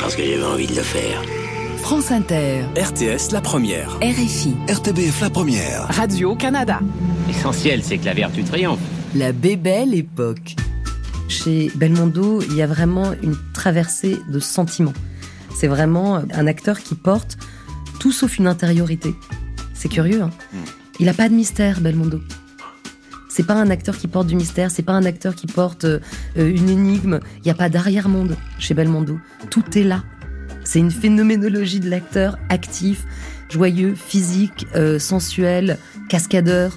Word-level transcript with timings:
Parce 0.00 0.16
que 0.16 0.22
j'avais 0.22 0.44
envie 0.44 0.66
de 0.66 0.74
le 0.74 0.82
faire. 0.82 1.22
France 1.78 2.10
Inter, 2.10 2.62
RTS 2.76 3.32
La 3.32 3.40
Première. 3.40 3.96
RFI, 4.02 4.54
RTBF 4.68 5.20
La 5.20 5.30
Première. 5.30 5.86
Radio-Canada. 5.88 6.80
L'essentiel, 7.28 7.82
c'est 7.82 7.98
que 7.98 8.04
la 8.04 8.14
vertu 8.14 8.42
triomphe. 8.44 8.80
la 9.14 9.32
bébelle 9.32 9.94
époque. 9.94 10.56
Chez 11.28 11.70
Belmondo, 11.74 12.40
il 12.42 12.54
y 12.54 12.62
a 12.62 12.66
vraiment 12.66 13.12
une 13.22 13.36
traversée 13.52 14.18
de 14.28 14.38
sentiments. 14.38 14.92
C'est 15.54 15.66
vraiment 15.68 16.16
un 16.16 16.46
acteur 16.46 16.80
qui 16.80 16.94
porte 16.94 17.36
tout 17.98 18.12
sauf 18.12 18.38
une 18.38 18.46
intériorité. 18.46 19.14
C'est 19.74 19.88
curieux, 19.88 20.22
hein 20.22 20.30
Il 21.00 21.06
n'a 21.06 21.14
pas 21.14 21.28
de 21.28 21.34
mystère, 21.34 21.80
Belmondo. 21.80 22.20
C'est 23.36 23.42
pas 23.42 23.52
un 23.52 23.68
acteur 23.68 23.98
qui 23.98 24.08
porte 24.08 24.28
du 24.28 24.34
mystère, 24.34 24.70
c'est 24.70 24.82
pas 24.82 24.94
un 24.94 25.04
acteur 25.04 25.34
qui 25.34 25.46
porte 25.46 25.84
euh, 25.84 26.00
une 26.38 26.70
énigme. 26.70 27.20
Il 27.36 27.42
n'y 27.42 27.50
a 27.50 27.54
pas 27.54 27.68
d'arrière-monde 27.68 28.34
chez 28.58 28.72
Belmondo. 28.72 29.20
Tout 29.50 29.76
est 29.76 29.82
là. 29.82 30.04
C'est 30.64 30.78
une 30.78 30.90
phénoménologie 30.90 31.80
de 31.80 31.90
l'acteur 31.90 32.38
actif, 32.48 33.04
joyeux, 33.50 33.94
physique, 33.94 34.66
euh, 34.74 34.98
sensuel, 34.98 35.76
cascadeur. 36.08 36.74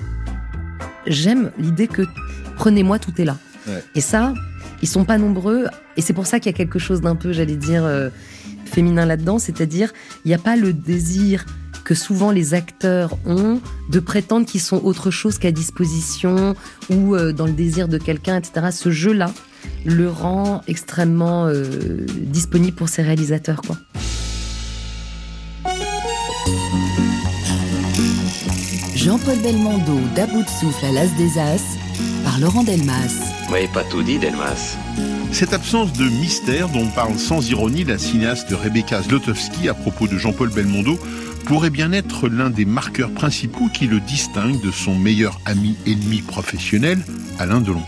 J'aime 1.07 1.51
l'idée 1.57 1.87
que 1.87 2.01
prenez-moi, 2.57 2.99
tout 2.99 3.13
est 3.21 3.25
là. 3.25 3.37
Et 3.95 4.01
ça, 4.01 4.33
ils 4.81 4.89
sont 4.89 5.05
pas 5.05 5.17
nombreux, 5.17 5.67
et 5.95 6.01
c'est 6.01 6.11
pour 6.11 6.27
ça 6.27 6.41
qu'il 6.41 6.51
y 6.51 6.55
a 6.55 6.57
quelque 6.57 6.77
chose 6.77 6.99
d'un 6.99 7.15
peu, 7.15 7.31
j'allais 7.31 7.55
dire, 7.55 7.85
euh, 7.85 8.09
féminin 8.65 9.05
là-dedans, 9.05 9.39
c'est-à-dire, 9.39 9.93
il 10.25 10.27
n'y 10.27 10.33
a 10.33 10.39
pas 10.39 10.57
le 10.57 10.73
désir 10.73 11.45
que 11.89 11.95
souvent 11.95 12.29
les 12.29 12.53
acteurs 12.53 13.17
ont 13.25 13.59
de 13.89 13.99
prétendre 13.99 14.45
qu'ils 14.45 14.61
sont 14.61 14.79
autre 14.83 15.09
chose 15.09 15.39
qu'à 15.39 15.51
disposition 15.51 16.55
ou 16.91 17.15
euh, 17.15 17.33
dans 17.33 17.47
le 17.47 17.51
désir 17.51 17.87
de 17.87 17.97
quelqu'un, 17.97 18.37
etc. 18.37 18.67
Ce 18.71 18.91
jeu-là 18.91 19.31
le 19.85 20.07
rend 20.07 20.61
extrêmement 20.67 21.47
euh, 21.47 22.05
disponible 22.11 22.75
pour 22.75 22.89
ses 22.89 23.01
réalisateurs, 23.01 23.63
quoi. 23.63 23.75
Jean-Paul 28.93 29.39
Belmondo 29.39 29.97
d'À 30.15 30.27
bout 30.27 30.43
de 30.43 30.49
souffle 30.59 30.85
à 30.85 30.91
l'As 30.91 31.09
des 31.17 31.39
As 31.39 31.63
par 32.23 32.39
Laurent 32.39 32.63
Delmas. 32.63 33.15
Vous 33.47 33.53
m'avez 33.53 33.67
pas 33.69 33.83
tout 33.85 34.03
dit, 34.03 34.19
Delmas. 34.19 34.77
Cette 35.31 35.53
absence 35.53 35.93
de 35.93 36.03
mystère 36.03 36.69
dont 36.69 36.87
parle 36.87 37.17
sans 37.17 37.49
ironie 37.49 37.83
la 37.83 37.97
cinéaste 37.97 38.51
Rebecca 38.51 39.01
Zlotowski 39.01 39.69
à 39.69 39.73
propos 39.73 40.07
de 40.07 40.17
Jean-Paul 40.17 40.49
Belmondo 40.49 40.99
pourrait 41.45 41.69
bien 41.69 41.91
être 41.93 42.27
l'un 42.27 42.49
des 42.49 42.65
marqueurs 42.65 43.11
principaux 43.11 43.69
qui 43.73 43.87
le 43.87 43.99
distingue 43.99 44.61
de 44.61 44.71
son 44.71 44.95
meilleur 44.95 45.39
ami 45.45 45.77
ennemi 45.85 46.21
professionnel, 46.21 46.99
Alain 47.37 47.61
Delon. 47.61 47.83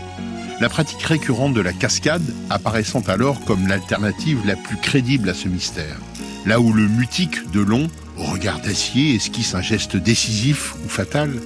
La 0.60 0.68
pratique 0.68 1.02
récurrente 1.02 1.52
de 1.52 1.60
la 1.60 1.72
cascade 1.72 2.22
apparaissant 2.48 3.02
alors 3.08 3.44
comme 3.44 3.66
l'alternative 3.66 4.46
la 4.46 4.56
plus 4.56 4.76
crédible 4.76 5.28
à 5.28 5.34
ce 5.34 5.48
mystère. 5.48 5.98
Là 6.46 6.60
où 6.60 6.72
le 6.72 6.88
mutique 6.88 7.50
Delon, 7.52 7.90
au 8.18 8.24
regard 8.24 8.60
d'acier, 8.60 9.14
esquisse 9.14 9.54
un 9.54 9.62
geste 9.62 9.96
décisif 9.96 10.74
ou 10.84 10.88
fatal, 10.88 11.40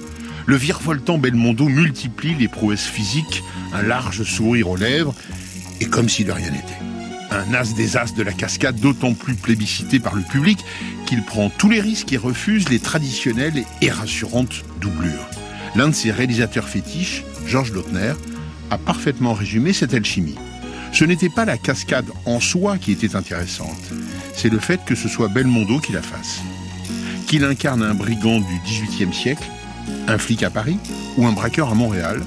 le 0.45 0.55
virevoltant 0.55 1.17
Belmondo 1.17 1.65
multiplie 1.65 2.35
les 2.35 2.47
prouesses 2.47 2.85
physiques, 2.85 3.43
un 3.73 3.81
large 3.81 4.23
sourire 4.23 4.69
aux 4.69 4.77
lèvres, 4.77 5.13
et 5.81 5.85
comme 5.85 6.09
si 6.09 6.23
de 6.23 6.31
rien 6.31 6.49
n'était. 6.49 6.79
Un 7.29 7.53
as 7.53 7.73
des 7.73 7.97
as 7.97 8.13
de 8.13 8.23
la 8.23 8.31
cascade 8.31 8.79
d'autant 8.79 9.13
plus 9.13 9.35
plébiscité 9.35 9.99
par 9.99 10.15
le 10.15 10.21
public 10.21 10.59
qu'il 11.05 11.23
prend 11.23 11.49
tous 11.49 11.69
les 11.69 11.81
risques 11.81 12.13
et 12.13 12.17
refuse 12.17 12.69
les 12.69 12.79
traditionnelles 12.79 13.63
et 13.81 13.91
rassurantes 13.91 14.63
doublures. 14.79 15.27
L'un 15.75 15.89
de 15.89 15.93
ses 15.93 16.11
réalisateurs 16.11 16.67
fétiches, 16.67 17.23
Georges 17.45 17.73
Lautner, 17.73 18.13
a 18.71 18.77
parfaitement 18.77 19.33
résumé 19.33 19.73
cette 19.73 19.93
alchimie. 19.93 20.35
Ce 20.91 21.03
n'était 21.03 21.29
pas 21.29 21.45
la 21.45 21.57
cascade 21.57 22.07
en 22.25 22.39
soi 22.39 22.77
qui 22.77 22.91
était 22.91 23.15
intéressante, 23.15 23.91
c'est 24.33 24.49
le 24.49 24.59
fait 24.59 24.83
que 24.85 24.95
ce 24.95 25.07
soit 25.07 25.27
Belmondo 25.27 25.79
qui 25.79 25.91
la 25.91 26.01
fasse. 26.01 26.41
Qu'il 27.27 27.43
incarne 27.43 27.83
un 27.83 27.93
brigand 27.93 28.39
du 28.39 28.59
XVIIIe 28.65 29.13
siècle, 29.13 29.43
un 30.07 30.17
flic 30.17 30.43
à 30.43 30.49
Paris 30.49 30.77
ou 31.17 31.27
un 31.27 31.33
braqueur 31.33 31.69
à 31.69 31.75
Montréal, 31.75 32.21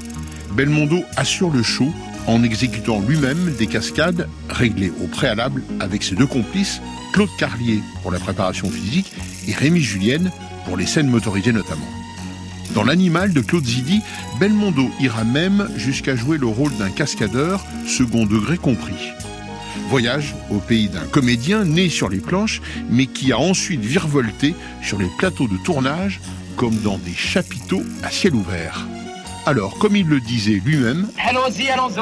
Belmondo 0.52 1.02
assure 1.16 1.50
le 1.50 1.62
show 1.62 1.92
en 2.26 2.42
exécutant 2.42 3.00
lui-même 3.00 3.54
des 3.58 3.66
cascades 3.66 4.28
réglées 4.48 4.92
au 5.02 5.06
préalable 5.06 5.62
avec 5.80 6.02
ses 6.02 6.14
deux 6.14 6.26
complices, 6.26 6.80
Claude 7.12 7.30
Carlier 7.38 7.80
pour 8.02 8.12
la 8.12 8.18
préparation 8.18 8.70
physique 8.70 9.12
et 9.48 9.52
Rémi 9.52 9.80
Julienne 9.80 10.30
pour 10.64 10.76
les 10.76 10.86
scènes 10.86 11.08
motorisées 11.08 11.52
notamment. 11.52 11.88
Dans 12.74 12.84
L'Animal 12.84 13.32
de 13.32 13.40
Claude 13.40 13.66
Zidi, 13.66 14.00
Belmondo 14.38 14.90
ira 15.00 15.24
même 15.24 15.68
jusqu'à 15.76 16.14
jouer 16.14 16.38
le 16.38 16.46
rôle 16.46 16.74
d'un 16.76 16.90
cascadeur, 16.90 17.64
second 17.86 18.26
degré 18.26 18.58
compris. 18.58 19.10
Voyage 19.88 20.36
au 20.50 20.58
pays 20.58 20.88
d'un 20.88 21.04
comédien 21.10 21.64
né 21.64 21.88
sur 21.88 22.08
les 22.08 22.20
planches, 22.20 22.62
mais 22.88 23.06
qui 23.06 23.32
a 23.32 23.38
ensuite 23.38 23.80
virevolté 23.80 24.54
sur 24.82 24.98
les 24.98 25.10
plateaux 25.18 25.48
de 25.48 25.56
tournage 25.64 26.20
comme 26.56 26.76
dans 26.76 26.98
des 26.98 27.14
chapiteaux 27.14 27.82
à 28.04 28.10
ciel 28.10 28.34
ouvert. 28.34 28.86
Alors, 29.46 29.78
comme 29.78 29.96
il 29.96 30.06
le 30.06 30.20
disait 30.20 30.60
lui-même, 30.64 31.08
Allons-y, 31.18 31.68
allons-y. 31.68 32.00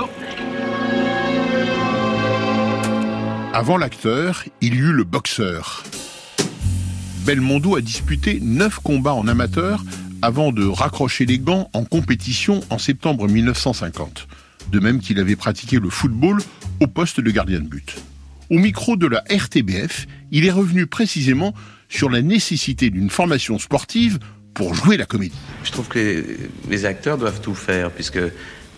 avant 3.55 3.77
l'acteur, 3.77 4.45
il 4.61 4.75
y 4.75 4.79
eut 4.79 4.93
le 4.93 5.05
boxeur. 5.05 5.83
Belmondo 7.25 7.77
a 7.77 7.81
disputé 7.81 8.39
neuf 8.41 8.79
combats 8.79 9.15
en 9.15 9.27
amateur 9.27 9.85
avant 10.23 10.53
de 10.53 10.65
raccrocher 10.67 11.27
les 11.27 11.39
gants 11.39 11.69
en 11.73 11.85
compétition 11.85 12.61
en 12.71 12.79
septembre 12.79 13.29
1950. 13.29 14.29
De 14.71 14.81
même 14.81 15.01
qu'il 15.01 15.19
avait 15.19 15.37
pratiqué 15.37 15.79
le 15.79 15.91
football 15.91 16.41
au 16.81 16.87
poste 16.87 17.21
de 17.21 17.31
gardien 17.31 17.61
de 17.61 17.67
but. 17.67 17.97
Au 18.51 18.59
micro 18.59 18.97
de 18.97 19.07
la 19.07 19.25
RTBF, 19.31 20.07
il 20.31 20.45
est 20.45 20.51
revenu 20.51 20.87
précisément 20.87 21.53
sur 21.89 22.11
la 22.11 22.23
nécessité 22.23 22.91
d'une 22.91 23.11
formation 23.11 23.59
sportive 23.59 24.19
pour 24.55 24.75
jouer 24.75 24.97
la 24.97 25.07
comédie. 25.07 25.37
Je 25.65 25.71
trouve 25.71 25.89
que 25.89 26.25
les, 26.69 26.85
acteurs 26.85 27.19
doivent 27.19 27.41
tout 27.41 27.55
faire, 27.55 27.91
puisque 27.91 28.19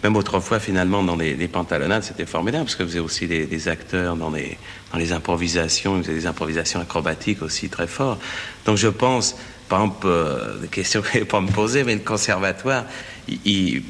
même 0.02 0.16
autrefois, 0.16 0.60
finalement, 0.60 1.02
dans 1.02 1.16
les, 1.16 1.34
les 1.34 1.48
pantalonnades, 1.48 2.02
c'était 2.02 2.26
formidable, 2.26 2.64
parce 2.64 2.76
que 2.76 2.82
vous 2.82 2.88
faisiez 2.88 3.00
aussi 3.00 3.26
des, 3.26 3.68
acteurs 3.68 4.16
dans 4.16 4.30
les, 4.30 4.58
dans 4.92 4.98
les 4.98 5.12
improvisations, 5.12 5.96
ils 5.96 6.02
faisaient 6.04 6.14
des 6.14 6.26
improvisations 6.26 6.80
acrobatiques 6.80 7.42
aussi 7.42 7.68
très 7.68 7.86
fort. 7.86 8.18
Donc 8.66 8.76
je 8.76 8.88
pense, 8.88 9.36
par 9.68 9.80
exemple, 9.80 10.06
euh, 10.06 10.58
des 10.58 10.68
questions 10.68 11.02
que 11.02 11.18
vous 11.18 11.24
pas 11.26 11.40
me 11.40 11.50
poser, 11.50 11.84
mais 11.84 11.94
le 11.94 12.00
conservatoire, 12.00 12.84
il, 13.28 13.38
il- 13.44 13.82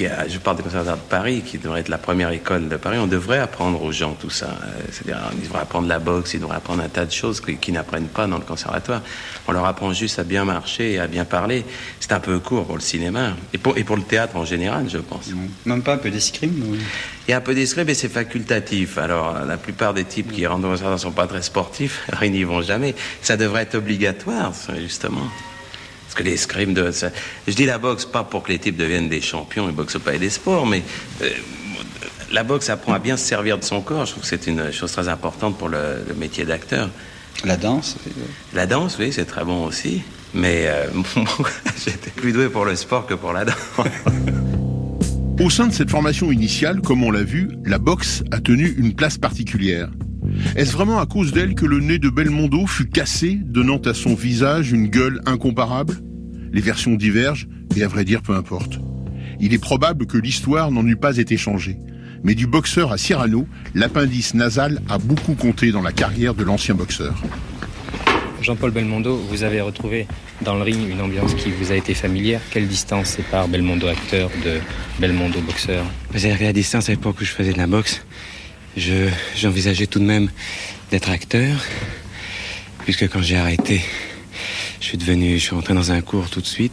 qui 0.00 0.06
a- 0.06 0.26
je 0.26 0.38
parle 0.38 0.56
des 0.56 0.62
conservatoires 0.62 0.96
de 0.96 1.02
Paris, 1.10 1.42
qui 1.44 1.58
devrait 1.58 1.80
être 1.80 1.90
la 1.90 1.98
première 1.98 2.30
école 2.30 2.70
de 2.70 2.76
Paris, 2.76 2.96
on 2.98 3.06
devrait 3.06 3.38
apprendre 3.38 3.82
aux 3.82 3.92
gens 3.92 4.14
tout 4.14 4.30
ça. 4.30 4.46
Euh, 4.46 4.80
C'est-à-dire, 4.90 5.20
ils 5.34 5.42
devraient 5.42 5.60
apprendre 5.60 5.88
la 5.88 5.98
boxe, 5.98 6.32
ils 6.32 6.40
devraient 6.40 6.56
apprendre 6.56 6.82
un 6.82 6.88
tas 6.88 7.04
de 7.04 7.10
choses 7.12 7.42
qu'ils 7.60 7.74
n'apprennent 7.74 8.06
pas 8.08 8.26
dans 8.26 8.38
le 8.38 8.44
conservatoire. 8.44 9.02
On 9.46 9.52
leur 9.52 9.66
apprend 9.66 9.92
juste 9.92 10.18
à 10.18 10.24
bien 10.24 10.46
marcher 10.46 10.92
et 10.92 10.98
à 11.00 11.06
bien 11.06 11.26
parler. 11.26 11.66
C'est 12.00 12.12
un 12.12 12.20
peu 12.20 12.38
court 12.38 12.64
pour 12.64 12.76
le 12.76 12.80
cinéma 12.80 13.34
et 13.52 13.58
pour, 13.58 13.76
et 13.76 13.84
pour 13.84 13.96
le 13.96 14.02
théâtre 14.02 14.36
en 14.36 14.46
général, 14.46 14.86
je 14.88 14.96
pense. 14.98 15.26
Même 15.66 15.82
pas 15.82 15.94
un 15.94 15.98
peu 15.98 16.10
d'escrime 16.10 16.62
ou- 16.66 16.76
Il 17.28 17.30
y 17.30 17.34
a 17.34 17.36
un 17.36 17.40
peu 17.42 17.54
d'escrime, 17.54 17.84
mais 17.86 17.94
c'est 17.94 18.08
facultatif. 18.08 18.96
Alors, 18.96 19.44
la 19.46 19.58
plupart 19.58 19.92
des 19.92 20.04
types 20.04 20.32
qui 20.32 20.46
rentrent 20.46 20.62
dans 20.62 20.68
le 20.68 20.74
conservatoire 20.78 20.96
ne 20.98 21.02
sont 21.02 21.12
pas 21.12 21.26
très 21.26 21.42
sportifs, 21.42 22.00
alors 22.08 22.24
ils 22.24 22.32
n'y 22.32 22.44
vont 22.44 22.62
jamais. 22.62 22.94
Ça 23.20 23.36
devrait 23.36 23.62
être 23.64 23.74
obligatoire, 23.74 24.52
justement. 24.78 25.28
Parce 26.10 26.24
que 26.24 26.28
l'escrime 26.28 26.74
de. 26.74 26.90
ça- 26.90 27.10
Je 27.46 27.54
dis 27.54 27.66
la 27.66 27.78
boxe 27.78 28.04
pas 28.04 28.24
pour 28.24 28.42
que 28.42 28.50
les 28.50 28.58
types 28.58 28.76
deviennent 28.76 29.08
des 29.08 29.20
champions, 29.20 29.68
ils 29.68 29.74
boxent 29.74 30.00
pas 30.00 30.14
et 30.14 30.18
des 30.18 30.28
sports, 30.30 30.66
mais 30.66 30.82
euh, 31.22 31.28
la 32.32 32.42
boxe 32.42 32.68
apprend 32.68 32.94
à 32.94 32.98
bien 32.98 33.16
se 33.16 33.24
servir 33.24 33.58
de 33.58 33.64
son 33.64 33.80
corps. 33.80 34.06
Je 34.06 34.10
trouve 34.12 34.22
que 34.24 34.28
c'est 34.28 34.48
une 34.48 34.72
chose 34.72 34.90
très 34.90 35.08
importante 35.08 35.56
pour 35.56 35.68
le, 35.68 36.04
le 36.08 36.14
métier 36.14 36.44
d'acteur. 36.44 36.90
La 37.44 37.56
danse 37.56 37.96
La 38.54 38.66
danse, 38.66 38.96
oui, 38.98 39.12
c'est 39.12 39.24
très 39.24 39.44
bon 39.44 39.64
aussi. 39.66 40.02
Mais 40.34 40.64
euh, 40.66 40.86
j'étais 41.84 42.10
plus 42.10 42.32
doué 42.32 42.48
pour 42.48 42.64
le 42.64 42.74
sport 42.74 43.06
que 43.06 43.14
pour 43.14 43.32
la 43.32 43.44
danse. 43.44 43.54
Au 45.40 45.48
sein 45.48 45.68
de 45.68 45.72
cette 45.72 45.90
formation 45.90 46.30
initiale, 46.32 46.80
comme 46.82 47.02
on 47.04 47.10
l'a 47.10 47.22
vu, 47.22 47.50
la 47.64 47.78
boxe 47.78 48.22
a 48.32 48.40
tenu 48.40 48.74
une 48.78 48.94
place 48.94 49.16
particulière. 49.16 49.88
Est-ce 50.56 50.72
vraiment 50.72 50.98
à 50.98 51.06
cause 51.06 51.32
d'elle 51.32 51.54
que 51.54 51.66
le 51.66 51.80
nez 51.80 51.98
de 51.98 52.08
Belmondo 52.08 52.66
fut 52.66 52.88
cassé, 52.88 53.38
donnant 53.42 53.78
à 53.78 53.94
son 53.94 54.14
visage 54.14 54.72
une 54.72 54.88
gueule 54.88 55.20
incomparable? 55.26 55.94
Les 56.52 56.60
versions 56.60 56.94
divergent, 56.94 57.48
et 57.76 57.82
à 57.82 57.88
vrai 57.88 58.04
dire, 58.04 58.22
peu 58.22 58.34
importe. 58.34 58.80
Il 59.38 59.54
est 59.54 59.58
probable 59.58 60.06
que 60.06 60.18
l'histoire 60.18 60.70
n'en 60.70 60.86
eût 60.86 60.96
pas 60.96 61.16
été 61.16 61.36
changée. 61.36 61.78
Mais 62.22 62.34
du 62.34 62.46
boxeur 62.46 62.92
à 62.92 62.98
Cyrano, 62.98 63.46
l'appendice 63.74 64.34
nasal 64.34 64.82
a 64.88 64.98
beaucoup 64.98 65.34
compté 65.34 65.72
dans 65.72 65.82
la 65.82 65.92
carrière 65.92 66.34
de 66.34 66.44
l'ancien 66.44 66.74
boxeur. 66.74 67.14
Jean-Paul 68.42 68.70
Belmondo, 68.70 69.16
vous 69.16 69.42
avez 69.42 69.60
retrouvé 69.60 70.06
dans 70.42 70.54
le 70.54 70.62
ring 70.62 70.88
une 70.90 71.00
ambiance 71.00 71.34
qui 71.34 71.50
vous 71.50 71.72
a 71.72 71.76
été 71.76 71.94
familière. 71.94 72.40
Quelle 72.50 72.66
distance 72.66 73.08
sépare 73.08 73.48
Belmondo 73.48 73.86
acteur 73.86 74.30
de 74.44 74.58
Belmondo 74.98 75.40
boxeur? 75.40 75.84
Vous 76.12 76.24
avez 76.24 76.44
la 76.44 76.52
distance 76.52 76.88
à 76.88 76.92
l'époque 76.92 77.16
où 77.20 77.24
je 77.24 77.30
faisais 77.30 77.52
de 77.52 77.58
la 77.58 77.66
boxe, 77.66 78.04
j'envisageais 78.76 79.86
tout 79.86 79.98
de 79.98 80.04
même 80.04 80.30
d'être 80.90 81.10
acteur, 81.10 81.64
puisque 82.84 83.08
quand 83.08 83.22
j'ai 83.22 83.36
arrêté, 83.36 83.80
je 84.80 84.86
suis 84.86 84.98
devenu, 84.98 85.34
je 85.38 85.42
suis 85.42 85.54
rentré 85.54 85.74
dans 85.74 85.92
un 85.92 86.00
cours 86.00 86.30
tout 86.30 86.40
de 86.40 86.46
suite, 86.46 86.72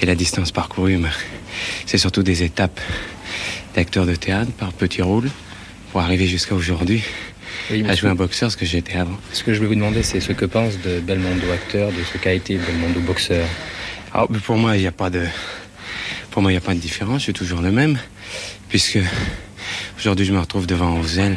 et 0.00 0.06
la 0.06 0.14
distance 0.14 0.52
parcourue, 0.52 0.98
c'est 1.86 1.98
surtout 1.98 2.22
des 2.22 2.42
étapes 2.42 2.80
d'acteur 3.74 4.06
de 4.06 4.14
théâtre 4.14 4.52
par 4.52 4.72
petits 4.72 5.02
rôles 5.02 5.30
pour 5.92 6.00
arriver 6.00 6.26
jusqu'à 6.26 6.54
aujourd'hui 6.54 7.02
à 7.88 7.94
jouer 7.94 8.10
un 8.10 8.14
boxeur, 8.14 8.50
ce 8.50 8.56
que 8.56 8.66
j'étais 8.66 8.96
avant. 8.96 9.18
Ce 9.32 9.42
que 9.42 9.52
je 9.52 9.58
voulais 9.58 9.68
vous 9.68 9.74
demander, 9.74 10.02
c'est 10.02 10.20
ce 10.20 10.32
que 10.32 10.44
pense 10.44 10.78
de 10.80 11.00
Belmondo 11.00 11.50
acteur, 11.52 11.90
de 11.90 12.02
ce 12.12 12.18
qu'a 12.18 12.32
été 12.32 12.58
Belmondo 12.58 13.00
boxeur. 13.00 13.46
Alors, 14.12 14.28
ah, 14.32 14.38
pour 14.44 14.56
moi, 14.56 14.76
il 14.76 14.80
n'y 14.80 14.86
a 14.86 14.92
pas 14.92 15.10
de, 15.10 15.26
pour 16.30 16.42
moi, 16.42 16.50
il 16.50 16.54
n'y 16.54 16.58
a 16.58 16.62
pas 16.62 16.74
de 16.74 16.80
différence. 16.80 17.18
Je 17.18 17.24
suis 17.24 17.32
toujours 17.32 17.60
le 17.60 17.72
même, 17.72 17.98
puisque 18.68 18.98
aujourd'hui, 19.98 20.26
je 20.26 20.32
me 20.32 20.40
retrouve 20.40 20.66
devant 20.66 20.98
Ozel. 20.98 21.36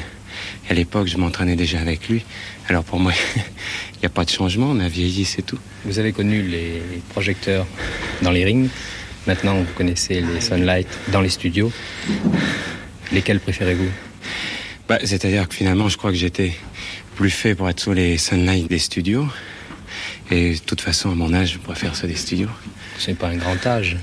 À 0.70 0.74
l'époque, 0.74 1.08
je 1.08 1.18
m'entraînais 1.18 1.56
déjà 1.56 1.80
avec 1.80 2.10
lui. 2.10 2.24
Alors 2.68 2.84
pour 2.84 3.00
moi, 3.00 3.12
il 3.36 4.00
n'y 4.02 4.06
a 4.06 4.10
pas 4.10 4.26
de 4.26 4.30
changement. 4.30 4.68
On 4.70 4.80
a 4.80 4.88
vieilli, 4.88 5.26
c'est 5.26 5.42
tout. 5.42 5.60
Vous 5.86 6.00
avez 6.00 6.12
connu 6.12 6.42
les 6.42 6.82
projecteurs 7.10 7.66
dans 8.22 8.32
les 8.32 8.46
rings. 8.46 8.70
Maintenant, 9.28 9.56
vous 9.56 9.74
connaissez 9.76 10.22
les 10.22 10.42
Sunlight 10.42 10.88
dans 11.12 11.22
les 11.22 11.30
studios. 11.30 11.72
Lesquels 13.12 13.40
préférez-vous? 13.40 13.90
Bah, 14.88 14.98
c'est-à-dire 15.04 15.48
que 15.48 15.56
finalement, 15.56 15.88
je 15.88 15.98
crois 15.98 16.12
que 16.12 16.18
j'étais 16.18 16.54
plus 17.16 17.30
fait 17.30 17.54
pour 17.54 17.70
être 17.70 17.80
sous 17.80 17.94
les 17.94 18.18
sunlight 18.18 18.68
des 18.68 18.80
studios. 18.80 19.28
Et 20.32 20.54
de 20.54 20.60
toute 20.60 20.82
façon, 20.82 21.12
à 21.12 21.16
mon 21.16 21.34
âge, 21.34 21.54
je 21.54 21.58
préfère 21.58 21.96
ceux 21.96 22.08
des 22.08 22.16
studios. 22.16 22.50
C'est 22.98 23.18
pas 23.18 23.28
un 23.28 23.36
grand 23.36 23.66
âge. 23.68 23.98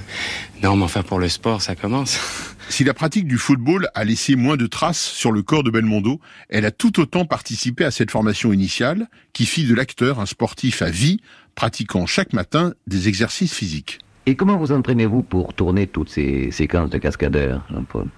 Non, 0.63 0.77
mais 0.77 0.85
enfin, 0.85 1.03
pour 1.03 1.19
le 1.19 1.29
sport, 1.29 1.63
ça 1.63 1.75
commence. 1.75 2.19
Si 2.69 2.83
la 2.83 2.95
pratique 2.95 3.29
du 3.29 3.39
football 3.39 3.89
a 3.95 4.03
laissé 4.05 4.35
moins 4.35 4.57
de 4.57 4.67
traces 4.67 5.01
sur 5.01 5.31
le 5.31 5.43
corps 5.43 5.63
de 5.63 5.71
Belmondo, 5.71 6.21
elle 6.49 6.65
a 6.65 6.73
tout 6.73 6.99
autant 6.99 7.25
participé 7.25 7.85
à 7.85 7.93
cette 7.93 8.11
formation 8.11 8.53
initiale 8.53 9.07
qui 9.33 9.47
fit 9.47 9.67
de 9.69 9.75
l'acteur 9.75 10.19
un 10.19 10.27
sportif 10.27 10.83
à 10.83 10.91
vie, 10.91 11.21
pratiquant 11.55 12.07
chaque 12.07 12.33
matin 12.33 12.75
des 12.89 13.07
exercices 13.07 13.55
physiques. 13.55 14.01
Et 14.27 14.35
comment 14.35 14.57
vous 14.57 14.73
entraînez-vous 14.73 15.23
pour 15.23 15.55
tourner 15.55 15.87
toutes 15.87 16.11
ces 16.11 16.51
séquences 16.51 16.91
de 16.91 16.99
cascadeurs, 16.99 17.65
Jean-Paul? 17.71 18.09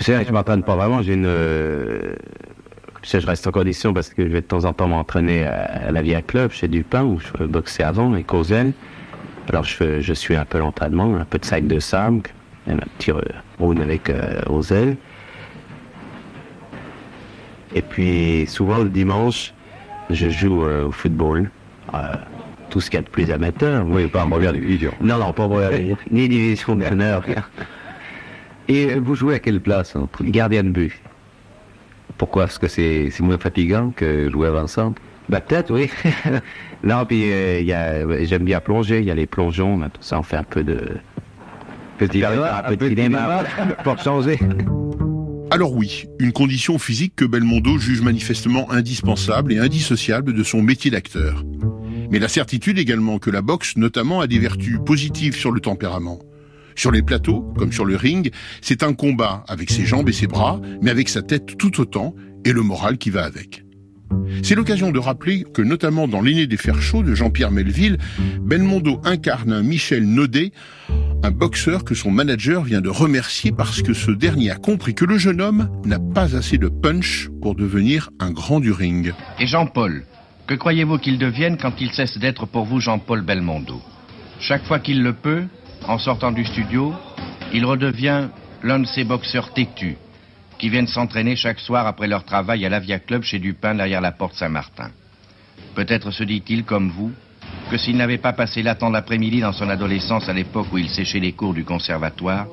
C'est 0.00 0.12
vrai 0.12 0.22
que 0.22 0.28
je 0.28 0.34
m'entraîne 0.34 0.64
pas 0.64 0.74
vraiment. 0.74 1.00
J'ai 1.00 1.14
une. 1.14 1.26
Euh, 1.26 2.14
je 3.04 3.18
reste 3.18 3.46
en 3.46 3.52
condition 3.52 3.94
parce 3.94 4.08
que 4.08 4.24
je 4.24 4.32
vais 4.32 4.40
de 4.40 4.46
temps 4.46 4.64
en 4.64 4.72
temps 4.72 4.88
m'entraîner 4.88 5.44
à, 5.44 5.92
la 5.92 6.02
Via 6.02 6.22
Club 6.22 6.50
chez 6.50 6.66
Dupin 6.66 7.04
où 7.04 7.20
je 7.20 7.44
boxais 7.44 7.84
avant 7.84 8.12
avec 8.12 8.32
Ozel. 8.34 8.72
Alors 9.48 9.64
je, 9.64 10.00
je 10.00 10.12
suis 10.12 10.36
un 10.36 10.44
peu 10.44 10.58
l'entraînement, 10.58 11.16
un 11.16 11.24
peu 11.24 11.38
de 11.38 11.44
sac 11.44 11.66
de 11.66 11.78
sable, 11.78 12.22
un 12.66 12.76
petit 12.98 13.12
round 13.58 13.80
avec 13.80 14.10
euh. 14.10 14.94
Et 17.74 17.82
puis 17.82 18.46
souvent 18.46 18.78
le 18.78 18.88
dimanche, 18.88 19.52
je 20.10 20.28
joue 20.30 20.64
euh, 20.64 20.86
au 20.86 20.92
football. 20.92 21.50
tout 22.70 22.80
ce 22.80 22.90
qu'il 22.90 22.98
y 22.98 23.02
a 23.02 23.02
de 23.02 23.10
plus 23.10 23.30
amateur. 23.30 23.84
Oui, 23.86 24.06
pas 24.06 24.24
en 24.24 24.30
première 24.30 24.52
division. 24.52 24.92
Non, 25.00 25.18
non, 25.18 25.32
pas 25.32 25.44
en 25.44 25.48
première 25.48 25.70
division. 25.70 25.96
Ni 26.10 26.28
division 26.28 26.76
d'honneur. 26.76 27.24
Et 28.68 28.94
vous 28.94 29.14
jouez 29.14 29.34
à 29.34 29.38
quelle 29.40 29.60
place 29.60 29.94
Gardien 30.22 30.64
de 30.64 30.70
but. 30.70 31.00
Pourquoi? 32.16 32.44
Parce 32.44 32.58
que 32.58 32.68
c'est 32.68 33.10
moins 33.20 33.38
fatigant 33.38 33.92
que 33.94 34.30
jouer 34.30 34.48
avant-centre 34.48 35.00
bah 35.28 35.40
peut-être, 35.40 35.72
oui. 35.72 35.90
non, 36.84 37.04
puis 37.06 37.32
euh, 37.32 38.24
j'aime 38.24 38.44
bien 38.44 38.60
plonger, 38.60 38.98
il 39.00 39.06
y 39.06 39.10
a 39.10 39.14
les 39.14 39.26
plongeons, 39.26 39.78
tout 39.80 40.02
ça, 40.02 40.18
on 40.18 40.22
fait 40.22 40.36
un 40.36 40.44
peu 40.44 40.62
de... 40.62 40.96
Petit 41.98 42.24
un, 42.24 42.62
peu 42.68 42.76
de 42.76 42.88
cinéma, 42.88 43.44
pour 43.84 43.98
changer. 43.98 44.38
Alors 45.50 45.72
oui, 45.72 46.06
une 46.18 46.32
condition 46.32 46.78
physique 46.78 47.14
que 47.14 47.24
Belmondo 47.24 47.78
juge 47.78 48.00
manifestement 48.00 48.70
indispensable 48.72 49.52
et 49.52 49.58
indissociable 49.58 50.32
de 50.32 50.42
son 50.42 50.60
métier 50.60 50.90
d'acteur. 50.90 51.44
Mais 52.10 52.18
la 52.18 52.28
certitude 52.28 52.78
également 52.78 53.18
que 53.18 53.30
la 53.30 53.42
boxe, 53.42 53.76
notamment, 53.76 54.20
a 54.20 54.26
des 54.26 54.40
vertus 54.40 54.78
positives 54.84 55.36
sur 55.36 55.52
le 55.52 55.60
tempérament. 55.60 56.18
Sur 56.74 56.90
les 56.90 57.02
plateaux, 57.02 57.52
comme 57.56 57.72
sur 57.72 57.84
le 57.84 57.94
ring, 57.94 58.32
c'est 58.60 58.82
un 58.82 58.94
combat 58.94 59.44
avec 59.48 59.70
ses 59.70 59.86
jambes 59.86 60.08
et 60.08 60.12
ses 60.12 60.26
bras, 60.26 60.60
mais 60.82 60.90
avec 60.90 61.08
sa 61.08 61.22
tête 61.22 61.56
tout 61.56 61.80
autant 61.80 62.14
et 62.44 62.52
le 62.52 62.62
moral 62.62 62.98
qui 62.98 63.10
va 63.10 63.24
avec. 63.24 63.63
C'est 64.42 64.54
l'occasion 64.54 64.90
de 64.90 64.98
rappeler 64.98 65.44
que 65.54 65.62
notamment 65.62 66.06
dans 66.06 66.20
L'aîné 66.20 66.46
des 66.46 66.56
fers 66.56 66.80
chauds 66.82 67.02
de 67.02 67.14
Jean-Pierre 67.14 67.50
Melville, 67.50 67.98
Belmondo 68.42 69.00
incarne 69.04 69.52
un 69.52 69.62
Michel 69.62 70.04
Naudet, 70.04 70.52
un 71.22 71.30
boxeur 71.30 71.84
que 71.84 71.94
son 71.94 72.10
manager 72.10 72.62
vient 72.62 72.82
de 72.82 72.90
remercier 72.90 73.52
parce 73.52 73.80
que 73.80 73.94
ce 73.94 74.10
dernier 74.10 74.50
a 74.50 74.56
compris 74.56 74.94
que 74.94 75.04
le 75.04 75.16
jeune 75.16 75.40
homme 75.40 75.70
n'a 75.84 75.98
pas 75.98 76.36
assez 76.36 76.58
de 76.58 76.68
punch 76.68 77.30
pour 77.40 77.54
devenir 77.54 78.10
un 78.20 78.30
grand 78.30 78.60
du 78.60 78.72
ring. 78.72 79.14
Et 79.38 79.46
Jean-Paul, 79.46 80.04
que 80.46 80.54
croyez-vous 80.54 80.98
qu'il 80.98 81.18
devienne 81.18 81.56
quand 81.56 81.80
il 81.80 81.90
cesse 81.92 82.18
d'être 82.18 82.46
pour 82.46 82.64
vous 82.66 82.80
Jean-Paul 82.80 83.22
Belmondo? 83.22 83.80
Chaque 84.40 84.64
fois 84.64 84.78
qu'il 84.78 85.02
le 85.02 85.14
peut, 85.14 85.44
en 85.88 85.98
sortant 85.98 86.32
du 86.32 86.44
studio, 86.44 86.92
il 87.54 87.64
redevient 87.64 88.28
l'un 88.62 88.80
de 88.80 88.86
ces 88.86 89.04
boxeurs 89.04 89.54
têtus 89.54 89.96
qui 90.58 90.68
viennent 90.68 90.86
s'entraîner 90.86 91.36
chaque 91.36 91.60
soir 91.60 91.86
après 91.86 92.06
leur 92.06 92.24
travail 92.24 92.64
à 92.64 92.68
l'Avia 92.68 92.98
Club 92.98 93.22
chez 93.22 93.38
Dupin 93.38 93.74
derrière 93.74 94.00
la 94.00 94.12
porte 94.12 94.34
Saint-Martin. 94.34 94.90
Peut-être 95.74 96.10
se 96.10 96.24
dit-il, 96.24 96.64
comme 96.64 96.90
vous, 96.90 97.12
que 97.70 97.76
s'il 97.76 97.96
n'avait 97.96 98.18
pas 98.18 98.32
passé 98.32 98.62
là 98.62 98.74
tant 98.74 98.90
d'après-midi 98.90 99.40
dans 99.40 99.52
son 99.52 99.68
adolescence 99.68 100.28
à 100.28 100.32
l'époque 100.32 100.68
où 100.72 100.78
il 100.78 100.88
séchait 100.88 101.20
les 101.20 101.32
cours 101.32 101.54
du 101.54 101.64
conservatoire, 101.64 102.46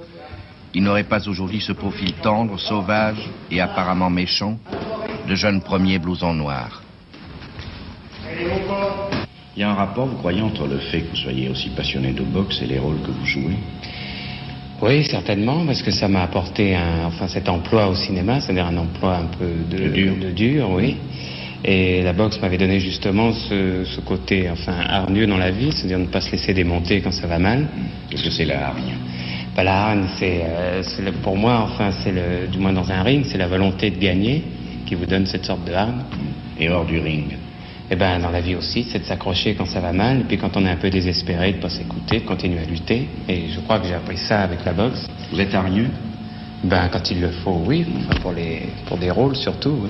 il 0.74 0.83
n'aurait 0.83 1.03
pas 1.03 1.27
aujourd'hui 1.27 1.62
ce 1.62 1.74
profil 1.74 2.13
tendre, 2.13 2.59
sauvage 2.59 3.30
et 3.50 3.59
apparemment 3.59 4.09
méchant 4.09 4.57
de 5.27 5.36
jeune 5.36 5.62
premier 5.62 6.00
blouson 6.00 6.33
noir. 6.33 6.81
Il 9.56 9.59
y 9.59 9.63
a 9.63 9.69
un 9.69 9.75
rapport, 9.75 10.07
vous 10.07 10.18
croyez, 10.18 10.42
entre 10.42 10.65
le 10.65 10.77
fait 10.77 11.01
que 11.01 11.09
vous 11.09 11.18
soyez 11.18 11.50
aussi 11.50 11.69
passionné 11.71 12.13
de 12.13 12.24
boxe 12.24 12.62
et 12.62 12.68
les 12.68 12.80
rôles 12.80 13.01
que 13.01 13.12
vous 13.12 13.25
jouez? 13.25 13.57
Oui, 14.81 15.03
certainement, 15.05 15.63
parce 15.65 15.83
que 15.83 15.91
ça 15.91 16.07
m'a 16.07 16.23
apporté 16.23 16.75
un, 16.75 17.05
enfin, 17.05 17.27
cet 17.27 17.47
emploi 17.47 17.87
au 17.87 17.95
cinéma, 17.95 18.41
c'est-à-dire 18.41 18.65
un 18.65 18.77
emploi 18.77 19.15
un 19.15 19.25
peu 19.37 19.45
de, 19.69 19.89
dur. 19.89 20.13
de 20.19 20.31
dur, 20.31 20.71
oui. 20.71 20.97
Et 21.63 22.01
la 22.01 22.13
boxe 22.13 22.41
m'avait 22.41 22.57
donné 22.57 22.79
justement 22.79 23.31
ce, 23.31 24.00
côté, 24.01 24.50
enfin, 24.50 24.73
hargneux 24.89 25.27
dans 25.27 25.38
la 25.38 25.51
vie, 25.51 25.71
c'est-à-dire 25.71 26.00
ne 26.00 26.07
pas 26.07 26.21
se 26.21 26.31
laisser 26.31 26.55
démonter 26.55 27.01
quand 27.01 27.11
ça 27.11 27.27
va 27.27 27.38
mal. 27.38 27.67
Qu'est-ce 28.09 28.23
que 28.23 28.31
c'est 28.31 28.45
la 28.45 28.69
hargne 28.69 28.95
bah, 29.55 29.63
La 29.63 29.83
hargne, 29.85 30.05
c'est, 30.17 30.41
euh, 30.43 30.81
pour 31.21 31.38
moi, 31.38 31.69
enfin, 31.71 31.91
c'est 32.03 32.11
le, 32.11 32.47
du 32.51 32.57
moins 32.57 32.73
dans 32.73 32.91
un 32.91 33.03
ring, 33.03 33.23
c'est 33.25 33.38
la 33.38 33.47
volonté 33.47 33.91
de 33.91 34.00
gagner 34.00 34.41
qui 34.88 34.95
vous 34.95 35.05
donne 35.05 35.27
cette 35.27 35.45
sorte 35.45 35.63
de 35.63 35.73
hargne. 35.73 36.01
Et 36.59 36.69
hors 36.69 36.85
du 36.85 37.00
ring 37.00 37.25
eh 37.93 37.98
ben, 37.98 38.19
dans 38.19 38.31
la 38.31 38.39
vie 38.39 38.55
aussi, 38.55 38.88
c'est 38.89 39.00
de 39.00 39.03
s'accrocher 39.03 39.53
quand 39.53 39.65
ça 39.65 39.81
va 39.81 39.91
mal, 39.91 40.21
et 40.21 40.24
puis 40.24 40.38
quand 40.38 40.55
on 40.55 40.65
est 40.65 40.69
un 40.69 40.77
peu 40.77 40.89
désespéré, 40.89 41.51
de 41.51 41.57
pas 41.57 41.69
s'écouter, 41.69 42.21
de 42.21 42.25
continuer 42.25 42.60
à 42.60 42.65
lutter. 42.65 43.10
Et 43.27 43.50
je 43.50 43.60
crois 43.60 43.79
que 43.79 43.88
j'ai 43.88 43.93
appris 43.93 44.17
ça 44.17 44.43
avec 44.43 44.63
la 44.63 44.71
boxe. 44.71 45.07
Vous 45.29 45.39
êtes 45.41 45.53
hargneux 45.53 45.89
Ben, 46.63 46.89
quand 46.91 47.10
il 47.10 47.22
le 47.22 47.30
faut, 47.30 47.63
oui. 47.65 47.86
pour, 48.22 48.34
les, 48.34 48.70
pour 48.86 48.98
des 48.98 49.10
rôles 49.10 49.36
surtout. 49.36 49.88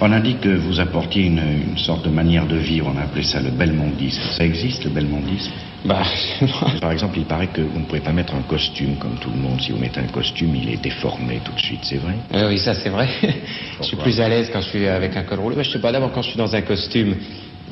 On 0.00 0.10
a 0.10 0.20
dit 0.20 0.36
que 0.36 0.48
vous 0.48 0.80
apportiez 0.80 1.24
une, 1.24 1.42
une, 1.70 1.78
sorte 1.78 2.04
de 2.04 2.10
manière 2.10 2.46
de 2.46 2.56
vivre. 2.56 2.90
On 2.94 2.98
a 2.98 3.02
appelé 3.02 3.22
ça 3.22 3.40
le 3.40 3.50
belmondisme. 3.50 4.22
Ça 4.36 4.44
existe, 4.44 4.84
le 4.84 4.90
belmondisme? 4.90 5.52
Bah, 5.84 6.02
Par 6.80 6.92
exemple, 6.92 7.18
il 7.18 7.24
paraît 7.26 7.48
que 7.48 7.60
vous 7.60 7.78
ne 7.78 7.84
pouvez 7.84 8.00
pas 8.00 8.12
mettre 8.12 8.34
un 8.34 8.42
costume 8.42 8.96
comme 8.96 9.16
tout 9.16 9.30
le 9.30 9.36
monde. 9.36 9.60
Si 9.60 9.72
vous 9.72 9.78
mettez 9.78 10.00
un 10.00 10.06
costume, 10.06 10.54
il 10.56 10.70
est 10.70 10.82
déformé 10.82 11.40
tout 11.44 11.52
de 11.52 11.60
suite, 11.60 11.80
c'est 11.82 11.98
vrai? 11.98 12.14
Euh, 12.34 12.48
Oui, 12.48 12.58
ça 12.58 12.74
c'est 12.74 12.88
vrai. 12.88 13.08
je 13.80 13.86
suis 13.86 13.96
plus 13.96 14.20
à 14.20 14.28
l'aise 14.28 14.48
quand 14.52 14.60
je 14.62 14.68
suis 14.68 14.86
avec 14.86 15.16
un 15.16 15.24
col 15.24 15.40
roulé. 15.40 15.56
Bah, 15.56 15.62
je 15.62 15.70
sais 15.70 15.80
pas, 15.80 15.92
d'abord 15.92 16.12
quand 16.12 16.22
je 16.22 16.28
suis 16.30 16.38
dans 16.38 16.54
un 16.54 16.62
costume. 16.62 17.16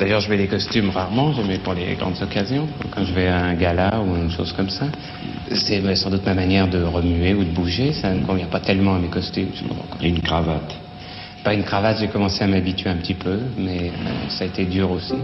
D'ailleurs, 0.00 0.22
je 0.22 0.30
mets 0.30 0.38
des 0.38 0.46
costumes 0.46 0.88
rarement, 0.88 1.34
je 1.34 1.42
mets 1.42 1.58
pour 1.58 1.74
les 1.74 1.94
grandes 1.94 2.16
occasions. 2.22 2.66
Quand 2.94 3.04
je 3.04 3.12
vais 3.12 3.26
à 3.26 3.44
un 3.44 3.54
gala 3.54 4.00
ou 4.00 4.16
une 4.16 4.30
chose 4.30 4.50
comme 4.54 4.70
ça. 4.70 4.86
C'est 5.52 5.94
sans 5.94 6.08
doute 6.08 6.24
ma 6.24 6.32
manière 6.32 6.68
de 6.68 6.82
remuer 6.82 7.34
ou 7.34 7.44
de 7.44 7.50
bouger. 7.50 7.92
Ça 7.92 8.14
ne 8.14 8.24
convient 8.24 8.46
pas 8.46 8.60
tellement 8.60 8.94
à 8.94 8.98
mes 8.98 9.08
costumes. 9.08 9.50
Et 10.00 10.08
une 10.08 10.22
cravate 10.22 10.74
Pas 11.44 11.52
une 11.52 11.64
cravate, 11.64 11.98
j'ai 12.00 12.08
commencé 12.08 12.42
à 12.42 12.46
m'habituer 12.46 12.88
un 12.88 12.96
petit 12.96 13.12
peu, 13.12 13.40
mais 13.58 13.90
euh, 13.90 14.28
ça 14.30 14.44
a 14.44 14.46
été 14.46 14.64
dur 14.64 14.90
aussi. 14.90 15.16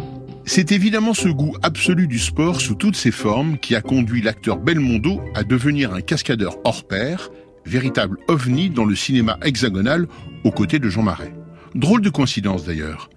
C'est 0.45 0.71
évidemment 0.73 1.15
ce 1.15 1.29
goût 1.29 1.57
absolu 1.63 2.07
du 2.07 2.19
sport 2.19 2.61
sous 2.61 2.75
toutes 2.75 2.97
ses 2.97 3.13
formes 3.13 3.57
qui 3.57 3.75
a 3.75 3.81
conduit 3.81 4.21
l'acteur 4.21 4.59
Belmondo 4.59 5.23
à 5.35 5.43
devenir 5.43 5.95
un 5.95 6.03
cascadeur 6.03 6.57
hors 6.65 6.85
pair, 6.85 7.31
véritable 7.65 8.19
ovni 8.29 8.69
dans 8.69 8.85
le 8.85 8.95
cinéma 8.95 9.39
hexagonal 9.43 10.07
aux 10.45 10.53
côtés 10.53 10.79
de 10.79 10.91
Jean 10.91 11.03
Marais. 11.03 11.33
Drôle 11.75 12.03
de 12.03 12.11
coïncidence 12.11 12.67
d'ailleurs. 12.67 13.09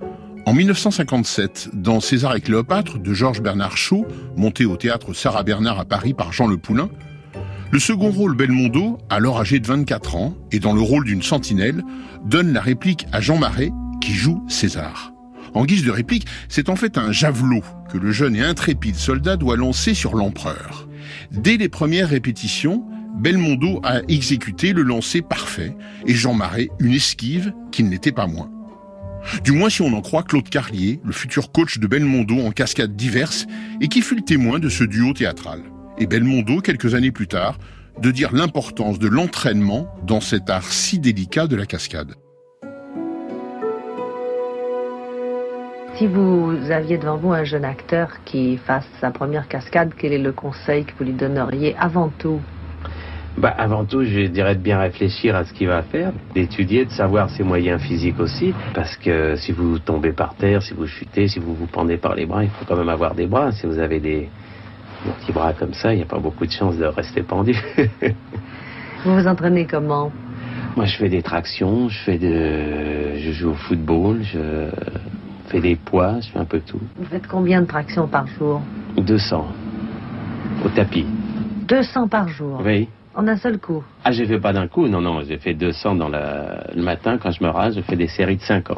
En 0.50 0.54
1957, 0.54 1.70
dans 1.74 2.00
César 2.00 2.36
et 2.36 2.42
Cléopâtre 2.42 2.98
de 2.98 3.14
Georges 3.14 3.44
Bernard 3.44 3.78
Shaw, 3.78 4.08
monté 4.36 4.66
au 4.66 4.78
théâtre 4.78 5.14
Sarah 5.14 5.44
Bernard 5.44 5.80
à 5.80 5.86
Paris 5.86 6.16
par 6.16 6.34
Jean 6.34 6.48
Le 6.48 6.58
Poulain, 6.58 6.90
Le 7.72 7.78
second 7.78 8.10
rôle 8.10 8.36
Belmondo, 8.36 8.98
alors 9.12 9.40
âgé 9.40 9.60
de 9.60 9.68
24 9.68 10.16
ans, 10.16 10.36
et 10.52 10.58
dans 10.58 10.74
le 10.74 10.82
rôle 10.82 11.06
d'une 11.06 11.22
sentinelle, 11.22 11.84
donne 12.26 12.52
la 12.52 12.62
réplique 12.62 13.06
à 13.12 13.22
Jean 13.22 13.38
Marais, 13.38 13.70
qui 14.02 14.14
joue 14.14 14.44
César. 14.48 15.14
En 15.54 15.66
guise 15.66 15.86
de 15.86 15.92
réplique, 15.92 16.26
c'est 16.48 16.70
en 16.70 16.76
fait 16.76 16.98
un 16.98 17.12
javelot 17.12 17.62
que 17.92 18.00
le 18.00 18.12
jeune 18.12 18.36
et 18.36 18.42
intrépide 18.42 18.96
soldat 18.96 19.38
doit 19.38 19.56
lancer 19.56 19.94
sur 19.94 20.16
l'empereur. 20.16 20.90
Dès 21.32 21.58
les 21.58 21.70
premières 21.70 22.10
répétitions, 22.10 22.84
Belmondo 23.20 23.82
a 23.84 24.02
exécuté 24.08 24.74
le 24.74 24.82
lancer 24.82 25.22
parfait 25.22 25.78
et 26.08 26.16
Jean 26.16 26.34
Marais 26.34 26.70
une 26.80 26.94
esquive 26.94 27.54
qui 27.72 27.84
ne 27.84 27.92
l'était 27.92 28.12
pas 28.12 28.26
moins. 28.26 28.50
Du 29.44 29.52
moins 29.52 29.70
si 29.70 29.82
on 29.82 29.94
en 29.94 30.02
croit 30.02 30.24
Claude 30.24 30.50
Carlier, 30.50 31.00
le 31.04 31.12
futur 31.12 31.52
coach 31.52 31.80
de 31.80 31.88
Belmondo 31.88 32.40
en 32.40 32.52
cascades 32.52 32.96
diverses 32.96 33.46
et 33.82 33.88
qui 33.88 34.02
fut 34.02 34.16
le 34.16 34.22
témoin 34.22 34.60
de 34.60 34.70
ce 34.70 34.84
duo 34.84 35.14
théâtral. 35.14 35.62
Et 35.98 36.08
Belmondo, 36.08 36.62
quelques 36.62 36.96
années 36.96 37.12
plus 37.12 37.28
tard, 37.28 37.58
de 38.02 38.12
dire 38.12 38.34
l'importance 38.34 39.00
de 39.00 39.08
l'entraînement 39.08 39.88
dans 40.06 40.22
cet 40.22 40.50
art 40.50 40.72
si 40.72 41.00
délicat 41.00 41.48
de 41.48 41.56
la 41.56 41.66
cascade. 41.66 42.16
Si 45.98 46.08
vous 46.08 46.56
aviez 46.72 46.98
devant 46.98 47.18
vous 47.18 47.34
un 47.34 47.44
jeune 47.44 47.66
acteur 47.66 48.24
qui 48.24 48.58
fasse 48.58 48.86
sa 49.02 49.12
première 49.12 49.50
cascade, 49.50 49.92
quel 49.98 50.14
est 50.14 50.18
le 50.18 50.32
conseil 50.32 50.86
que 50.86 50.94
vous 50.98 51.04
lui 51.04 51.14
donneriez 51.14 51.76
avant 51.78 52.08
tout? 52.08 52.40
Bah, 53.40 53.56
avant 53.58 53.86
tout, 53.86 54.04
je 54.04 54.28
dirais 54.28 54.56
de 54.56 54.62
bien 54.62 54.80
réfléchir 54.80 55.34
à 55.34 55.46
ce 55.46 55.54
qu'il 55.54 55.68
va 55.68 55.82
faire, 55.82 56.12
d'étudier, 56.36 56.84
de 56.84 56.92
savoir 56.92 57.30
ses 57.30 57.44
moyens 57.44 57.82
physiques 57.82 58.20
aussi, 58.20 58.54
parce 58.74 58.98
que 58.98 59.38
si 59.38 59.54
vous 59.54 59.80
tombez 59.80 60.12
par 60.12 60.36
terre, 60.36 60.62
si 60.62 60.74
vous 60.74 60.88
chutez, 60.88 61.30
si 61.30 61.40
vous 61.40 61.56
vous 61.56 61.68
pendez 61.68 61.96
par 61.96 62.16
les 62.16 62.26
bras, 62.26 62.44
il 62.44 62.50
faut 62.50 62.66
quand 62.68 62.76
même 62.76 62.90
avoir 62.90 63.16
des 63.16 63.28
bras. 63.28 63.54
Si 63.54 63.66
vous 63.66 63.80
avez 63.80 64.02
des, 64.02 64.30
petits 65.22 65.32
bras 65.32 65.54
comme 65.54 65.74
ça, 65.74 65.94
il 65.94 65.98
n'y 65.98 66.04
a 66.04 66.06
pas 66.06 66.20
beaucoup 66.20 66.46
de 66.46 66.52
chances 66.52 66.76
de 66.76 66.84
rester 66.84 67.24
pendu. 67.24 67.56
vous 69.06 69.16
vous 69.16 69.28
entraînez 69.28 69.66
comment? 69.66 70.12
Moi, 70.76 70.86
je 70.86 70.98
fais 70.98 71.10
des 71.10 71.22
tractions, 71.22 71.88
je 71.88 71.98
fais 72.00 72.18
de, 72.18 73.16
je 73.20 73.32
joue 73.32 73.52
au 73.52 73.56
football, 73.56 74.20
je 74.22 74.70
fais 75.48 75.62
des 75.62 75.78
poids, 75.78 76.20
je 76.20 76.30
fais 76.30 76.40
un 76.40 76.46
peu 76.46 76.60
tout. 76.60 76.82
Vous 76.98 77.06
faites 77.06 77.28
combien 77.28 77.62
de 77.62 77.68
tractions 77.68 78.08
par 78.08 78.28
jour? 78.28 78.62
200 78.98 79.48
au 80.66 80.70
tapis. 80.70 81.06
200 81.70 82.10
par 82.10 82.28
jour? 82.28 82.62
Oui. 82.66 82.90
En 83.20 83.28
un 83.28 83.36
seul 83.36 83.60
coup 83.60 83.84
Ah, 84.06 84.14
je 84.14 84.24
fait 84.24 84.40
pas 84.40 84.54
d'un 84.54 84.70
coup, 84.70 84.88
non, 84.88 85.02
non. 85.02 85.22
J'ai 85.28 85.40
fait 85.40 85.54
200 85.54 85.96
dans 85.96 86.08
le 86.08 86.82
matin, 86.82 87.18
quand 87.22 87.32
je 87.32 87.44
me 87.44 87.50
rase, 87.50 87.76
je 87.76 87.82
fais 87.82 87.98
des 87.98 88.08
séries 88.08 88.38
de 88.38 88.42
50. 88.42 88.78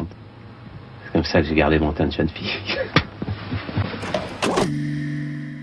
C'est 1.05 1.13
comme 1.13 1.23
ça 1.23 1.41
que 1.41 1.47
j'ai 1.47 1.53
gardé 1.53 1.77
mon 1.77 1.91
teint 1.91 2.07
de 2.07 2.11
jeune 2.11 2.27
fille. 2.27 2.49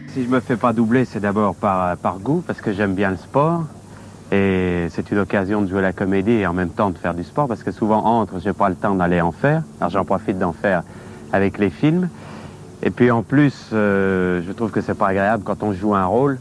si 0.06 0.22
je 0.22 0.28
me 0.28 0.38
fais 0.38 0.56
pas 0.56 0.72
doubler, 0.72 1.04
c'est 1.06 1.18
d'abord 1.18 1.56
par, 1.56 1.96
par 1.96 2.20
goût, 2.20 2.44
parce 2.46 2.60
que 2.60 2.72
j'aime 2.72 2.94
bien 2.94 3.10
le 3.10 3.16
sport. 3.16 3.64
Et 4.30 4.86
c'est 4.90 5.10
une 5.10 5.18
occasion 5.18 5.60
de 5.60 5.66
jouer 5.66 5.82
la 5.82 5.92
comédie 5.92 6.34
et 6.34 6.46
en 6.46 6.52
même 6.52 6.70
temps 6.70 6.90
de 6.90 6.98
faire 6.98 7.14
du 7.14 7.24
sport, 7.24 7.48
parce 7.48 7.64
que 7.64 7.72
souvent 7.72 8.04
entre, 8.04 8.38
j'ai 8.38 8.52
pas 8.52 8.68
le 8.68 8.76
temps 8.76 8.94
d'aller 8.94 9.20
en 9.20 9.32
faire. 9.32 9.64
Alors 9.80 9.90
j'en 9.90 10.04
profite 10.04 10.38
d'en 10.38 10.52
faire 10.52 10.84
avec 11.32 11.58
les 11.58 11.70
films. 11.70 12.10
Et 12.84 12.90
puis 12.90 13.10
en 13.10 13.24
plus, 13.24 13.70
euh, 13.72 14.40
je 14.46 14.52
trouve 14.52 14.70
que 14.70 14.82
c'est 14.82 14.96
pas 14.96 15.08
agréable 15.08 15.42
quand 15.44 15.64
on 15.64 15.72
joue 15.72 15.96
un 15.96 16.06
rôle 16.06 16.38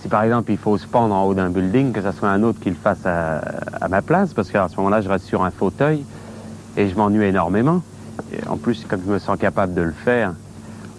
si 0.00 0.08
par 0.08 0.22
exemple 0.22 0.50
il 0.50 0.58
faut 0.58 0.78
se 0.78 0.86
pendre 0.86 1.14
en 1.14 1.24
haut 1.24 1.34
d'un 1.34 1.50
building, 1.50 1.92
que 1.92 2.00
ce 2.00 2.12
soit 2.12 2.30
un 2.30 2.42
autre 2.42 2.58
qui 2.60 2.70
le 2.70 2.76
fasse 2.76 3.04
à, 3.04 3.88
ma 3.88 4.02
place, 4.02 4.32
parce 4.32 4.50
qu'à 4.50 4.68
ce 4.68 4.76
moment-là, 4.76 5.00
je 5.00 5.08
reste 5.08 5.26
sur 5.26 5.44
un 5.44 5.50
fauteuil 5.50 6.04
et 6.76 6.88
je 6.88 6.94
m'ennuie 6.94 7.24
énormément. 7.24 7.82
en 8.48 8.56
plus, 8.56 8.84
comme 8.88 9.00
je 9.06 9.12
me 9.12 9.18
sens 9.18 9.38
capable 9.38 9.74
de 9.74 9.82
le 9.82 9.92
faire, 9.92 10.32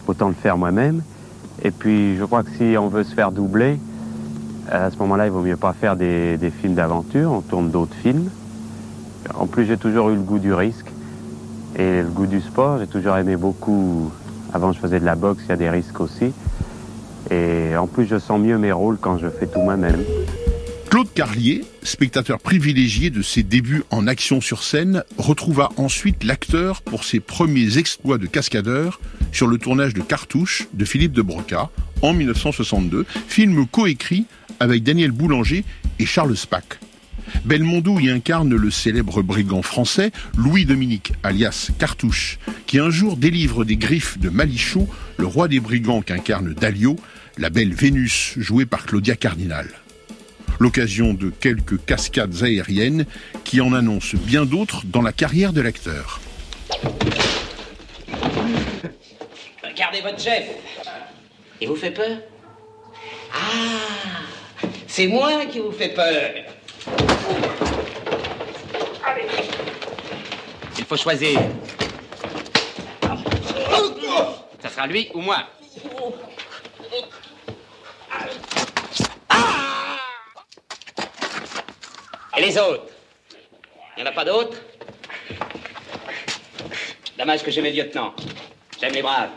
autant 0.08 0.27
le 0.27 0.34
faire 0.34 0.58
moi-même. 0.58 1.01
Et 1.63 1.72
puis, 1.72 2.17
je 2.17 2.24
crois 2.24 2.43
que 2.43 2.51
si 2.51 2.75
on 2.77 2.88
veut 2.88 3.03
se 3.03 3.13
faire 3.13 3.31
doubler, 3.31 3.79
à 4.70 4.89
ce 4.89 4.98
moment-là, 4.98 5.25
il 5.25 5.31
vaut 5.31 5.41
mieux 5.41 5.58
pas 5.58 5.74
faire 5.74 5.96
des, 5.96 6.38
films 6.62 6.75
d'aventure, 6.75 7.31
on 7.31 7.41
tourne 7.41 7.72
d'autres 7.72 7.96
films. 7.96 8.29
En 9.36 9.48
plus, 9.48 9.65
j'ai 9.65 9.77
toujours 9.77 10.10
eu 10.10 10.15
le 10.15 10.22
goût 10.22 10.39
du 10.39 10.53
risque 10.53 10.91
et 11.75 12.01
le 12.01 12.10
goût 12.10 12.25
du 12.25 12.41
sport. 12.41 12.79
J'ai 12.79 12.88
toujours 12.88 13.17
aimé 13.17 13.36
beaucoup. 13.36 14.12
Avant, 14.53 14.72
je 14.72 14.79
faisais 14.79 15.00
de 15.00 15.05
la 15.05 15.15
boxe, 15.15 15.43
il 15.46 15.50
y 15.50 15.53
a 15.53 15.58
des 15.58 15.70
risques 15.70 16.00
aussi. 16.00 16.34
Et 17.32 17.76
en 17.78 17.88
plus, 17.88 18.06
je 18.08 18.20
sens 18.20 18.40
mieux 18.40 18.58
mes 18.58 18.72
rôles 18.74 18.98
quand 19.00 19.18
je 19.18 19.28
fais 19.28 19.48
tout 19.48 19.62
moi-même. 19.62 20.04
Claude 20.90 21.08
Carlier, 21.14 21.64
spectateur 21.84 22.40
privilégié 22.40 23.10
de 23.10 23.22
ses 23.22 23.44
débuts 23.44 23.84
en 23.92 24.08
action 24.08 24.42
sur 24.42 24.62
scène, 24.62 25.06
retrouva 25.18 25.70
ensuite 25.78 26.26
l'acteur 26.26 26.82
pour 26.82 27.06
ses 27.06 27.22
premiers 27.22 27.78
exploits 27.78 28.18
de 28.18 28.28
cascadeur 28.28 29.00
sur 29.32 29.48
le 29.48 29.58
tournage 29.58 29.94
de 29.94 30.02
Cartouche 30.02 30.68
de 30.74 30.84
Philippe 30.84 31.14
de 31.14 31.22
Broca 31.22 31.70
en 32.02 32.14
1962, 32.14 33.06
film 33.28 33.66
coécrit 33.68 34.26
avec 34.60 34.84
Daniel 34.84 35.12
Boulanger 35.12 35.64
et 36.00 36.06
Charles 36.06 36.36
Spack. 36.36 36.80
Belmondo 37.46 38.00
y 38.00 38.10
incarne 38.10 38.54
le 38.54 38.72
célèbre 38.72 39.22
brigand 39.22 39.62
français 39.62 40.12
Louis-Dominique, 40.38 41.14
alias 41.24 41.70
Cartouche, 41.80 42.40
qui 42.68 42.80
un 42.80 42.90
jour 42.90 43.18
délivre 43.18 43.64
des 43.64 43.78
griffes 43.78 44.20
de 44.20 44.30
Malichaud, 44.30 44.88
le 45.18 45.26
roi 45.26 45.48
des 45.48 45.60
brigands 45.60 46.02
qu'incarne 46.02 46.54
Dalio, 46.54 46.98
la 47.38 47.50
belle 47.50 47.74
Vénus 47.74 48.34
jouée 48.38 48.66
par 48.66 48.86
Claudia 48.86 49.16
Cardinal. 49.16 49.68
L'occasion 50.60 51.14
de 51.14 51.30
quelques 51.30 51.84
cascades 51.86 52.44
aériennes 52.44 53.06
qui 53.44 53.62
en 53.62 53.74
annoncent 53.74 54.18
bien 54.18 54.46
d'autres 54.46 54.84
dans 54.86 55.02
la 55.02 55.12
carrière 55.12 55.54
de 55.54 55.62
l'acteur. 55.62 56.20
Regardez 59.64 60.02
votre 60.02 60.20
chef. 60.20 60.44
Il 61.60 61.68
vous 61.68 61.76
fait 61.76 61.92
peur? 61.92 62.18
Ah 63.34 64.20
C'est 64.88 65.08
moi 65.08 65.46
qui 65.46 65.60
vous 65.60 65.72
fais 65.72 65.90
peur. 65.90 66.32
Allez. 69.04 69.24
Il 70.78 70.86
faut 70.86 70.98
choisir. 70.98 71.40
Ça 74.62 74.70
sera 74.70 74.86
lui 74.88 75.10
ou 75.14 75.22
moi? 75.22 75.38
Les 82.41 82.57
autres 82.57 82.88
Il 83.95 84.01
n'y 84.01 84.10
en 84.10 84.12
a 84.12 84.15
pas 84.15 84.25
d'autres 84.25 84.57
Dommage 87.15 87.43
que 87.43 87.51
j'aime 87.51 87.65
les 87.65 87.71
lieutenants. 87.71 88.15
J'aime 88.79 88.93
les 88.93 89.03
braves. 89.03 89.29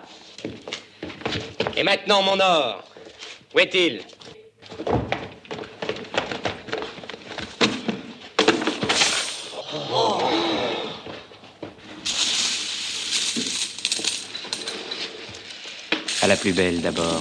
Et 1.76 1.82
maintenant, 1.82 2.22
mon 2.22 2.40
or. 2.40 2.82
Où 3.54 3.58
est-il 3.58 4.00
À 16.22 16.26
la 16.26 16.36
plus 16.36 16.54
belle 16.54 16.80
d'abord. 16.80 17.20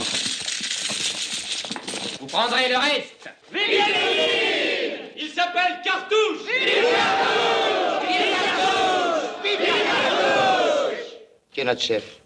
Vous 2.22 2.28
prendrez 2.28 2.70
le 2.70 2.78
reste. 2.78 3.30
Il 3.54 4.33
s'appelle 5.64 5.82
Cartouche 5.84 6.48
Qui 11.52 11.60
est 11.60 11.64
notre 11.64 11.82
chef? 11.82 12.20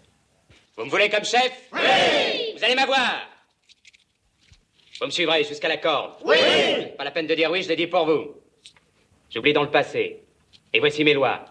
Vous 0.76 0.84
me 0.84 0.90
voulez 0.90 1.10
comme 1.10 1.24
chef? 1.24 1.52
Oui 1.72 2.54
Vous 2.56 2.64
allez 2.64 2.74
m'avoir 2.74 3.28
Vous 5.00 5.06
me 5.06 5.10
suivrez 5.10 5.44
jusqu'à 5.44 5.68
la 5.68 5.76
corde 5.76 6.14
Oui 6.24 6.36
Pas 6.96 7.04
la 7.04 7.10
peine 7.10 7.26
de 7.26 7.34
dire 7.34 7.50
oui, 7.50 7.62
je 7.62 7.68
l'ai 7.68 7.76
dit 7.76 7.86
pour 7.86 8.06
vous. 8.06 8.34
J'oublie 9.30 9.52
dans 9.52 9.62
le 9.62 9.70
passé. 9.70 10.22
Et 10.72 10.80
voici 10.80 11.04
mes 11.04 11.14
lois. 11.14 11.44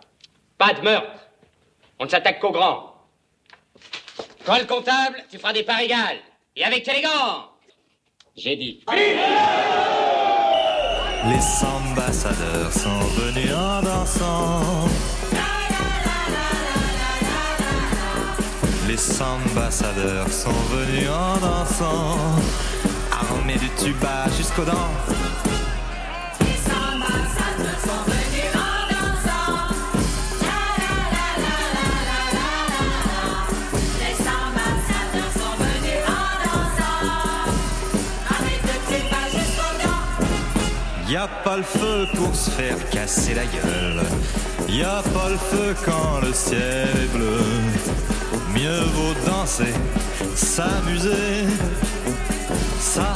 Pas 0.58 0.74
de 0.74 0.82
meurtre. 0.82 1.27
On 2.00 2.06
ne 2.06 2.10
s'attaque 2.10 2.39
qu'aux 2.39 2.51
grands. 2.51 2.94
Toi, 4.46 4.60
le 4.60 4.65
comptable, 4.65 5.24
tu 5.29 5.38
feras 5.38 5.53
des 5.53 5.63
parts 5.63 5.82
égales. 5.82 6.20
Et 6.56 6.63
avec 6.63 6.88
élégance. 6.88 7.46
J'ai 8.36 8.56
dit. 8.56 8.84
Les 11.29 11.65
ambassadeurs 11.65 12.72
sont 12.72 13.00
venus 13.19 13.51
en 13.53 13.81
dansant. 13.81 14.88
Les 18.88 19.22
ambassadeurs 19.22 20.31
sont 20.31 20.50
venus 20.72 21.10
en 21.10 21.38
dansant, 21.38 22.17
armés 23.12 23.57
du 23.57 23.69
tuba 23.72 24.25
jusqu'aux 24.38 24.63
dents. 24.63 24.93
Y 41.09 41.15
a 41.15 41.27
pas 41.45 41.55
le 41.55 41.63
feu 41.63 42.05
pour 42.15 42.35
se 42.35 42.49
faire 42.49 42.77
casser 42.89 43.33
la 43.33 43.45
gueule. 43.45 44.03
Y 44.67 44.83
a 44.83 45.01
pas 45.01 45.29
le 45.29 45.37
feu 45.37 45.73
quand 45.85 46.19
le 46.21 46.33
ciel 46.33 46.89
est 47.01 47.07
bleu. 47.15 47.39
Mieux 48.53 48.81
vaut 48.93 49.13
danser, 49.25 49.73
s'amuser, 50.35 51.45
s'amuser. 52.81 53.07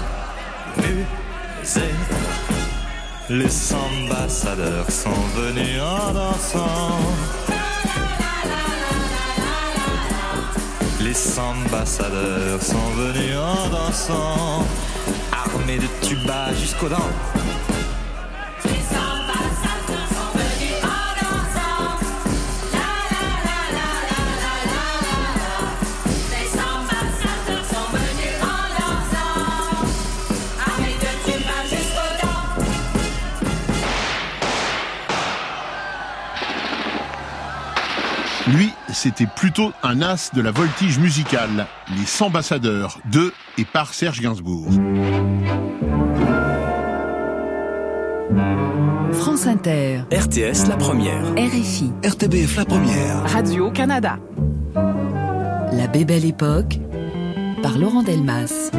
Les 3.30 3.74
ambassadeurs 3.74 4.90
sont 4.90 5.24
venus 5.36 5.82
en 5.82 6.14
dansant. 6.14 6.98
Les 11.02 11.40
ambassadeurs 11.40 12.62
sont 12.62 12.90
venus 12.96 13.36
en 13.36 13.70
dansant, 13.70 14.66
armés 15.32 15.80
de 15.80 16.08
tubas 16.08 16.54
jusqu'aux 16.54 16.90
dents. 16.90 17.41
C'était 39.02 39.26
plutôt 39.26 39.72
un 39.82 40.04
as 40.04 40.32
de 40.32 40.44
la 40.44 40.52
voltige 40.52 41.00
musicale, 41.00 41.66
Les 41.90 42.22
Ambassadeurs 42.22 43.00
de 43.12 43.34
et 43.58 43.66
par 43.66 43.96
Serge 43.96 44.22
Gainsbourg. 44.22 44.68
France 49.12 49.48
Inter. 49.48 50.04
RTS 50.12 50.68
La 50.70 50.78
Première. 50.78 51.24
RFI. 51.36 51.92
RTBF 52.04 52.56
La 52.58 52.66
Première. 52.66 53.24
Radio-Canada. 53.32 54.20
La 54.76 55.88
Bébelle 55.88 56.26
Époque 56.26 56.78
par 57.64 57.80
Laurent 57.80 58.04
Delmas. 58.04 58.70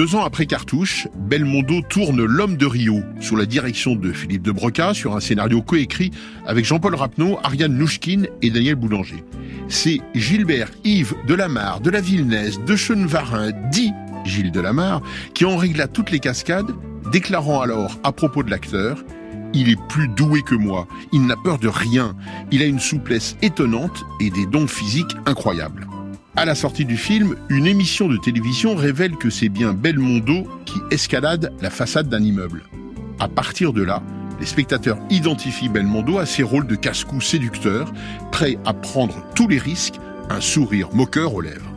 Deux 0.00 0.14
ans 0.14 0.24
après 0.24 0.46
Cartouche, 0.46 1.08
Belmondo 1.14 1.82
tourne 1.82 2.24
L'homme 2.24 2.56
de 2.56 2.64
Rio 2.64 3.02
sous 3.20 3.36
la 3.36 3.44
direction 3.44 3.96
de 3.96 4.12
Philippe 4.12 4.40
de 4.40 4.50
Broca 4.50 4.94
sur 4.94 5.14
un 5.14 5.20
scénario 5.20 5.60
coécrit 5.60 6.10
avec 6.46 6.64
Jean-Paul 6.64 6.94
Rapneau, 6.94 7.38
Ariane 7.42 7.76
Nouchkine 7.76 8.26
et 8.40 8.48
Daniel 8.48 8.76
Boulanger. 8.76 9.22
C'est 9.68 10.00
Gilbert 10.14 10.70
Yves 10.84 11.12
Delamarre 11.26 11.82
de 11.82 11.90
la 11.90 12.00
Villeneuve 12.00 12.64
de 12.64 12.76
Chenevarin, 12.76 13.50
dit 13.70 13.92
Gilles 14.24 14.50
Delamarre, 14.50 15.02
qui 15.34 15.44
en 15.44 15.58
régla 15.58 15.86
toutes 15.86 16.12
les 16.12 16.18
cascades, 16.18 16.70
déclarant 17.12 17.60
alors 17.60 17.98
à 18.02 18.10
propos 18.12 18.42
de 18.42 18.48
l'acteur 18.48 19.04
il 19.52 19.68
est 19.68 19.82
plus 19.90 20.08
doué 20.08 20.40
que 20.40 20.54
moi, 20.54 20.88
il 21.12 21.26
n'a 21.26 21.36
peur 21.36 21.58
de 21.58 21.68
rien, 21.68 22.16
il 22.50 22.62
a 22.62 22.66
une 22.66 22.80
souplesse 22.80 23.36
étonnante 23.42 24.06
et 24.18 24.30
des 24.30 24.46
dons 24.46 24.66
physiques 24.66 25.14
incroyables. 25.26 25.86
À 26.40 26.46
la 26.46 26.54
sortie 26.54 26.86
du 26.86 26.96
film, 26.96 27.36
une 27.50 27.66
émission 27.66 28.08
de 28.08 28.16
télévision 28.16 28.74
révèle 28.74 29.14
que 29.16 29.28
c'est 29.28 29.50
bien 29.50 29.74
Belmondo 29.74 30.48
qui 30.64 30.78
escalade 30.90 31.52
la 31.60 31.68
façade 31.68 32.08
d'un 32.08 32.22
immeuble. 32.22 32.62
À 33.18 33.28
partir 33.28 33.74
de 33.74 33.82
là, 33.82 34.02
les 34.40 34.46
spectateurs 34.46 34.96
identifient 35.10 35.68
Belmondo 35.68 36.16
à 36.16 36.24
ses 36.24 36.42
rôles 36.42 36.66
de 36.66 36.76
casse-cou 36.76 37.20
séducteur, 37.20 37.92
prêt 38.32 38.56
à 38.64 38.72
prendre 38.72 39.22
tous 39.34 39.48
les 39.48 39.58
risques, 39.58 39.96
un 40.30 40.40
sourire 40.40 40.88
moqueur 40.94 41.34
aux 41.34 41.42
lèvres. 41.42 41.74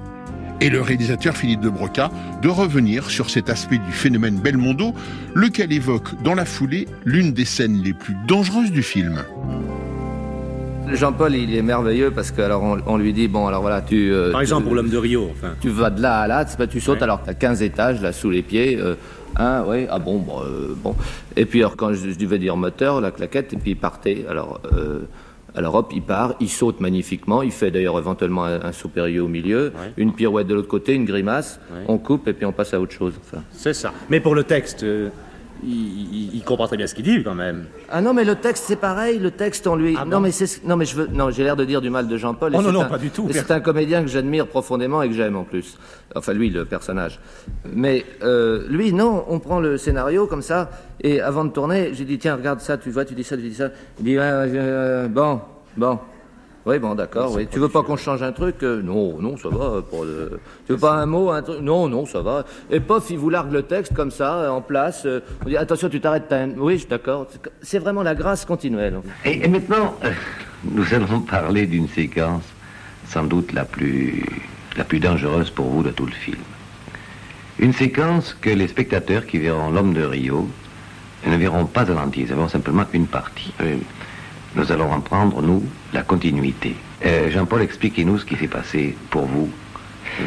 Et 0.62 0.70
le 0.70 0.79
réalisateur 0.79 1.36
Philippe 1.36 1.60
de 1.60 1.70
Broca 1.70 2.10
de 2.41 2.48
revenir 2.48 3.10
sur 3.10 3.29
cet 3.29 3.50
aspect 3.50 3.79
du 3.79 3.91
phénomène 3.91 4.39
Belmondo, 4.39 4.93
lequel 5.36 5.74
évoque 5.74 6.24
dans 6.24 6.36
la 6.36 6.46
foulée 6.46 6.88
l'une 7.03 7.34
des 7.34 7.43
scènes 7.43 7.84
les 7.84 7.91
plus 7.91 8.15
dangereuses 8.27 8.72
du 8.72 8.82
film. 8.82 9.25
Jean-Paul, 10.91 11.35
il 11.35 11.55
est 11.55 11.61
merveilleux 11.61 12.11
parce 12.11 12.31
que 12.31 12.41
alors 12.41 12.77
on, 12.85 12.97
lui 12.97 13.13
dit 13.13 13.27
bon 13.27 13.47
alors 13.47 13.61
voilà 13.61 13.81
tu 13.81 14.11
euh, 14.11 14.31
par 14.31 14.41
exemple 14.41 14.65
pour 14.65 14.75
l'homme 14.75 14.89
de 14.89 14.97
Rio 14.97 15.29
enfin 15.31 15.55
tu 15.59 15.69
vas 15.69 15.89
de 15.89 16.01
là 16.01 16.19
à 16.19 16.27
là 16.27 16.45
tu 16.45 16.79
sautes 16.79 17.01
alors 17.01 17.23
tu 17.23 17.29
as 17.29 17.33
15 17.33 17.61
étages 17.61 18.01
là 18.01 18.11
sous 18.11 18.29
les 18.29 18.41
pieds 18.41 18.77
euh, 18.79 18.95
un 19.35 19.63
oui 19.65 19.87
ah 19.89 19.99
bon 19.99 20.19
bon, 20.19 20.41
euh, 20.41 20.75
bon 20.75 20.95
et 21.35 21.45
puis 21.45 21.59
alors 21.59 21.75
quand 21.75 21.93
je, 21.93 22.11
je 22.11 22.17
devais 22.17 22.37
dire 22.37 22.55
moteur 22.57 23.01
la 23.01 23.11
claquette 23.11 23.53
et 23.53 23.57
puis 23.57 23.71
il 23.71 23.77
partait 23.77 24.25
alors 24.29 24.61
alors 25.55 25.75
hop, 25.75 25.91
il 25.93 26.01
part, 26.01 26.33
il 26.39 26.49
saute 26.49 26.79
magnifiquement, 26.79 27.43
il 27.43 27.51
fait 27.51 27.69
d'ailleurs 27.69 28.00
éventuellement 28.00 28.43
un, 28.46 28.59
un 28.63 28.72
saut 28.72 28.87
périlleux 28.87 29.22
au 29.22 29.27
milieu, 29.27 29.72
une 29.98 30.11
pirouette 30.11 30.48
de 30.48 30.55
l'autre 30.55 30.67
côté, 30.67 30.96
une 30.96 31.05
grimace, 31.05 31.59
on 31.87 32.00
coupe 32.00 32.27
et 32.27 32.33
puis 32.33 32.43
on 32.48 32.51
passe 32.51 32.74
à 32.74 32.81
autre 32.81 32.91
chose. 32.91 33.13
Enfin. 33.24 33.43
C'est 33.51 33.75
ça. 33.75 33.93
Mais 34.09 34.19
pour 34.19 34.33
le 34.33 34.46
texte, 34.46 34.83
il, 35.65 36.35
il, 36.35 36.43
comprend 36.43 36.67
très 36.67 36.77
bien 36.77 36.87
ce 36.87 36.95
qu'il 36.95 37.03
dit 37.03 37.23
quand 37.23 37.35
même. 37.35 37.65
Ah 37.89 38.01
non, 38.01 38.13
mais 38.13 38.23
le 38.23 38.35
texte 38.35 38.65
c'est 38.67 38.75
pareil. 38.75 39.19
Le 39.19 39.31
texte 39.31 39.67
on 39.67 39.75
lui. 39.75 39.95
Ah 39.99 40.05
non, 40.05 40.19
mais 40.19 40.31
c'est 40.31 40.63
non, 40.63 40.75
mais 40.75 40.85
je 40.85 40.95
veux. 40.95 41.07
Non, 41.07 41.29
j'ai 41.31 41.43
l'air 41.43 41.55
de 41.55 41.65
dire 41.65 41.81
du 41.81 41.89
mal 41.89 42.07
de 42.07 42.17
Jean-Paul. 42.17 42.53
Oh 42.55 42.61
non, 42.61 42.71
non, 42.71 42.81
un... 42.81 42.85
pas 42.85 42.97
du 42.97 43.09
tout. 43.09 43.27
C'est 43.31 43.51
un 43.51 43.59
comédien 43.59 44.01
que 44.01 44.09
j'admire 44.09 44.47
profondément 44.47 45.01
et 45.01 45.09
que 45.09 45.15
j'aime 45.15 45.35
en 45.35 45.43
plus. 45.43 45.77
Enfin, 46.15 46.33
lui, 46.33 46.49
le 46.49 46.65
personnage. 46.65 47.19
Mais 47.65 48.05
euh, 48.21 48.65
lui, 48.69 48.93
non. 48.93 49.25
On 49.27 49.39
prend 49.39 49.59
le 49.59 49.77
scénario 49.77 50.27
comme 50.27 50.41
ça 50.41 50.69
et 51.01 51.21
avant 51.21 51.45
de 51.45 51.49
tourner, 51.49 51.91
j'ai 51.93 52.05
dit 52.05 52.17
tiens, 52.17 52.35
regarde 52.35 52.59
ça. 52.59 52.77
Tu 52.77 52.89
vois, 52.91 53.05
tu 53.05 53.13
dis 53.13 53.23
ça, 53.23 53.35
tu 53.35 53.43
dis 53.43 53.55
ça. 53.55 53.69
Il 53.99 54.05
dit 54.05 54.15
euh, 54.17 55.07
bon, 55.07 55.41
bon. 55.77 55.99
Oui, 56.65 56.79
bon, 56.79 56.95
d'accord. 56.95 57.33
Oui. 57.35 57.47
Tu 57.51 57.59
veux 57.59 57.67
pas 57.67 57.83
qu'on 57.83 57.97
change 57.97 58.23
un 58.23 58.31
truc 58.31 58.63
euh, 58.63 58.81
Non, 58.81 59.17
non, 59.19 59.35
ça 59.35 59.49
va. 59.49 59.81
Pour 59.81 60.05
le... 60.05 60.39
Tu 60.65 60.71
veux 60.71 60.77
pas 60.77 60.93
un 60.93 61.05
mot, 61.05 61.29
un 61.29 61.41
truc? 61.41 61.59
Non, 61.61 61.89
non, 61.89 62.05
ça 62.05 62.21
va. 62.21 62.45
Et 62.71 62.79
pof, 62.79 63.09
il 63.09 63.17
vous 63.17 63.29
largue 63.29 63.51
le 63.51 63.63
texte 63.63 63.93
comme 63.93 64.11
ça, 64.11 64.51
en 64.51 64.61
place. 64.61 65.03
Euh, 65.05 65.19
on 65.45 65.49
dit 65.49 65.57
attention, 65.57 65.89
tu 65.89 65.99
t'arrêtes. 65.99 66.31
Un... 66.31 66.51
Oui, 66.57 66.77
je 66.77 66.87
d'accord. 66.87 67.27
C'est 67.61 67.79
vraiment 67.79 68.01
la 68.01 68.15
grâce 68.15 68.45
continuelle. 68.45 68.99
Et, 69.25 69.43
et 69.43 69.47
maintenant, 69.49 69.95
euh, 70.05 70.11
nous 70.63 70.93
allons 70.93 71.19
parler 71.19 71.65
d'une 71.65 71.89
séquence 71.89 72.43
sans 73.07 73.25
doute 73.25 73.51
la 73.51 73.65
plus, 73.65 74.23
la 74.77 74.85
plus 74.85 74.99
dangereuse 74.99 75.49
pour 75.49 75.65
vous 75.65 75.83
de 75.83 75.91
tout 75.91 76.05
le 76.05 76.13
film. 76.13 76.39
Une 77.59 77.73
séquence 77.73 78.35
que 78.39 78.49
les 78.49 78.67
spectateurs 78.69 79.25
qui 79.25 79.37
verront 79.37 79.69
L'homme 79.69 79.93
de 79.93 80.03
Rio 80.03 80.47
ne 81.27 81.37
verront 81.37 81.65
pas 81.65 81.81
à 81.81 81.93
l'entier, 81.93 82.23
ils 82.23 82.27
verront 82.27 82.47
simplement 82.47 82.85
une 82.93 83.07
partie. 83.07 83.53
Nous 84.55 84.72
allons 84.72 84.92
en 84.92 85.01
prendre, 85.01 85.42
nous, 85.42 85.63
la 85.94 86.03
continuité. 86.03 86.75
Euh, 87.05 87.29
Jean-Paul, 87.31 87.61
expliquez-nous 87.61 88.20
ce 88.20 88.25
qui 88.25 88.35
s'est 88.35 88.48
passé 88.48 88.96
pour 89.09 89.25
vous 89.25 89.50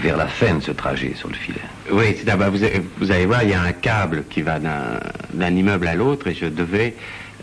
vers 0.03 0.17
la 0.17 0.27
fin 0.27 0.55
de 0.55 0.61
ce 0.63 0.73
trajet 0.73 1.13
sur 1.15 1.29
le 1.29 1.35
filet. 1.35 1.61
Oui, 1.93 2.15
c'est 2.19 2.25
d'abord, 2.25 2.51
vous, 2.51 2.65
allez- 2.65 2.83
vous 2.99 3.11
allez 3.13 3.27
voir, 3.27 3.45
il 3.45 3.51
y 3.51 3.55
a 3.55 3.63
un 3.63 3.73
câble 3.73 4.25
qui 4.29 4.43
va 4.43 4.59
d'un 4.59 4.99
d'un 5.33 5.55
immeuble 5.55 5.87
à 5.87 5.95
l'autre 5.95 6.27
et 6.27 6.35
je 6.35 6.47
devais 6.47 6.95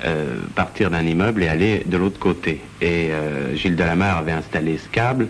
euh, 0.04 0.36
partir 0.56 0.89
d'un 0.89 1.04
immeuble 1.04 1.43
et 1.43 1.48
aller 1.48 1.84
de 1.86 1.96
l'autre 1.96 2.19
côté. 2.19 2.60
Et 2.82 3.12
euh, 3.12 3.56
Gilles 3.56 3.76
Delamarre 3.78 4.17
avait 4.17 4.32
installé 4.34 4.78
ce 4.78 4.89
câble. 4.89 5.28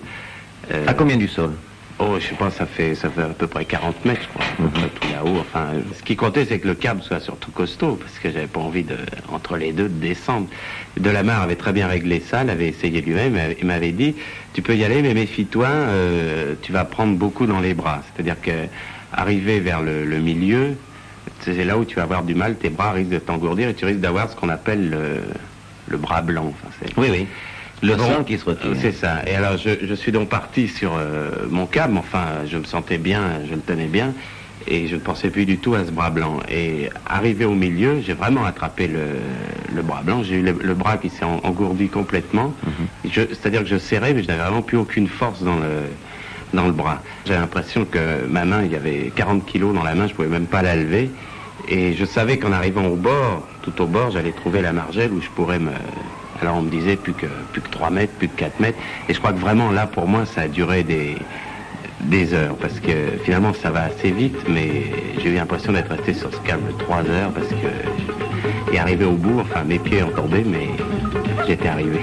À 0.88 0.94
combien 0.94 1.18
du 1.18 1.28
sol? 1.28 1.52
Oh, 2.00 2.18
je 2.20 2.28
sais 2.28 2.36
pas, 2.36 2.50
ça 2.50 2.66
fait, 2.66 2.96
ça 2.96 3.10
fait 3.10 3.22
à 3.22 3.28
peu 3.28 3.48
près 3.48 3.66
40 3.66 4.04
mètres, 4.04 4.22
je 4.24 4.28
crois, 4.28 4.70
près 4.72 4.90
tout 4.90 5.08
là-haut. 5.12 5.38
Enfin, 5.40 5.74
ce 5.96 6.02
qui 6.04 6.16
comptait, 6.16 6.44
c'est 6.46 6.60
que 6.60 6.68
le 6.68 6.74
câble 6.74 7.02
soit 7.04 7.20
surtout 7.20 7.52
costaud, 7.52 7.96
parce 7.96 8.18
que 8.20 8.32
j'avais 8.32 8.48
pas 8.48 8.60
envie 8.60 8.84
de, 8.84 8.98
entre 9.32 9.58
les 9.58 9.72
deux, 9.72 9.84
de 9.90 10.00
descendre. 10.00 10.48
Delamarre 10.98 11.44
avait 11.44 11.56
très 11.56 11.72
bien 11.72 11.88
réglé 11.88 12.20
ça, 12.20 12.44
l'avait 12.44 12.68
essayé 12.68 13.02
lui-même, 13.02 13.38
et 13.38 13.58
il 13.60 13.68
m'avait 13.68 13.92
dit, 13.92 14.16
tu 14.54 14.62
peux 14.62 14.76
y 14.76 14.84
aller, 14.84 15.02
mais 15.02 15.14
méfie-toi, 15.14 15.68
euh, 15.68 16.56
tu 16.62 16.72
vas 16.72 16.84
prendre 16.84 17.16
beaucoup 17.16 17.46
dans 17.46 17.60
les 17.60 17.76
bras. 17.76 18.02
C'est-à-dire 18.14 18.42
que, 18.42 18.52
arrivé 19.14 19.60
vers 19.60 19.82
le, 19.82 20.04
le 20.04 20.18
milieu, 20.18 20.76
c'est 21.42 21.64
là 21.64 21.78
où 21.78 21.86
tu 21.86 21.96
vas 21.96 22.04
avoir 22.04 22.24
du 22.24 22.34
mal, 22.36 22.56
tes 22.56 22.70
bras 22.70 22.92
risquent 22.92 23.12
de 23.12 23.20
t'engourdir 23.20 23.70
et 23.70 23.76
tu 23.76 23.86
risques 23.86 24.00
d'avoir 24.00 24.30
ce 24.32 24.36
qu'on 24.36 24.50
appelle 24.50 24.90
le, 24.90 25.22
le 25.88 25.98
bras 25.98 26.22
blanc. 26.22 26.54
Enfin, 26.68 26.92
Oui, 26.98 27.08
oui. 27.12 27.28
Le 27.84 27.96
Bon, 27.96 28.04
sang 28.06 28.24
qui 28.24 28.38
se 28.38 28.46
retire. 28.46 28.72
euh, 28.72 28.76
C'est 28.80 28.94
ça. 28.94 29.22
Et 29.28 29.36
alors, 29.36 29.58
je, 29.58 29.70
je 29.86 29.94
suis 29.94 30.12
donc 30.12 30.30
parti 30.30 30.68
sur 30.68 30.94
euh, 30.98 31.30
mon 31.50 31.66
câble. 31.68 31.98
Enfin, 31.98 32.26
je 32.48 32.58
me 32.58 32.64
sentais 32.64 32.98
bien, 32.98 33.22
je 33.48 33.54
le 33.54 33.60
tenais 33.62 33.88
bien. 33.88 34.14
Et 34.66 34.88
je 34.88 34.96
ne 34.96 35.02
pensais 35.02 35.30
plus 35.30 35.46
du 35.46 35.58
tout 35.58 35.76
à 35.76 35.84
ce 35.86 35.92
bras 35.92 36.10
blanc. 36.10 36.40
Et 36.50 36.90
arrivé 37.06 37.44
au 37.44 37.54
milieu, 37.54 38.00
j'ai 38.02 38.14
vraiment 38.14 38.46
attrapé 38.46 38.88
le, 38.88 39.02
le 39.76 39.82
bras 39.82 40.02
blanc. 40.04 40.24
J'ai 40.24 40.36
eu 40.36 40.42
le, 40.42 40.56
le 40.64 40.74
bras 40.74 40.96
qui 40.98 41.10
s'est 41.10 41.26
en- 41.26 41.42
engourdi 41.44 41.90
complètement. 41.90 42.54
Je- 43.04 43.22
C'est-à-dire 43.30 43.62
que 43.64 43.68
je 43.68 43.78
serrais, 43.78 44.14
mais 44.14 44.24
je 44.24 44.28
n'avais 44.30 44.42
vraiment 44.44 44.62
plus 44.62 44.78
aucune 44.78 45.10
force 45.10 45.44
dans 45.44 45.58
le, 45.58 45.82
dans 46.54 46.68
le 46.68 46.72
bras. 46.72 47.02
J'ai 47.26 47.34
l'impression 47.34 47.84
que 47.84 48.26
ma 48.30 48.46
main, 48.46 48.64
il 48.64 48.72
y 48.72 48.78
avait 48.78 49.12
40 49.14 49.46
kilos 49.46 49.76
dans 49.76 49.84
la 49.84 49.96
main, 49.96 50.08
je 50.08 50.14
pouvais 50.14 50.30
même 50.30 50.46
pas 50.46 50.62
la 50.62 50.78
lever. 50.78 51.12
Et 51.68 51.94
je 51.94 52.06
savais 52.06 52.38
qu'en 52.38 52.54
arrivant 52.54 52.86
au 52.86 52.96
bord, 52.96 53.46
tout 53.64 53.82
au 53.82 53.86
bord, 53.86 54.12
j'allais 54.12 54.32
trouver 54.32 54.62
la 54.62 54.72
margelle 54.72 55.12
où 55.12 55.20
je 55.22 55.30
pourrais 55.30 55.60
me... 55.60 55.72
Alors 56.42 56.58
on 56.58 56.62
me 56.62 56.70
disait 56.70 56.96
plus 56.96 57.14
que, 57.14 57.28
plus 57.52 57.62
que 57.62 57.70
3 57.70 57.90
mètres, 57.90 58.14
plus 58.14 58.28
que 58.28 58.38
4 58.38 58.60
mètres. 58.60 58.78
Et 59.10 59.14
je 59.14 59.20
crois 59.20 59.34
que 59.34 59.40
vraiment 59.40 59.72
là, 59.72 59.88
pour 59.88 60.08
moi, 60.08 60.26
ça 60.26 60.42
a 60.42 60.48
duré 60.48 60.84
des, 60.84 61.16
des 62.02 62.34
heures. 62.34 62.56
Parce 62.58 62.80
que 62.80 63.18
finalement, 63.24 63.54
ça 63.54 63.72
va 63.72 63.84
assez 63.84 64.12
vite, 64.12 64.38
mais 64.50 64.92
j'ai 65.22 65.30
eu 65.30 65.36
l'impression 65.36 65.74
d'être 65.74 65.92
resté 65.92 66.14
sur 66.14 66.34
ce 66.34 66.40
câble 66.40 66.74
3 66.80 67.10
heures 67.10 67.32
parce 67.32 67.48
que... 67.48 68.74
Et 68.74 68.80
arrivé 68.80 69.06
au 69.06 69.16
bout, 69.16 69.40
enfin 69.40 69.64
mes 69.64 69.80
pieds 69.80 70.04
ont 70.04 70.10
tombé, 70.10 70.44
mais 70.44 70.70
j'étais 71.48 71.68
arrivé. 71.68 72.00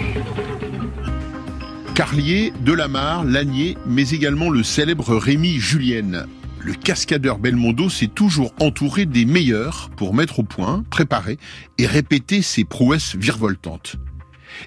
Carlier, 1.95 2.53
Delamarre, 2.61 3.25
Lanier, 3.25 3.77
mais 3.87 4.09
également 4.11 4.49
le 4.49 4.63
célèbre 4.63 5.17
Rémi 5.17 5.59
Julienne. 5.59 6.27
Le 6.61 6.75
cascadeur 6.75 7.39
Belmondo 7.39 7.89
s'est 7.89 8.07
toujours 8.07 8.53
entouré 8.61 9.07
des 9.07 9.25
meilleurs 9.25 9.91
pour 9.97 10.15
mettre 10.15 10.39
au 10.39 10.43
point, 10.43 10.85
préparer 10.91 11.39
et 11.79 11.87
répéter 11.87 12.43
ses 12.43 12.65
prouesses 12.65 13.17
virevoltantes. 13.17 13.97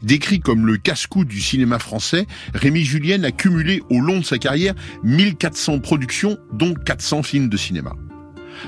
Décrit 0.02 0.40
comme 0.40 0.66
le 0.66 0.78
casse-cou 0.78 1.26
du 1.26 1.40
cinéma 1.40 1.80
français, 1.80 2.26
Rémi 2.54 2.84
Julienne 2.84 3.26
a 3.26 3.32
cumulé 3.32 3.82
au 3.90 4.00
long 4.00 4.20
de 4.20 4.26
sa 4.26 4.38
carrière 4.38 4.74
1400 5.04 5.80
productions, 5.80 6.38
dont 6.52 6.74
400 6.74 7.24
films 7.24 7.50
de 7.50 7.58
cinéma. 7.58 7.94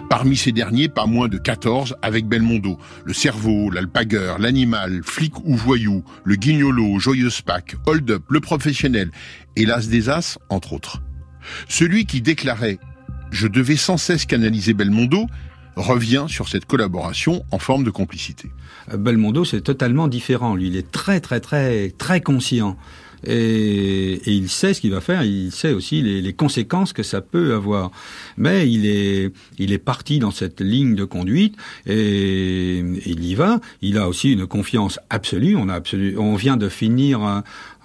Parmi 0.10 0.36
ces 0.36 0.52
derniers, 0.52 0.90
pas 0.90 1.06
moins 1.06 1.28
de 1.28 1.38
14 1.38 1.96
avec 2.02 2.26
Belmondo. 2.28 2.78
Le 3.06 3.14
cerveau, 3.14 3.70
l'alpagueur, 3.70 4.40
l'animal, 4.40 5.02
flic 5.04 5.34
ou 5.44 5.56
voyou, 5.56 6.04
le 6.24 6.36
guignolo, 6.36 7.00
joyeuse 7.00 7.42
Pâques, 7.42 7.76
hold 7.86 8.10
up, 8.12 8.24
le 8.30 8.40
professionnel 8.40 9.12
et 9.56 9.66
l'as 9.66 9.88
des 9.88 10.10
as, 10.10 10.38
entre 10.50 10.74
autres. 10.74 11.02
Celui 11.70 12.06
qui 12.06 12.22
déclarait 12.22 12.80
«Je 13.32 13.48
devais 13.48 13.78
sans 13.78 13.98
cesse 13.98 14.26
canaliser 14.26 14.74
Belmondo» 14.74 15.28
revient 15.76 16.26
sur 16.28 16.48
cette 16.48 16.66
collaboration 16.66 17.44
en 17.52 17.60
forme 17.60 17.84
de 17.84 17.90
complicité. 17.90 18.50
Belmondo, 18.94 19.46
c'est 19.46 19.62
totalement 19.62 20.08
différent. 20.08 20.56
Lui, 20.56 20.68
il 20.68 20.76
est 20.76 20.92
très, 20.92 21.20
très, 21.20 21.40
très, 21.40 21.90
très 21.92 22.22
conscient 22.22 22.78
et, 23.26 24.22
il 24.26 24.50
sait 24.50 24.74
ce 24.74 24.82
qu'il 24.82 24.92
va 24.92 25.02
faire, 25.02 25.24
il 25.24 25.52
sait 25.52 25.74
aussi 25.74 26.02
les, 26.02 26.22
les, 26.22 26.34
conséquences 26.34 26.94
que 26.94 27.04
ça 27.04 27.22
peut 27.22 27.54
avoir. 27.54 27.92
Mais 28.38 28.70
il 28.70 28.86
est, 28.86 29.32
il 29.58 29.72
est 29.72 29.78
parti 29.78 30.20
dans 30.20 30.32
cette 30.32 30.62
ligne 30.62 30.96
de 30.96 31.06
conduite 31.06 31.56
et, 31.86 32.80
il 33.06 33.24
y 33.24 33.36
va. 33.36 33.60
Il 33.82 33.98
a 33.98 34.08
aussi 34.08 34.34
une 34.34 34.48
confiance 34.48 35.00
absolue. 35.10 35.56
On 35.56 35.70
a 35.70 35.74
absolu, 35.74 36.18
on 36.18 36.36
vient 36.36 36.58
de 36.58 36.70
finir, 36.70 37.44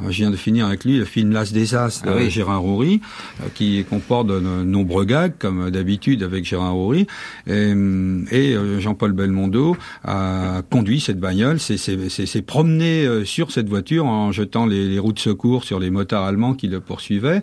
je 0.09 0.17
viens 0.17 0.31
de 0.31 0.37
finir 0.37 0.67
avec 0.67 0.85
lui 0.85 0.97
le 0.97 1.05
film 1.05 1.33
L'As 1.33 1.53
des 1.53 1.75
As 1.75 2.03
de 2.03 2.09
ah 2.09 2.15
oui. 2.17 2.31
Gérard 2.31 2.65
Houry, 2.65 3.01
euh, 3.43 3.49
qui 3.55 3.85
comporte 3.89 4.29
de 4.29 4.41
nombreux 4.41 5.05
gags 5.05 5.33
comme 5.39 5.71
d'habitude 5.71 6.23
avec 6.23 6.45
Gérard 6.45 6.77
Houry. 6.77 7.07
Et, 7.47 7.53
et 7.53 8.55
euh, 8.55 8.81
Jean-Paul 8.81 9.13
Belmondo 9.13 9.77
a 10.05 10.63
conduit 10.71 11.01
cette 11.01 11.21
bagnole, 11.21 11.61
s'est 11.61 12.43
promené 12.43 13.05
euh, 13.05 13.25
sur 13.25 13.51
cette 13.51 13.69
voiture 13.69 14.07
en 14.07 14.33
jetant 14.33 14.67
les, 14.67 14.89
les 14.89 14.99
roues 14.99 15.13
de 15.13 15.19
secours 15.19 15.65
sur 15.65 15.79
les 15.79 15.91
motards 15.91 16.25
allemands 16.25 16.55
qui 16.55 16.69
le 16.69 16.81
poursuivaient. 16.81 17.43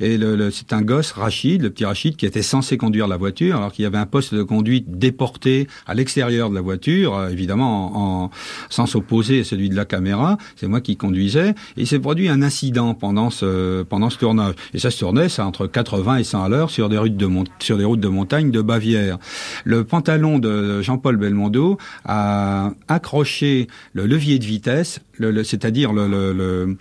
Et 0.00 0.16
le, 0.16 0.36
le, 0.36 0.50
c'est 0.50 0.72
un 0.72 0.82
gosse, 0.82 1.12
Rachid, 1.12 1.62
le 1.62 1.70
petit 1.70 1.84
Rachid, 1.84 2.16
qui 2.16 2.26
était 2.26 2.42
censé 2.42 2.76
conduire 2.76 3.08
la 3.08 3.16
voiture, 3.16 3.56
alors 3.56 3.72
qu'il 3.72 3.82
y 3.82 3.86
avait 3.86 3.98
un 3.98 4.06
poste 4.06 4.34
de 4.34 4.42
conduite 4.42 4.98
déporté 4.98 5.68
à 5.86 5.94
l'extérieur 5.94 6.50
de 6.50 6.54
la 6.54 6.60
voiture, 6.60 7.28
évidemment 7.30 7.96
en, 7.96 8.24
en 8.24 8.30
sens 8.70 8.94
opposé 8.94 9.40
à 9.40 9.44
celui 9.44 9.68
de 9.68 9.76
la 9.76 9.84
caméra. 9.84 10.38
C'est 10.56 10.68
moi 10.68 10.80
qui 10.80 10.96
conduisais. 10.96 11.54
Et 11.76 11.84
s'est 11.98 12.02
produit 12.02 12.28
un 12.28 12.42
incident 12.42 12.94
pendant 12.94 13.30
ce, 13.30 13.82
pendant 13.82 14.08
ce 14.08 14.18
tournage. 14.18 14.54
Et 14.72 14.78
ça 14.78 14.90
se 14.90 14.98
tournait, 14.98 15.28
ça 15.28 15.44
entre 15.44 15.66
80 15.66 16.18
et 16.18 16.24
100 16.24 16.44
à 16.44 16.48
l'heure 16.48 16.70
sur 16.70 16.88
des 16.88 16.96
routes 16.96 17.16
de 17.16 17.28
sur 17.58 17.76
des 17.76 17.84
routes 17.84 18.00
de 18.00 18.08
montagne 18.08 18.50
de 18.50 18.62
Bavière. 18.62 19.18
Le 19.64 19.84
pantalon 19.84 20.38
de 20.38 20.80
Jean-Paul 20.80 21.16
Belmondo 21.16 21.78
a 22.04 22.70
accroché 22.86 23.66
le 23.92 24.06
levier 24.06 24.38
de 24.38 24.44
vitesse, 24.44 25.00
le, 25.16 25.30
le, 25.32 25.42
c'est-à-dire 25.42 25.92
le, 25.92 26.06
le 26.06 26.76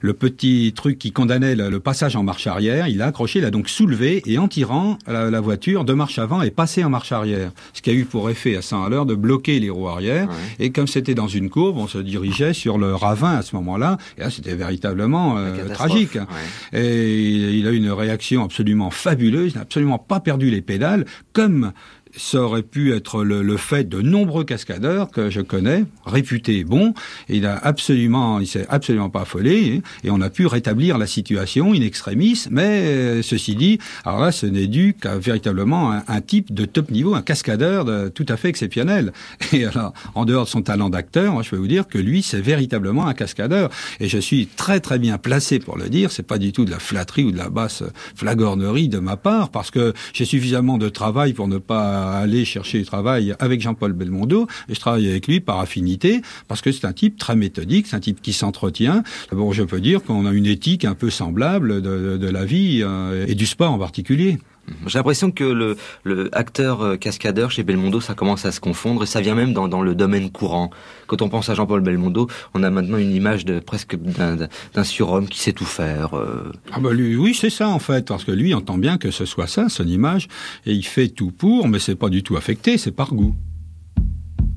le 0.00 0.12
petit 0.12 0.72
truc 0.74 0.98
qui 0.98 1.12
condamnait 1.12 1.54
le, 1.54 1.70
le, 1.70 1.80
passage 1.80 2.16
en 2.16 2.22
marche 2.22 2.46
arrière, 2.46 2.88
il 2.88 3.02
a 3.02 3.06
accroché, 3.06 3.38
il 3.38 3.44
a 3.44 3.50
donc 3.50 3.68
soulevé 3.68 4.22
et 4.26 4.38
en 4.38 4.48
tirant 4.48 4.98
la, 5.06 5.30
la, 5.30 5.40
voiture 5.40 5.84
de 5.84 5.92
marche 5.92 6.18
avant 6.18 6.42
et 6.42 6.50
passé 6.50 6.84
en 6.84 6.90
marche 6.90 7.12
arrière. 7.12 7.52
Ce 7.72 7.82
qui 7.82 7.90
a 7.90 7.92
eu 7.92 8.04
pour 8.04 8.30
effet 8.30 8.56
à 8.56 8.62
100 8.62 8.84
à 8.84 8.88
l'heure 8.88 9.06
de 9.06 9.14
bloquer 9.14 9.58
les 9.60 9.70
roues 9.70 9.88
arrière. 9.88 10.28
Ouais. 10.28 10.66
Et 10.66 10.70
comme 10.70 10.86
c'était 10.86 11.14
dans 11.14 11.28
une 11.28 11.50
courbe, 11.50 11.78
on 11.78 11.88
se 11.88 11.98
dirigeait 11.98 12.52
sur 12.52 12.78
le 12.78 12.94
ravin 12.94 13.36
à 13.36 13.42
ce 13.42 13.54
moment-là. 13.56 13.98
Et 14.16 14.22
là, 14.22 14.30
c'était 14.30 14.54
véritablement 14.54 15.38
euh, 15.38 15.68
tragique. 15.68 16.14
Ouais. 16.14 16.80
Et 16.80 17.58
il 17.58 17.66
a 17.66 17.70
eu 17.70 17.76
une 17.76 17.90
réaction 17.90 18.44
absolument 18.44 18.90
fabuleuse. 18.90 19.52
Il 19.52 19.56
n'a 19.56 19.62
absolument 19.62 19.98
pas 19.98 20.20
perdu 20.20 20.50
les 20.50 20.60
pédales, 20.60 21.04
comme 21.32 21.72
ça 22.18 22.42
aurait 22.42 22.62
pu 22.62 22.94
être 22.94 23.24
le, 23.24 23.42
le, 23.42 23.56
fait 23.56 23.88
de 23.88 24.02
nombreux 24.02 24.44
cascadeurs 24.44 25.10
que 25.10 25.30
je 25.30 25.40
connais, 25.40 25.84
réputés 26.04 26.64
bons. 26.64 26.92
Il 27.28 27.46
a 27.46 27.56
absolument, 27.56 28.40
il 28.40 28.46
s'est 28.46 28.66
absolument 28.68 29.08
pas 29.08 29.22
affolé, 29.22 29.82
et 30.04 30.10
on 30.10 30.20
a 30.20 30.28
pu 30.28 30.46
rétablir 30.46 30.98
la 30.98 31.06
situation 31.06 31.72
in 31.72 31.80
extremis. 31.80 32.44
Mais 32.50 32.82
euh, 32.86 33.22
ceci 33.22 33.54
dit, 33.54 33.78
alors 34.04 34.20
là, 34.20 34.32
ce 34.32 34.46
n'est 34.46 34.66
dû 34.66 34.94
qu'à 35.00 35.16
véritablement 35.16 35.92
un, 35.92 36.02
un, 36.08 36.20
type 36.20 36.52
de 36.52 36.64
top 36.64 36.90
niveau, 36.90 37.14
un 37.14 37.22
cascadeur 37.22 37.84
de, 37.84 38.08
tout 38.08 38.26
à 38.28 38.36
fait 38.36 38.48
exceptionnel. 38.48 39.12
Et 39.52 39.64
alors, 39.64 39.92
en 40.14 40.24
dehors 40.24 40.44
de 40.44 40.50
son 40.50 40.62
talent 40.62 40.90
d'acteur, 40.90 41.42
je 41.42 41.50
peux 41.50 41.56
vous 41.56 41.68
dire 41.68 41.86
que 41.86 41.98
lui, 41.98 42.22
c'est 42.22 42.40
véritablement 42.40 43.06
un 43.06 43.14
cascadeur. 43.14 43.70
Et 44.00 44.08
je 44.08 44.18
suis 44.18 44.46
très 44.46 44.80
très 44.80 44.98
bien 44.98 45.18
placé 45.18 45.60
pour 45.60 45.78
le 45.78 45.88
dire. 45.88 46.10
C'est 46.10 46.26
pas 46.26 46.38
du 46.38 46.52
tout 46.52 46.64
de 46.64 46.70
la 46.70 46.78
flatterie 46.78 47.24
ou 47.24 47.30
de 47.30 47.38
la 47.38 47.48
basse 47.48 47.84
flagornerie 48.16 48.88
de 48.88 48.98
ma 48.98 49.16
part, 49.16 49.50
parce 49.50 49.70
que 49.70 49.92
j'ai 50.12 50.24
suffisamment 50.24 50.78
de 50.78 50.88
travail 50.88 51.32
pour 51.32 51.48
ne 51.48 51.58
pas 51.58 52.07
aller 52.16 52.44
chercher 52.44 52.78
du 52.78 52.84
travail 52.84 53.34
avec 53.38 53.60
Jean-Paul 53.60 53.92
Belmondo 53.92 54.46
et 54.68 54.74
je 54.74 54.80
travaille 54.80 55.08
avec 55.08 55.26
lui 55.26 55.40
par 55.40 55.60
affinité 55.60 56.22
parce 56.48 56.60
que 56.60 56.72
c'est 56.72 56.86
un 56.86 56.92
type 56.92 57.18
très 57.18 57.36
méthodique, 57.36 57.86
c'est 57.86 57.96
un 57.96 58.00
type 58.00 58.22
qui 58.22 58.32
s'entretient. 58.32 59.02
Bon, 59.32 59.52
je 59.52 59.62
peux 59.62 59.80
dire 59.80 60.02
qu'on 60.02 60.26
a 60.26 60.32
une 60.32 60.46
éthique 60.46 60.84
un 60.84 60.94
peu 60.94 61.10
semblable 61.10 61.82
de, 61.82 62.16
de 62.16 62.28
la 62.28 62.44
vie 62.44 62.80
euh, 62.82 63.26
et 63.26 63.34
du 63.34 63.46
sport 63.46 63.72
en 63.72 63.78
particulier. 63.78 64.38
J'ai 64.86 64.98
l'impression 64.98 65.30
que 65.30 65.44
le, 65.44 65.76
le, 66.04 66.28
acteur 66.36 66.82
euh, 66.82 66.96
cascadeur 66.96 67.50
chez 67.50 67.62
Belmondo, 67.62 68.00
ça 68.00 68.14
commence 68.14 68.44
à 68.44 68.52
se 68.52 68.60
confondre 68.60 69.02
et 69.02 69.06
ça 69.06 69.20
vient 69.20 69.34
même 69.34 69.52
dans, 69.52 69.68
dans 69.68 69.82
le 69.82 69.94
domaine 69.94 70.30
courant. 70.30 70.70
Quand 71.06 71.22
on 71.22 71.28
pense 71.28 71.48
à 71.48 71.54
Jean-Paul 71.54 71.80
Belmondo, 71.80 72.28
on 72.54 72.62
a 72.62 72.70
maintenant 72.70 72.98
une 72.98 73.12
image 73.12 73.44
de 73.44 73.60
presque 73.60 73.96
d'un 73.96 74.84
surhomme 74.84 75.28
qui 75.28 75.40
sait 75.40 75.52
tout 75.52 75.64
faire. 75.64 76.16
Euh... 76.16 76.52
Ah 76.72 76.80
bah 76.80 76.92
lui, 76.92 77.16
oui, 77.16 77.34
c'est 77.34 77.50
ça 77.50 77.68
en 77.68 77.78
fait, 77.78 78.06
parce 78.06 78.24
que 78.24 78.32
lui 78.32 78.54
entend 78.54 78.78
bien 78.78 78.98
que 78.98 79.10
ce 79.10 79.24
soit 79.24 79.46
ça, 79.46 79.68
son 79.68 79.86
image, 79.86 80.28
et 80.66 80.72
il 80.72 80.84
fait 80.84 81.08
tout 81.08 81.30
pour, 81.30 81.68
mais 81.68 81.78
c'est 81.78 81.94
pas 81.94 82.08
du 82.08 82.22
tout 82.22 82.36
affecté, 82.36 82.78
c'est 82.78 82.92
par 82.92 83.14
goût. 83.14 83.34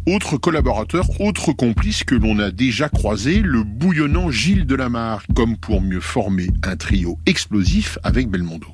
Autre 0.07 0.37
collaborateur, 0.37 1.05
autre 1.21 1.53
complice 1.53 2.03
que 2.03 2.15
l'on 2.15 2.39
a 2.39 2.49
déjà 2.49 2.89
croisé, 2.89 3.41
le 3.41 3.63
bouillonnant 3.63 4.31
Gilles 4.31 4.65
Delamarre, 4.65 5.23
comme 5.35 5.57
pour 5.57 5.79
mieux 5.79 5.99
former 5.99 6.47
un 6.63 6.75
trio 6.75 7.19
explosif 7.27 7.99
avec 8.03 8.27
Belmondo 8.27 8.69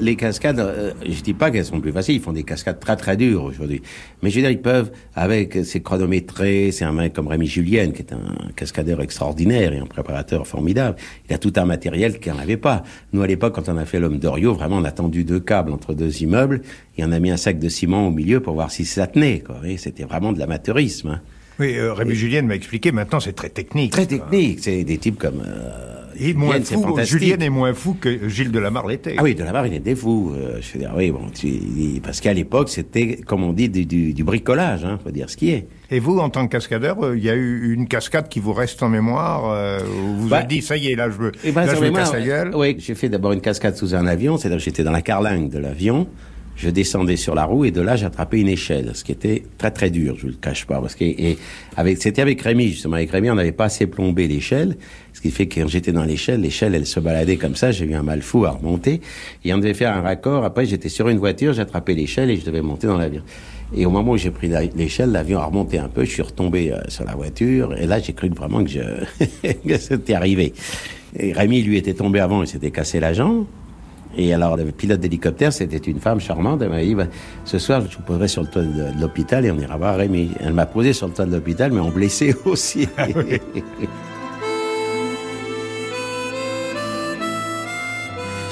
les 0.00 0.16
cascades, 0.16 0.58
euh, 0.58 0.92
je 1.06 1.20
dis 1.22 1.34
pas 1.34 1.50
qu'elles 1.50 1.64
sont 1.64 1.80
plus 1.80 1.92
faciles, 1.92 2.16
ils 2.16 2.20
font 2.20 2.32
des 2.32 2.42
cascades 2.42 2.80
très 2.80 2.96
très 2.96 3.16
dures 3.16 3.44
aujourd'hui. 3.44 3.82
Mais 4.22 4.30
je 4.30 4.36
veux 4.36 4.42
dire, 4.42 4.50
ils 4.50 4.60
peuvent, 4.60 4.90
avec 5.14 5.58
ces 5.64 5.80
chronométrés, 5.80 6.70
c'est 6.72 6.84
un 6.84 6.92
mec 6.92 7.12
comme 7.12 7.28
Rémi 7.28 7.46
Julien, 7.46 7.90
qui 7.90 8.02
est 8.02 8.12
un 8.12 8.50
cascadeur 8.54 9.00
extraordinaire 9.00 9.72
et 9.72 9.78
un 9.78 9.86
préparateur 9.86 10.46
formidable. 10.46 10.96
Il 11.28 11.34
a 11.34 11.38
tout 11.38 11.52
un 11.56 11.64
matériel 11.64 12.18
qu'il 12.18 12.34
n'avait 12.34 12.56
pas. 12.56 12.82
Nous, 13.12 13.22
à 13.22 13.26
l'époque, 13.26 13.54
quand 13.54 13.68
on 13.68 13.76
a 13.76 13.84
fait 13.84 14.00
l'homme 14.00 14.18
d'Orio, 14.18 14.54
vraiment, 14.54 14.76
on 14.76 14.84
a 14.84 14.92
tendu 14.92 15.24
deux 15.24 15.40
câbles 15.40 15.72
entre 15.72 15.94
deux 15.94 16.22
immeubles 16.22 16.62
et 16.98 17.04
on 17.04 17.12
a 17.12 17.18
mis 17.18 17.30
un 17.30 17.36
sac 17.36 17.58
de 17.58 17.68
ciment 17.68 18.06
au 18.06 18.10
milieu 18.10 18.40
pour 18.40 18.54
voir 18.54 18.70
si 18.70 18.84
ça 18.84 19.06
tenait, 19.06 19.40
quoi. 19.40 19.60
C'était 19.78 20.04
vraiment 20.04 20.32
de 20.32 20.38
l'amateurisme, 20.38 21.08
hein. 21.08 21.20
Oui, 21.58 21.76
euh, 21.76 21.92
Rémi 21.92 22.12
et... 22.12 22.14
Julien 22.14 22.42
m'a 22.42 22.54
expliqué, 22.54 22.92
maintenant 22.92 23.20
c'est 23.20 23.34
très 23.34 23.50
technique. 23.50 23.92
Très 23.92 24.06
technique, 24.06 24.60
c'est 24.60 24.84
des 24.84 24.98
types 24.98 25.18
comme... 25.18 25.42
Euh, 25.46 25.94
et 26.18 26.32
moins 26.32 26.60
fou, 26.62 26.98
Julien 27.04 27.36
est 27.40 27.50
moins 27.50 27.74
fou 27.74 27.94
que 28.00 28.28
Gilles 28.28 28.50
Delamarre 28.50 28.86
l'était. 28.86 29.16
Ah 29.18 29.22
oui, 29.22 29.34
Delamarre, 29.34 29.66
il 29.66 29.74
était 29.74 29.94
fou. 29.94 30.32
Euh, 30.34 30.58
je 30.62 30.72
veux 30.72 30.78
dire, 30.78 30.92
oui, 30.96 31.10
bon, 31.10 31.28
tu, 31.28 31.50
parce 32.02 32.22
qu'à 32.22 32.32
l'époque, 32.32 32.70
c'était, 32.70 33.16
comme 33.26 33.42
on 33.44 33.52
dit, 33.52 33.68
du, 33.68 33.84
du, 33.84 34.14
du 34.14 34.24
bricolage, 34.24 34.84
hein, 34.84 34.98
faut 35.04 35.10
dire 35.10 35.28
ce 35.28 35.36
qui 35.36 35.50
est. 35.50 35.66
Et 35.90 36.00
vous, 36.00 36.18
en 36.18 36.30
tant 36.30 36.46
que 36.46 36.52
cascadeur, 36.52 37.14
il 37.14 37.22
y 37.22 37.28
a 37.28 37.34
eu 37.34 37.72
une 37.72 37.86
cascade 37.86 38.30
qui 38.30 38.40
vous 38.40 38.54
reste 38.54 38.82
en 38.82 38.88
mémoire 38.88 39.50
euh, 39.50 39.80
où 39.80 40.22
vous 40.22 40.28
bah, 40.28 40.38
avez 40.38 40.46
dit, 40.46 40.62
ça 40.62 40.78
y 40.78 40.90
est, 40.90 40.96
là, 40.96 41.10
je 41.10 41.16
veux, 41.16 41.32
ben, 41.52 41.66
là, 41.66 41.74
je 41.74 41.80
me 41.80 41.90
casse 41.90 42.14
la 42.14 42.22
gueule. 42.22 42.52
Oui, 42.54 42.76
j'ai 42.78 42.94
fait 42.94 43.10
d'abord 43.10 43.32
une 43.32 43.42
cascade 43.42 43.76
sous 43.76 43.94
un 43.94 44.06
avion, 44.06 44.38
c'est-à-dire 44.38 44.58
j'étais 44.58 44.84
dans 44.84 44.92
la 44.92 45.02
carlingue 45.02 45.50
de 45.50 45.58
l'avion, 45.58 46.08
je 46.56 46.70
descendais 46.70 47.16
sur 47.16 47.34
la 47.34 47.44
roue 47.44 47.64
et 47.64 47.70
de 47.70 47.80
là 47.80 47.96
j'attrapais 47.96 48.40
une 48.40 48.48
échelle, 48.48 48.92
ce 48.94 49.04
qui 49.04 49.12
était 49.12 49.42
très 49.58 49.70
très 49.70 49.90
dur, 49.90 50.16
je 50.18 50.26
ne 50.26 50.32
le 50.32 50.36
cache 50.36 50.66
pas, 50.66 50.80
parce 50.80 50.94
que 50.94 51.04
et 51.04 51.38
avec 51.76 52.02
c'était 52.02 52.22
avec 52.22 52.40
Rémi 52.40 52.68
justement, 52.68 52.96
avec 52.96 53.10
Rémi 53.10 53.30
on 53.30 53.34
n'avait 53.34 53.52
pas 53.52 53.66
assez 53.66 53.86
plombé 53.86 54.26
l'échelle, 54.26 54.76
ce 55.12 55.20
qui 55.20 55.30
fait 55.30 55.46
que 55.46 55.60
quand 55.60 55.68
j'étais 55.68 55.92
dans 55.92 56.04
l'échelle, 56.04 56.40
l'échelle 56.40 56.74
elle 56.74 56.86
se 56.86 56.98
baladait 56.98 57.36
comme 57.36 57.56
ça, 57.56 57.70
j'ai 57.72 57.84
eu 57.84 57.94
un 57.94 58.02
mal 58.02 58.22
fou 58.22 58.44
à 58.46 58.50
remonter 58.50 59.00
et 59.44 59.52
on 59.52 59.58
devait 59.58 59.74
faire 59.74 59.94
un 59.94 60.00
raccord. 60.00 60.44
Après 60.44 60.64
j'étais 60.64 60.88
sur 60.88 61.08
une 61.08 61.18
voiture, 61.18 61.52
j'attrapais 61.52 61.94
l'échelle 61.94 62.30
et 62.30 62.36
je 62.36 62.44
devais 62.44 62.62
monter 62.62 62.86
dans 62.86 62.98
l'avion. 62.98 63.22
Et 63.74 63.84
au 63.84 63.90
moment 63.90 64.12
où 64.12 64.16
j'ai 64.16 64.30
pris 64.30 64.48
l'échelle, 64.76 65.10
l'avion 65.10 65.40
a 65.40 65.44
remonté 65.44 65.78
un 65.78 65.88
peu, 65.88 66.04
je 66.04 66.10
suis 66.10 66.22
retombé 66.22 66.72
euh, 66.72 66.78
sur 66.88 67.04
la 67.04 67.14
voiture 67.14 67.76
et 67.76 67.86
là 67.86 67.98
j'ai 67.98 68.12
cru 68.12 68.28
vraiment 68.30 68.64
que, 68.64 68.70
je 68.70 68.80
que 69.68 69.78
c'était 69.78 70.14
arrivé. 70.14 70.54
Et 71.18 71.32
Rémi 71.32 71.62
lui 71.62 71.76
était 71.76 71.94
tombé 71.94 72.20
avant, 72.20 72.42
il 72.42 72.48
s'était 72.48 72.70
cassé 72.70 73.00
la 73.00 73.12
jambe. 73.12 73.46
Et 74.16 74.32
alors, 74.32 74.56
le 74.56 74.64
pilote 74.72 75.00
d'hélicoptère, 75.00 75.52
c'était 75.52 75.76
une 75.76 76.00
femme 76.00 76.20
charmante. 76.20 76.62
Elle 76.62 76.70
m'a 76.70 76.82
dit, 76.82 76.94
bah, 76.94 77.06
ce 77.44 77.58
soir, 77.58 77.82
je 77.88 77.96
vous 77.96 78.02
poserai 78.02 78.28
sur 78.28 78.42
le 78.42 78.48
toit 78.48 78.62
de, 78.62 78.94
de 78.94 79.00
l'hôpital 79.00 79.44
et 79.44 79.50
on 79.50 79.58
ira 79.58 79.76
voir 79.76 79.96
Rémi. 79.96 80.30
Elle 80.40 80.54
m'a 80.54 80.66
posé 80.66 80.92
sur 80.92 81.06
le 81.06 81.12
toit 81.12 81.26
de 81.26 81.32
l'hôpital, 81.32 81.70
mais 81.72 81.80
on 81.80 81.90
blessé 81.90 82.34
aussi. 82.46 82.88
Ah 82.96 83.06
oui. 83.14 83.40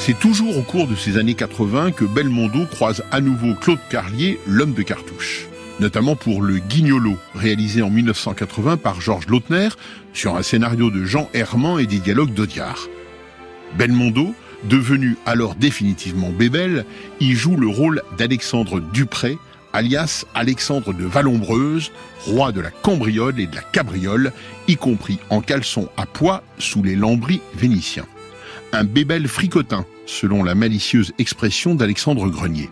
C'est 0.06 0.18
toujours 0.18 0.58
au 0.58 0.62
cours 0.62 0.86
de 0.86 0.94
ces 0.94 1.16
années 1.16 1.32
80 1.32 1.92
que 1.92 2.04
Belmondo 2.04 2.66
croise 2.66 3.02
à 3.10 3.22
nouveau 3.22 3.54
Claude 3.54 3.78
Carlier, 3.88 4.38
l'homme 4.46 4.74
de 4.74 4.82
cartouche. 4.82 5.46
Notamment 5.80 6.14
pour 6.14 6.42
Le 6.42 6.58
Guignolo, 6.58 7.16
réalisé 7.34 7.80
en 7.80 7.88
1980 7.88 8.76
par 8.76 9.00
Georges 9.00 9.28
Lautner, 9.28 9.70
sur 10.12 10.36
un 10.36 10.42
scénario 10.42 10.90
de 10.90 11.04
Jean 11.06 11.30
Herman 11.32 11.80
et 11.80 11.86
des 11.86 12.00
dialogues 12.00 12.34
d'Audiard. 12.34 12.86
Belmondo, 13.78 14.34
devenu 14.68 15.16
alors 15.26 15.54
définitivement 15.54 16.30
Bébel, 16.30 16.84
y 17.20 17.32
joue 17.32 17.56
le 17.56 17.68
rôle 17.68 18.02
d'Alexandre 18.16 18.80
Dupré, 18.80 19.38
alias 19.72 20.24
Alexandre 20.34 20.92
de 20.92 21.04
Vallombreuse, 21.04 21.92
roi 22.26 22.52
de 22.52 22.60
la 22.60 22.70
cambriole 22.70 23.40
et 23.40 23.46
de 23.46 23.54
la 23.54 23.62
cabriole, 23.62 24.32
y 24.68 24.76
compris 24.76 25.18
en 25.30 25.40
caleçon 25.40 25.88
à 25.96 26.06
pois 26.06 26.42
sous 26.58 26.82
les 26.82 26.96
lambris 26.96 27.40
vénitiens. 27.54 28.06
Un 28.72 28.84
Bébel 28.84 29.28
fricotin, 29.28 29.84
selon 30.06 30.42
la 30.42 30.54
malicieuse 30.54 31.12
expression 31.18 31.74
d'Alexandre 31.74 32.28
Grenier. 32.28 32.70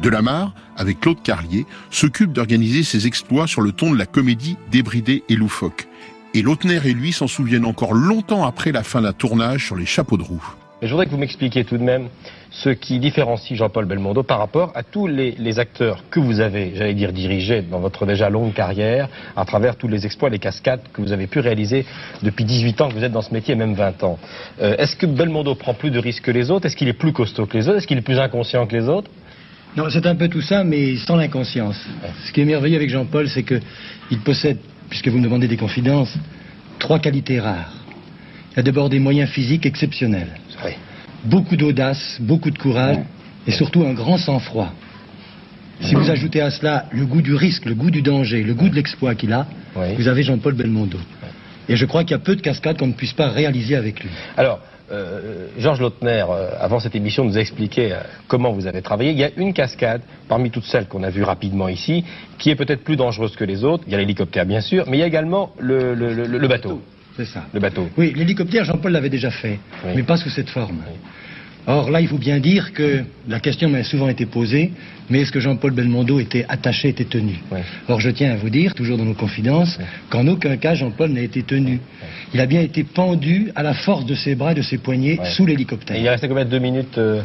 Delamarre, 0.00 0.54
avec 0.76 1.00
Claude 1.00 1.22
Carlier, 1.22 1.66
s'occupe 1.90 2.32
d'organiser 2.32 2.84
ses 2.84 3.06
exploits 3.06 3.48
sur 3.48 3.62
le 3.62 3.72
ton 3.72 3.92
de 3.92 3.98
la 3.98 4.06
comédie 4.06 4.56
débridée 4.70 5.24
et 5.28 5.34
loufoque. 5.34 5.88
Et 6.34 6.42
Lautner 6.42 6.80
et 6.84 6.92
lui 6.92 7.12
s'en 7.12 7.26
souviennent 7.26 7.64
encore 7.64 7.94
longtemps 7.94 8.46
après 8.46 8.70
la 8.70 8.84
fin 8.84 9.00
d'un 9.00 9.12
tournage 9.12 9.66
sur 9.66 9.76
les 9.76 9.86
chapeaux 9.86 10.16
de 10.16 10.22
roue. 10.22 10.44
Je 10.82 10.88
voudrais 10.88 11.06
que 11.06 11.10
vous 11.10 11.18
m'expliquiez 11.18 11.64
tout 11.64 11.76
de 11.76 11.82
même 11.82 12.08
ce 12.50 12.70
qui 12.70 12.98
différencie 13.00 13.58
Jean-Paul 13.58 13.84
Belmondo 13.84 14.22
par 14.22 14.38
rapport 14.38 14.70
à 14.74 14.82
tous 14.82 15.06
les, 15.06 15.58
acteurs 15.58 16.04
que 16.10 16.20
vous 16.20 16.40
avez, 16.40 16.72
j'allais 16.74 16.94
dire, 16.94 17.12
dirigés 17.12 17.62
dans 17.62 17.80
votre 17.80 18.06
déjà 18.06 18.30
longue 18.30 18.54
carrière, 18.54 19.08
à 19.36 19.44
travers 19.44 19.76
tous 19.76 19.88
les 19.88 20.06
exploits, 20.06 20.30
les 20.30 20.38
cascades 20.38 20.80
que 20.92 21.02
vous 21.02 21.12
avez 21.12 21.26
pu 21.26 21.40
réaliser 21.40 21.84
depuis 22.22 22.44
18 22.44 22.80
ans 22.80 22.88
que 22.88 22.94
vous 22.94 23.04
êtes 23.04 23.12
dans 23.12 23.22
ce 23.22 23.34
métier, 23.34 23.54
même 23.54 23.74
20 23.74 24.04
ans. 24.04 24.18
Euh, 24.60 24.76
est-ce 24.76 24.94
que 24.94 25.06
Belmondo 25.06 25.54
prend 25.56 25.74
plus 25.74 25.90
de 25.90 25.98
risques 25.98 26.24
que 26.24 26.30
les 26.30 26.50
autres? 26.50 26.66
Est-ce 26.66 26.76
qu'il 26.76 26.88
est 26.88 26.92
plus 26.92 27.12
costaud 27.12 27.46
que 27.46 27.56
les 27.56 27.68
autres? 27.68 27.78
Est-ce 27.78 27.86
qu'il 27.86 27.98
est 27.98 28.02
plus 28.02 28.18
inconscient 28.18 28.66
que 28.66 28.76
les 28.76 28.88
autres? 28.88 29.10
Non, 29.76 29.90
c'est 29.90 30.06
un 30.06 30.14
peu 30.14 30.28
tout 30.28 30.40
ça, 30.40 30.64
mais 30.64 30.96
sans 30.96 31.16
l'inconscience. 31.16 31.76
Ce 32.24 32.32
qui 32.32 32.40
est 32.40 32.44
merveilleux 32.44 32.76
avec 32.76 32.88
Jean-Paul, 32.88 33.28
c'est 33.28 33.42
qu'il 33.42 34.20
possède, 34.24 34.58
puisque 34.88 35.08
vous 35.08 35.18
me 35.18 35.24
demandez 35.24 35.48
des 35.48 35.58
confidences, 35.58 36.16
trois 36.78 36.98
qualités 36.98 37.40
rares. 37.40 37.77
Il 38.58 38.62
a 38.62 38.62
d'abord 38.64 38.88
des 38.88 38.98
moyens 38.98 39.30
physiques 39.30 39.66
exceptionnels 39.66 40.32
beaucoup 41.24 41.54
d'audace, 41.54 42.18
beaucoup 42.20 42.50
de 42.50 42.58
courage 42.58 42.96
et 43.46 43.52
surtout 43.52 43.84
un 43.84 43.92
grand 43.92 44.18
sang-froid. 44.18 44.72
Si 45.80 45.94
vous 45.94 46.10
ajoutez 46.10 46.40
à 46.40 46.50
cela 46.50 46.86
le 46.90 47.06
goût 47.06 47.22
du 47.22 47.36
risque, 47.36 47.66
le 47.66 47.76
goût 47.76 47.92
du 47.92 48.02
danger, 48.02 48.42
le 48.42 48.54
goût 48.54 48.68
de 48.68 48.74
l'exploit 48.74 49.14
qu'il 49.14 49.32
a, 49.32 49.46
vous 49.76 50.08
avez 50.08 50.24
Jean-Paul 50.24 50.54
Belmondo. 50.54 50.98
Et 51.68 51.76
je 51.76 51.86
crois 51.86 52.02
qu'il 52.02 52.10
y 52.10 52.14
a 52.14 52.18
peu 52.18 52.34
de 52.34 52.40
cascades 52.40 52.78
qu'on 52.78 52.88
ne 52.88 52.94
puisse 52.94 53.12
pas 53.12 53.28
réaliser 53.28 53.76
avec 53.76 54.02
lui. 54.02 54.10
Alors, 54.36 54.58
euh, 54.90 55.46
Georges 55.56 55.80
Lautner, 55.80 56.24
euh, 56.28 56.50
avant 56.58 56.80
cette 56.80 56.96
émission, 56.96 57.24
nous 57.24 57.36
a 57.36 57.40
expliqué 57.40 57.92
euh, 57.92 58.00
comment 58.26 58.50
vous 58.50 58.66
avez 58.66 58.82
travaillé. 58.82 59.12
Il 59.12 59.18
y 59.18 59.24
a 59.24 59.30
une 59.36 59.52
cascade, 59.52 60.00
parmi 60.26 60.50
toutes 60.50 60.64
celles 60.64 60.88
qu'on 60.88 61.04
a 61.04 61.10
vues 61.10 61.22
rapidement 61.22 61.68
ici, 61.68 62.04
qui 62.38 62.50
est 62.50 62.56
peut-être 62.56 62.82
plus 62.82 62.96
dangereuse 62.96 63.36
que 63.36 63.44
les 63.44 63.62
autres. 63.62 63.84
Il 63.86 63.92
y 63.92 63.94
a 63.94 63.98
l'hélicoptère, 63.98 64.46
bien 64.46 64.62
sûr, 64.62 64.86
mais 64.88 64.96
il 64.96 65.00
y 65.00 65.04
a 65.04 65.06
également 65.06 65.52
le 65.60 66.48
bateau. 66.48 66.82
C'est 67.18 67.24
ça. 67.24 67.46
Le 67.52 67.58
bateau. 67.58 67.90
Oui, 67.96 68.12
l'hélicoptère, 68.14 68.64
Jean-Paul 68.64 68.92
l'avait 68.92 69.10
déjà 69.10 69.32
fait, 69.32 69.58
mais 69.84 70.04
pas 70.04 70.16
sous 70.16 70.30
cette 70.30 70.50
forme. 70.50 70.78
Or 71.68 71.90
là, 71.90 72.00
il 72.00 72.08
faut 72.08 72.16
bien 72.16 72.40
dire 72.40 72.72
que 72.72 73.04
la 73.28 73.40
question 73.40 73.68
m'a 73.68 73.84
souvent 73.84 74.08
été 74.08 74.24
posée, 74.24 74.72
mais 75.10 75.20
est-ce 75.20 75.30
que 75.30 75.38
Jean-Paul 75.38 75.72
Belmondo 75.72 76.18
était 76.18 76.46
attaché, 76.48 76.88
était 76.88 77.04
tenu? 77.04 77.38
Or 77.88 78.00
je 78.00 78.08
tiens 78.08 78.32
à 78.32 78.36
vous 78.36 78.48
dire, 78.48 78.74
toujours 78.74 78.96
dans 78.96 79.04
nos 79.04 79.12
confidences, 79.12 79.78
qu'en 80.08 80.26
aucun 80.28 80.56
cas 80.56 80.74
Jean-Paul 80.74 81.10
n'a 81.10 81.20
été 81.20 81.42
tenu. 81.42 81.78
Il 82.32 82.40
a 82.40 82.46
bien 82.46 82.62
été 82.62 82.84
pendu 82.84 83.52
à 83.54 83.62
la 83.62 83.74
force 83.74 84.06
de 84.06 84.14
ses 84.14 84.34
bras 84.34 84.52
et 84.52 84.54
de 84.54 84.62
ses 84.62 84.78
poignets 84.78 85.18
sous 85.36 85.44
l'hélicoptère. 85.44 85.98
Il 85.98 86.08
restait 86.08 86.28
combien 86.28 86.46
de 86.46 86.50
deux 86.50 86.58
minutes 86.58 86.96
euh, 86.96 87.20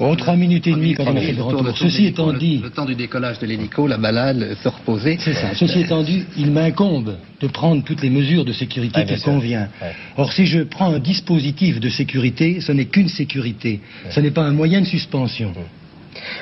Oh, 0.00 0.14
trois 0.16 0.34
minutes 0.34 0.66
et 0.66 0.72
demie 0.72 0.94
quand 0.94 1.04
on 1.06 1.16
a 1.16 1.20
fait 1.20 1.32
le 1.32 1.42
retour. 1.42 1.76
Ceci 1.76 2.06
étant 2.06 2.32
dit... 2.32 2.60
Le, 2.62 2.70
temps 2.70 2.84
du 2.84 2.96
décollage 2.96 3.38
de 3.38 3.46
l'hélico, 3.46 3.86
la 3.86 3.96
balade, 3.96 4.56
se 4.60 4.68
reposer. 4.68 5.18
C'est 5.20 5.34
ça. 5.34 5.54
Ceci 5.54 5.80
étant 5.80 6.02
dit, 6.02 6.24
il 6.36 6.50
m'incombe 6.50 7.16
de 7.40 7.46
prendre 7.46 7.84
toutes 7.84 8.02
les 8.02 8.10
mesures 8.10 8.44
de 8.44 8.52
sécurité 8.52 9.04
qui 9.04 9.20
convient. 9.20 9.68
Or, 10.16 10.32
si 10.32 10.46
je 10.46 10.60
prends 10.60 10.92
un 10.92 10.98
dispositif 10.98 11.78
de 11.78 11.88
sécurité, 11.88 12.60
ce 12.60 12.72
n'est 12.72 12.86
qu'une 12.86 13.08
sécurité. 13.08 13.80
Ce 14.10 14.20
n'est 14.20 14.30
pas 14.30 14.42
un 14.42 14.52
moyen 14.52 14.80
de 14.80 14.86
suspension. 14.86 15.52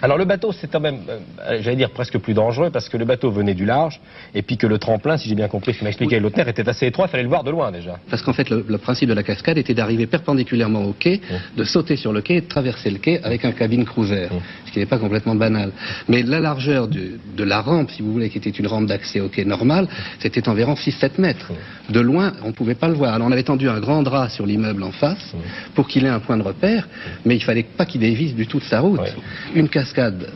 Alors 0.00 0.18
le 0.18 0.24
bateau, 0.24 0.52
c'est 0.52 0.70
quand 0.70 0.80
même, 0.80 1.00
euh, 1.08 1.58
j'allais 1.60 1.76
dire 1.76 1.90
presque 1.90 2.18
plus 2.18 2.34
dangereux 2.34 2.70
parce 2.70 2.88
que 2.88 2.96
le 2.96 3.04
bateau 3.04 3.30
venait 3.30 3.54
du 3.54 3.64
large 3.64 4.00
et 4.34 4.42
puis 4.42 4.56
que 4.56 4.66
le 4.66 4.78
tremplin, 4.78 5.16
si 5.16 5.28
j'ai 5.28 5.34
bien 5.34 5.48
compris 5.48 5.74
ce 5.74 5.78
que 5.78 5.84
m'a 5.84 5.90
expliqué 5.90 6.20
oui. 6.20 6.30
était 6.46 6.68
assez 6.68 6.86
étroit, 6.86 7.06
il 7.06 7.10
fallait 7.10 7.22
le 7.22 7.28
voir 7.28 7.44
de 7.44 7.50
loin 7.50 7.70
déjà. 7.70 7.98
Parce 8.10 8.22
qu'en 8.22 8.32
fait, 8.32 8.50
le, 8.50 8.78
principe 8.78 9.08
de 9.08 9.14
la 9.14 9.22
cascade 9.22 9.58
était 9.58 9.74
d'arriver 9.74 10.06
perpendiculairement 10.06 10.84
au 10.84 10.92
quai, 10.92 11.20
de 11.56 11.64
sauter 11.64 11.96
sur 11.96 12.12
le 12.12 12.20
quai 12.20 12.36
et 12.36 12.40
de 12.40 12.48
traverser 12.48 12.90
le 12.90 12.98
quai 12.98 13.22
avec 13.22 13.44
un 13.44 13.52
cabine 13.52 13.84
cruiser, 13.84 14.28
qui 14.72 14.78
n'est 14.78 14.86
pas 14.86 14.98
complètement 14.98 15.34
banal. 15.34 15.72
Mais 16.08 16.22
la 16.22 16.40
largeur 16.40 16.88
de 16.88 17.44
la 17.44 17.60
rampe, 17.60 17.90
si 17.90 18.02
vous 18.02 18.12
voulez, 18.12 18.30
qui 18.30 18.38
était 18.38 18.50
une 18.50 18.66
rampe 18.66 18.86
d'accès 18.86 19.20
au 19.20 19.28
quai 19.28 19.44
normal, 19.44 19.88
c'était 20.18 20.48
environ 20.48 20.74
6-7 20.74 21.12
mètres. 21.18 21.52
De 21.90 22.00
loin, 22.00 22.32
on 22.42 22.48
ne 22.48 22.52
pouvait 22.52 22.74
pas 22.74 22.88
le 22.88 22.94
voir. 22.94 23.14
Alors 23.14 23.28
on 23.28 23.32
avait 23.32 23.42
tendu 23.42 23.68
un 23.68 23.80
grand 23.80 24.02
drap 24.02 24.28
sur 24.28 24.46
l'immeuble 24.46 24.82
en 24.82 24.92
face 24.92 25.34
pour 25.74 25.88
qu'il 25.88 26.04
ait 26.04 26.08
un 26.08 26.20
point 26.20 26.36
de 26.36 26.42
repère, 26.42 26.88
mais 27.24 27.36
il 27.36 27.42
fallait 27.42 27.62
pas 27.62 27.84
qu'il 27.84 28.00
dévisse 28.00 28.34
du 28.34 28.46
tout 28.46 28.58
de 28.58 28.64
sa 28.64 28.80
route 28.80 29.00
une 29.54 29.68
cascade, 29.68 30.28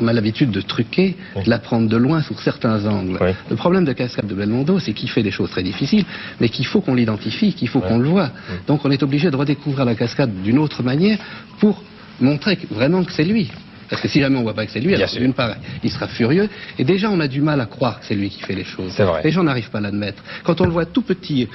on 0.00 0.08
a 0.08 0.12
l'habitude 0.12 0.50
de 0.50 0.60
truquer, 0.60 1.16
de 1.44 1.50
la 1.50 1.58
prendre 1.58 1.88
de 1.88 1.96
loin 1.96 2.22
sous 2.22 2.38
certains 2.38 2.86
angles. 2.86 3.18
Le 3.50 3.56
problème 3.56 3.84
de 3.84 3.92
cascade 3.92 4.26
de 4.26 4.34
Belmondo, 4.34 4.78
c'est 4.78 4.92
qu'il 4.92 5.10
fait 5.10 5.22
des 5.22 5.30
choses 5.30 5.50
très 5.50 5.62
difficiles, 5.62 6.04
mais 6.40 6.48
qu'il 6.48 6.66
faut 6.66 6.80
qu'on 6.80 6.94
l'identifie, 6.94 7.52
qu'il 7.52 7.68
faut 7.68 7.80
qu'on 7.80 7.98
le 7.98 8.08
voit. 8.08 8.30
Donc 8.66 8.84
on 8.84 8.90
est 8.90 9.02
obligé 9.02 9.30
de 9.30 9.36
redécouvrir 9.36 9.84
la 9.84 9.94
cascade 9.94 10.30
d'une 10.42 10.58
autre 10.58 10.82
manière 10.82 11.18
pour 11.58 11.82
montrer 12.20 12.58
vraiment 12.70 13.04
que 13.04 13.12
c'est 13.12 13.24
lui. 13.24 13.50
Parce 13.90 14.00
que 14.00 14.08
si 14.08 14.20
jamais 14.20 14.38
on 14.38 14.42
voit 14.42 14.54
pas 14.54 14.64
que 14.64 14.72
c'est 14.72 14.80
lui, 14.80 14.94
alors 14.94 15.08
d'une 15.10 15.34
part, 15.34 15.56
il 15.82 15.90
sera 15.90 16.06
furieux. 16.06 16.48
Et 16.78 16.84
déjà, 16.84 17.10
on 17.10 17.18
a 17.18 17.26
du 17.26 17.40
mal 17.40 17.60
à 17.60 17.66
croire 17.66 18.00
que 18.00 18.06
c'est 18.06 18.14
lui 18.14 18.30
qui 18.30 18.40
fait 18.40 18.54
les 18.54 18.64
choses. 18.64 18.96
Les 19.24 19.32
gens 19.32 19.42
n'arrivent 19.42 19.70
pas 19.70 19.78
à 19.78 19.82
l'admettre. 19.82 20.22
Quand 20.44 20.60
on 20.60 20.64
le 20.64 20.70
voit 20.70 20.86
tout 20.86 21.02
petit, 21.02 21.48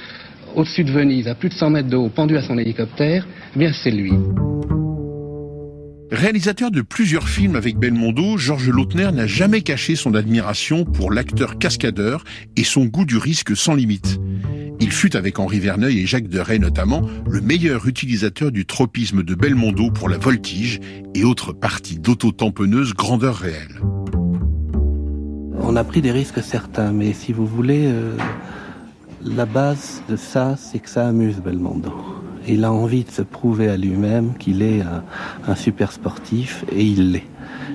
au-dessus 0.54 0.84
de 0.84 0.92
Venise, 0.92 1.28
à 1.28 1.34
plus 1.34 1.48
de 1.48 1.54
100 1.54 1.70
mètres 1.70 1.88
de 1.88 1.96
haut, 1.96 2.08
pendu 2.08 2.36
à 2.36 2.42
son 2.42 2.58
hélicoptère, 2.58 3.26
eh 3.54 3.58
bien 3.58 3.72
c'est 3.72 3.90
lui. 3.90 4.12
Réalisateur 6.12 6.70
de 6.70 6.82
plusieurs 6.82 7.28
films 7.28 7.56
avec 7.56 7.78
Belmondo, 7.78 8.36
Georges 8.36 8.68
Lautner 8.68 9.10
n'a 9.12 9.26
jamais 9.26 9.62
caché 9.62 9.96
son 9.96 10.14
admiration 10.14 10.84
pour 10.84 11.10
l'acteur 11.10 11.58
cascadeur 11.58 12.22
et 12.56 12.62
son 12.62 12.84
goût 12.84 13.04
du 13.04 13.16
risque 13.16 13.56
sans 13.56 13.74
limite. 13.74 14.20
Il 14.78 14.92
fut 14.92 15.16
avec 15.16 15.40
Henri 15.40 15.58
Verneuil 15.58 15.98
et 15.98 16.06
Jacques 16.06 16.28
Deray 16.28 16.60
notamment 16.60 17.02
le 17.28 17.40
meilleur 17.40 17.88
utilisateur 17.88 18.52
du 18.52 18.66
tropisme 18.66 19.24
de 19.24 19.34
Belmondo 19.34 19.90
pour 19.90 20.08
la 20.08 20.16
voltige 20.16 20.80
et 21.16 21.24
autres 21.24 21.52
parties 21.52 21.98
d'auto-tamponneuse 21.98 22.94
grandeur 22.94 23.36
réelle. 23.38 23.80
On 25.58 25.74
a 25.74 25.82
pris 25.82 26.02
des 26.02 26.12
risques 26.12 26.40
certains, 26.40 26.92
mais 26.92 27.14
si 27.14 27.32
vous 27.32 27.46
voulez, 27.46 27.86
euh, 27.86 28.16
la 29.24 29.44
base 29.44 30.02
de 30.08 30.14
ça, 30.14 30.56
c'est 30.56 30.78
que 30.78 30.88
ça 30.88 31.08
amuse 31.08 31.40
Belmondo. 31.40 32.15
Il 32.48 32.64
a 32.64 32.72
envie 32.72 33.04
de 33.04 33.10
se 33.10 33.22
prouver 33.22 33.68
à 33.68 33.76
lui-même 33.76 34.34
qu'il 34.38 34.62
est 34.62 34.82
un, 35.46 35.54
super 35.54 35.90
sportif 35.92 36.64
et 36.70 36.84
il 36.84 37.12
l'est. 37.12 37.26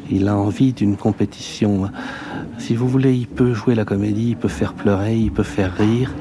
Il 0.09 0.27
a 0.27 0.35
envie 0.35 0.73
d'une 0.73 0.97
compétition. 0.97 1.89
Si 2.57 2.75
vous 2.75 2.87
voulez, 2.87 3.13
il 3.15 3.27
peut 3.27 3.53
jouer 3.53 3.75
la 3.75 3.85
comédie, 3.85 4.29
il 4.29 4.37
peut 4.37 4.47
faire 4.47 4.73
pleurer, 4.73 5.17
il 5.17 5.31
peut 5.31 5.43
faire 5.43 5.73
rire 5.75 6.13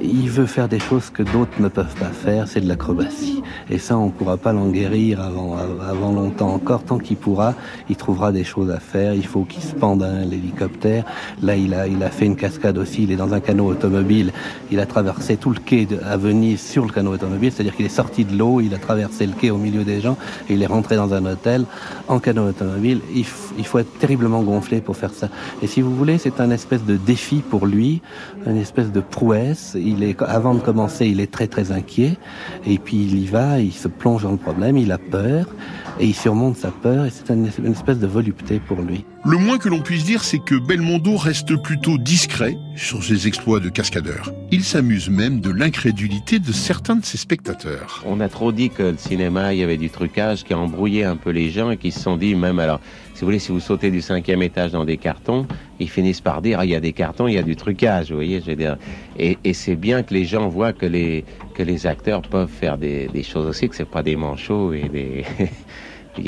il 0.00 0.30
veut 0.30 0.46
faire 0.46 0.68
des 0.68 0.78
choses 0.78 1.10
que 1.10 1.22
d'autres 1.22 1.60
ne 1.60 1.68
peuvent 1.68 1.94
pas 1.96 2.06
faire, 2.06 2.48
c'est 2.48 2.60
de 2.60 2.68
l'acrobatie. 2.68 3.42
Et 3.70 3.78
ça, 3.78 3.96
on 3.98 4.06
ne 4.06 4.10
pourra 4.10 4.36
pas 4.36 4.52
l'en 4.52 4.68
guérir 4.68 5.20
avant, 5.20 5.56
avant 5.56 6.12
longtemps 6.12 6.54
encore. 6.54 6.84
Tant 6.84 6.98
qu'il 6.98 7.16
pourra, 7.16 7.54
il 7.88 7.96
trouvera 7.96 8.32
des 8.32 8.44
choses 8.44 8.70
à 8.70 8.80
faire. 8.80 9.14
Il 9.14 9.26
faut 9.26 9.44
qu'il 9.44 9.62
se 9.62 9.74
pende 9.74 10.02
à 10.02 10.24
l'hélicoptère. 10.24 11.04
Là, 11.42 11.56
il 11.56 11.74
a, 11.74 11.86
il 11.86 12.02
a 12.02 12.10
fait 12.10 12.26
une 12.26 12.36
cascade 12.36 12.78
aussi. 12.78 13.04
Il 13.04 13.12
est 13.12 13.16
dans 13.16 13.34
un 13.34 13.40
canot 13.40 13.66
automobile. 13.66 14.32
Il 14.70 14.80
a 14.80 14.86
traversé 14.86 15.36
tout 15.36 15.50
le 15.50 15.58
quai 15.58 15.86
à 16.04 16.16
Venise 16.16 16.60
sur 16.60 16.84
le 16.84 16.92
canot 16.92 17.12
automobile. 17.12 17.52
C'est-à-dire 17.52 17.76
qu'il 17.76 17.86
est 17.86 17.90
sorti 17.90 18.24
de 18.24 18.36
l'eau, 18.36 18.60
il 18.60 18.74
a 18.74 18.78
traversé 18.78 19.26
le 19.26 19.32
quai 19.32 19.50
au 19.50 19.58
milieu 19.58 19.84
des 19.84 20.00
gens 20.00 20.16
et 20.48 20.54
il 20.54 20.62
est 20.62 20.66
rentré 20.66 20.96
dans 20.96 21.12
un 21.14 21.24
hôtel 21.26 21.64
en 22.08 22.18
canot 22.18 22.48
automobile. 22.48 23.00
Il, 23.14 23.24
il 23.58 23.66
faut 23.66 23.78
être 23.78 23.98
terriblement 23.98 24.42
gonflé 24.42 24.80
pour 24.80 24.96
faire 24.96 25.12
ça. 25.12 25.28
Et 25.62 25.66
si 25.66 25.80
vous 25.80 25.94
voulez, 25.94 26.18
c'est 26.18 26.40
un 26.40 26.50
espèce 26.50 26.84
de 26.84 26.96
défi 26.96 27.42
pour 27.48 27.66
lui, 27.66 28.00
une 28.46 28.56
espèce 28.56 28.90
de 28.90 29.00
prouesse 29.00 29.76
il 29.82 30.02
est, 30.02 30.20
avant 30.22 30.54
de 30.54 30.60
commencer, 30.60 31.06
il 31.06 31.20
est 31.20 31.30
très 31.30 31.46
très 31.46 31.72
inquiet. 31.72 32.16
Et 32.66 32.78
puis 32.78 32.96
il 32.96 33.18
y 33.18 33.26
va, 33.26 33.60
il 33.60 33.72
se 33.72 33.88
plonge 33.88 34.22
dans 34.22 34.32
le 34.32 34.36
problème, 34.36 34.76
il 34.76 34.92
a 34.92 34.98
peur. 34.98 35.46
Et 36.00 36.06
il 36.06 36.14
surmonte 36.14 36.56
sa 36.56 36.70
peur 36.70 37.04
et 37.04 37.10
c'est 37.10 37.28
une 37.30 37.46
espèce 37.46 37.98
de 37.98 38.06
volupté 38.06 38.60
pour 38.60 38.80
lui. 38.80 39.04
Le 39.24 39.38
moins 39.38 39.58
que 39.58 39.68
l'on 39.68 39.82
puisse 39.82 40.04
dire, 40.04 40.24
c'est 40.24 40.40
que 40.40 40.56
Belmondo 40.56 41.16
reste 41.16 41.54
plutôt 41.54 41.96
discret 41.96 42.58
sur 42.74 43.04
ses 43.04 43.28
exploits 43.28 43.60
de 43.60 43.68
cascadeur. 43.68 44.32
Il 44.50 44.64
s'amuse 44.64 45.10
même 45.10 45.40
de 45.40 45.48
l'incrédulité 45.48 46.40
de 46.40 46.50
certains 46.50 46.96
de 46.96 47.04
ses 47.04 47.18
spectateurs. 47.18 48.02
On 48.04 48.18
a 48.18 48.28
trop 48.28 48.50
dit 48.50 48.70
que 48.70 48.82
le 48.82 48.96
cinéma, 48.96 49.54
il 49.54 49.60
y 49.60 49.62
avait 49.62 49.76
du 49.76 49.90
trucage 49.90 50.42
qui 50.42 50.54
a 50.54 50.58
embrouillé 50.58 51.04
un 51.04 51.14
peu 51.14 51.30
les 51.30 51.50
gens 51.50 51.70
et 51.70 51.76
qui 51.76 51.92
se 51.92 52.00
sont 52.00 52.16
dit, 52.16 52.34
même 52.34 52.58
alors, 52.58 52.80
si 53.14 53.20
vous 53.20 53.26
voulez, 53.26 53.38
si 53.38 53.52
vous 53.52 53.60
sautez 53.60 53.92
du 53.92 54.00
cinquième 54.00 54.42
étage 54.42 54.72
dans 54.72 54.84
des 54.84 54.96
cartons, 54.96 55.46
ils 55.78 55.88
finissent 55.88 56.20
par 56.20 56.42
dire, 56.42 56.58
ah, 56.58 56.64
il 56.64 56.72
y 56.72 56.74
a 56.74 56.80
des 56.80 56.92
cartons, 56.92 57.28
il 57.28 57.34
y 57.34 57.38
a 57.38 57.44
du 57.44 57.54
trucage, 57.54 58.08
vous 58.08 58.16
voyez, 58.16 58.40
je 58.40 58.46
veux 58.46 58.56
dire. 58.56 58.76
Et, 59.20 59.38
c'est 59.54 59.76
bien 59.76 60.02
que 60.02 60.14
les 60.14 60.24
gens 60.24 60.48
voient 60.48 60.72
que 60.72 60.86
les, 60.86 61.24
que 61.54 61.62
les 61.62 61.86
acteurs 61.86 62.22
peuvent 62.22 62.50
faire 62.50 62.76
des, 62.76 63.06
des 63.06 63.22
choses 63.22 63.46
aussi, 63.46 63.68
que 63.68 63.76
c'est 63.76 63.84
pas 63.84 64.02
des 64.02 64.16
manchots 64.16 64.72
et 64.72 64.88
des... 64.88 65.24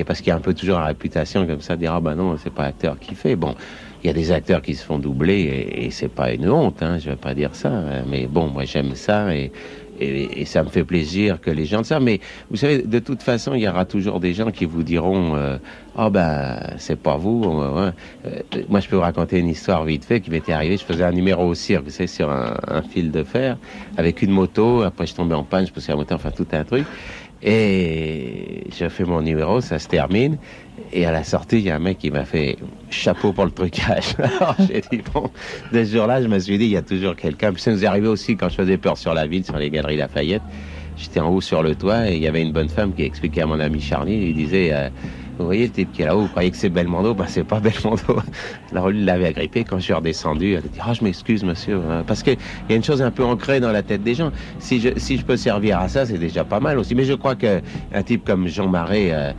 parce 0.06 0.20
qu'il 0.20 0.28
y 0.28 0.30
a 0.30 0.36
un 0.36 0.40
peu 0.40 0.54
toujours 0.54 0.78
la 0.78 0.86
réputation 0.86 1.46
comme 1.46 1.60
ça 1.60 1.76
de 1.76 1.80
dire 1.80 1.92
ah 1.94 2.00
ben 2.00 2.14
non 2.14 2.36
c'est 2.36 2.52
pas 2.52 2.62
l'acteur 2.62 2.98
qui 2.98 3.14
fait. 3.14 3.36
Bon 3.36 3.54
il 4.02 4.08
y 4.08 4.10
a 4.10 4.12
des 4.12 4.32
acteurs 4.32 4.60
qui 4.60 4.74
se 4.74 4.84
font 4.84 4.98
doubler 4.98 5.40
et, 5.40 5.86
et 5.86 5.90
c'est 5.90 6.08
pas 6.08 6.32
une 6.32 6.48
honte 6.50 6.82
hein, 6.82 6.98
je 6.98 7.08
vais 7.08 7.16
pas 7.16 7.32
dire 7.32 7.54
ça 7.54 7.70
mais 8.06 8.26
bon 8.26 8.48
moi 8.48 8.64
j'aime 8.64 8.94
ça 8.94 9.34
et, 9.34 9.50
et, 10.00 10.44
ça 10.44 10.62
me 10.62 10.68
fait 10.68 10.84
plaisir 10.84 11.40
que 11.40 11.50
les 11.50 11.64
gens 11.64 11.78
le 11.78 11.84
savent. 11.84 12.02
Mais 12.02 12.20
vous 12.50 12.56
savez 12.56 12.82
de 12.82 12.98
toute 12.98 13.22
façon 13.22 13.54
il 13.54 13.60
y 13.60 13.68
aura 13.68 13.84
toujours 13.84 14.20
des 14.20 14.34
gens 14.34 14.50
qui 14.50 14.64
vous 14.64 14.82
diront 14.82 15.36
euh, 15.36 15.58
oh 15.96 16.10
ben 16.10 16.58
c'est 16.78 17.00
pas 17.00 17.16
vous 17.16 17.44
euh, 17.44 17.92
moi 18.68 18.80
je 18.80 18.88
peux 18.88 18.96
vous 18.96 19.02
raconter 19.02 19.38
une 19.38 19.48
histoire 19.48 19.84
vite 19.84 20.04
fait 20.04 20.20
qui 20.20 20.30
m'était 20.30 20.52
arrivée. 20.52 20.76
Je 20.76 20.84
faisais 20.84 21.04
un 21.04 21.12
numéro 21.12 21.44
au 21.46 21.54
cirque 21.54 21.84
vous 21.84 21.90
savez 21.90 22.06
sur 22.06 22.30
un, 22.30 22.56
un, 22.68 22.82
fil 22.82 23.10
de 23.10 23.22
fer 23.22 23.56
avec 23.96 24.22
une 24.22 24.30
moto. 24.30 24.82
Après 24.82 25.06
je 25.06 25.14
tombais 25.14 25.34
en 25.34 25.44
panne 25.44 25.66
je 25.66 25.72
poussais 25.72 25.92
la 25.92 25.96
moto 25.96 26.14
enfin 26.14 26.30
tout 26.30 26.46
un 26.52 26.64
truc 26.64 26.86
Et 27.46 28.64
je 28.74 28.88
fais 28.88 29.04
mon 29.04 29.20
numéro, 29.20 29.60
ça 29.60 29.78
se 29.78 29.86
termine. 29.86 30.38
Et 30.92 31.04
à 31.04 31.12
la 31.12 31.24
sortie, 31.24 31.58
il 31.58 31.64
y 31.64 31.70
a 31.70 31.76
un 31.76 31.78
mec 31.78 31.98
qui 31.98 32.10
m'a 32.10 32.24
fait 32.24 32.56
chapeau 32.88 33.34
pour 33.34 33.44
le 33.44 33.50
trucage. 33.50 34.14
Alors 34.18 34.56
j'ai 34.58 34.80
dit, 34.90 35.02
bon, 35.12 35.30
dès 35.70 35.84
ce 35.84 35.96
jour-là, 35.96 36.22
je 36.22 36.28
me 36.28 36.38
suis 36.38 36.56
dit, 36.56 36.64
il 36.64 36.70
y 36.70 36.76
a 36.78 36.82
toujours 36.82 37.14
quelqu'un. 37.14 37.52
Puis 37.52 37.60
ça 37.60 37.70
nous 37.70 37.84
est 37.84 37.86
arrivé 37.86 38.08
aussi 38.08 38.36
quand 38.36 38.48
je 38.48 38.54
faisais 38.54 38.78
peur 38.78 38.96
sur 38.96 39.12
la 39.12 39.26
ville, 39.26 39.44
sur 39.44 39.58
les 39.58 39.68
galeries 39.68 39.98
Lafayette. 39.98 40.42
J'étais 40.96 41.20
en 41.20 41.28
haut 41.28 41.42
sur 41.42 41.62
le 41.62 41.74
toit 41.74 42.08
et 42.08 42.16
il 42.16 42.22
y 42.22 42.28
avait 42.28 42.40
une 42.40 42.52
bonne 42.52 42.68
femme 42.68 42.94
qui 42.94 43.02
expliquait 43.02 43.42
à 43.42 43.46
mon 43.46 43.60
ami 43.60 43.80
Charlie, 43.80 44.28
il 44.28 44.34
disait, 44.34 44.70
euh, 44.72 44.88
vous 45.38 45.46
voyez 45.46 45.66
le 45.66 45.72
type 45.72 45.92
qui 45.92 46.02
est 46.02 46.06
là-haut, 46.06 46.22
vous 46.22 46.28
croyez 46.28 46.50
que 46.50 46.56
c'est 46.56 46.68
Belmondo? 46.68 47.14
Ben 47.14 47.26
c'est 47.26 47.44
pas 47.44 47.60
Belmondo. 47.60 48.20
Alors 48.72 48.90
lui 48.90 49.04
l'avait 49.04 49.26
agrippé 49.26 49.64
quand 49.64 49.78
je 49.78 49.84
suis 49.84 49.92
redescendu. 49.92 50.52
Elle 50.52 50.58
a 50.58 50.60
dit, 50.60 50.78
oh 50.80 50.92
je 50.92 51.02
m'excuse 51.02 51.44
monsieur, 51.44 51.80
hein. 51.90 52.04
parce 52.06 52.22
qu'il 52.22 52.36
y 52.68 52.72
a 52.72 52.76
une 52.76 52.84
chose 52.84 53.02
un 53.02 53.10
peu 53.10 53.24
ancrée 53.24 53.60
dans 53.60 53.72
la 53.72 53.82
tête 53.82 54.02
des 54.02 54.14
gens. 54.14 54.30
Si 54.58 54.80
je, 54.80 54.90
si 54.96 55.18
je 55.18 55.24
peux 55.24 55.36
servir 55.36 55.78
à 55.80 55.88
ça, 55.88 56.06
c'est 56.06 56.18
déjà 56.18 56.44
pas 56.44 56.60
mal 56.60 56.78
aussi. 56.78 56.94
Mais 56.94 57.04
je 57.04 57.14
crois 57.14 57.34
qu'un 57.34 57.60
type 58.04 58.24
comme 58.24 58.48
Jean 58.48 58.68
Marais... 58.68 59.08
Euh, 59.12 59.32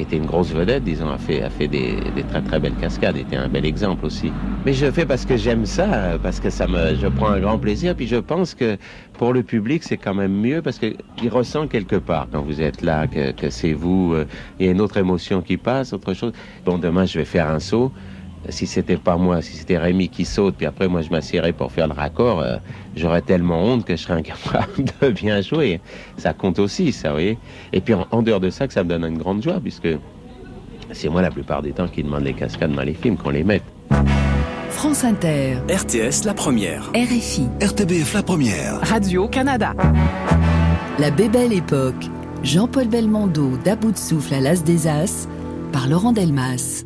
était 0.00 0.16
une 0.16 0.26
grosse 0.26 0.52
vedette, 0.52 0.84
disons, 0.84 1.10
a 1.10 1.18
fait, 1.18 1.42
a 1.42 1.50
fait 1.50 1.68
des, 1.68 1.96
des, 2.14 2.22
très 2.22 2.42
très 2.42 2.58
belles 2.58 2.74
cascades, 2.80 3.16
était 3.16 3.36
un 3.36 3.48
bel 3.48 3.64
exemple 3.64 4.06
aussi. 4.06 4.32
Mais 4.64 4.72
je 4.72 4.90
fais 4.90 5.06
parce 5.06 5.24
que 5.24 5.36
j'aime 5.36 5.66
ça, 5.66 6.18
parce 6.22 6.40
que 6.40 6.50
ça 6.50 6.66
me, 6.66 6.94
je 6.94 7.06
prends 7.06 7.30
un 7.30 7.40
grand 7.40 7.58
plaisir, 7.58 7.94
puis 7.94 8.06
je 8.06 8.16
pense 8.16 8.54
que 8.54 8.76
pour 9.14 9.32
le 9.32 9.42
public 9.42 9.82
c'est 9.82 9.96
quand 9.96 10.14
même 10.14 10.32
mieux 10.32 10.62
parce 10.62 10.78
qu'il 10.78 10.96
ressent 11.30 11.66
quelque 11.66 11.96
part 11.96 12.26
quand 12.32 12.40
vous 12.42 12.60
êtes 12.60 12.82
là 12.82 13.06
que, 13.06 13.32
que 13.32 13.50
c'est 13.50 13.72
vous, 13.72 14.14
euh, 14.14 14.26
il 14.58 14.66
y 14.66 14.68
a 14.68 14.72
une 14.72 14.80
autre 14.80 14.96
émotion 14.96 15.42
qui 15.42 15.56
passe, 15.56 15.92
autre 15.92 16.14
chose. 16.14 16.32
Bon, 16.64 16.78
demain 16.78 17.04
je 17.04 17.18
vais 17.18 17.24
faire 17.24 17.48
un 17.48 17.60
saut 17.60 17.92
si 18.48 18.66
c'était 18.66 18.96
pas 18.96 19.16
moi, 19.16 19.42
si 19.42 19.56
c'était 19.56 19.78
Rémi 19.78 20.08
qui 20.08 20.24
saute, 20.24 20.56
puis 20.56 20.66
après 20.66 20.88
moi 20.88 21.02
je 21.02 21.10
m'assierais 21.10 21.52
pour 21.52 21.70
faire 21.72 21.86
le 21.86 21.92
raccord, 21.92 22.40
euh, 22.40 22.56
j'aurais 22.96 23.22
tellement 23.22 23.62
honte 23.62 23.84
que 23.84 23.96
je 23.96 24.02
serais 24.02 24.14
incapable 24.14 24.84
de 25.02 25.10
bien 25.10 25.40
jouer. 25.40 25.80
Ça 26.16 26.32
compte 26.32 26.58
aussi, 26.58 26.92
ça, 26.92 27.08
vous 27.08 27.14
voyez. 27.14 27.38
Et 27.72 27.80
puis 27.80 27.94
en, 27.94 28.22
dehors 28.22 28.40
de 28.40 28.50
ça, 28.50 28.66
que 28.66 28.72
ça 28.72 28.82
me 28.82 28.88
donne 28.88 29.04
une 29.04 29.18
grande 29.18 29.42
joie, 29.42 29.60
puisque 29.60 29.88
c'est 30.92 31.08
moi 31.08 31.22
la 31.22 31.30
plupart 31.30 31.62
des 31.62 31.72
temps 31.72 31.88
qui 31.88 32.02
demande 32.02 32.24
les 32.24 32.34
cascades 32.34 32.72
dans 32.72 32.82
les 32.82 32.94
films, 32.94 33.16
qu'on 33.16 33.30
les 33.30 33.44
mette. 33.44 33.62
France 34.70 35.04
Inter. 35.04 35.56
RTS 35.68 36.24
La 36.24 36.32
Première. 36.32 36.90
RFI. 36.94 37.48
RTBF 37.60 38.14
La 38.14 38.22
Première. 38.22 38.80
Radio-Canada. 38.80 39.74
La 40.98 41.10
bébelle 41.10 41.52
époque. 41.52 42.06
Jean-Paul 42.42 42.88
Belmondo 42.88 43.58
d'À 43.62 43.76
bout 43.76 43.92
de 43.92 43.98
souffle 43.98 44.32
à 44.32 44.40
l'As 44.40 44.64
des 44.64 44.86
As 44.86 45.28
par 45.72 45.88
Laurent 45.88 46.12
Delmas. 46.12 46.84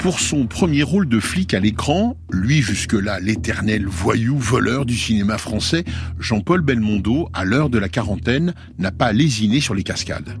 Pour 0.00 0.18
son 0.18 0.46
premier 0.46 0.82
rôle 0.82 1.06
de 1.06 1.20
flic 1.20 1.52
à 1.52 1.60
l'écran, 1.60 2.16
lui 2.32 2.62
jusque-là 2.62 3.20
l'éternel 3.20 3.84
voyou 3.86 4.38
voleur 4.38 4.86
du 4.86 4.96
cinéma 4.96 5.36
français, 5.36 5.84
Jean-Paul 6.18 6.62
Belmondo, 6.62 7.28
à 7.34 7.44
l'heure 7.44 7.68
de 7.68 7.78
la 7.78 7.90
quarantaine, 7.90 8.54
n'a 8.78 8.92
pas 8.92 9.12
lésiné 9.12 9.60
sur 9.60 9.74
les 9.74 9.82
cascades. 9.82 10.38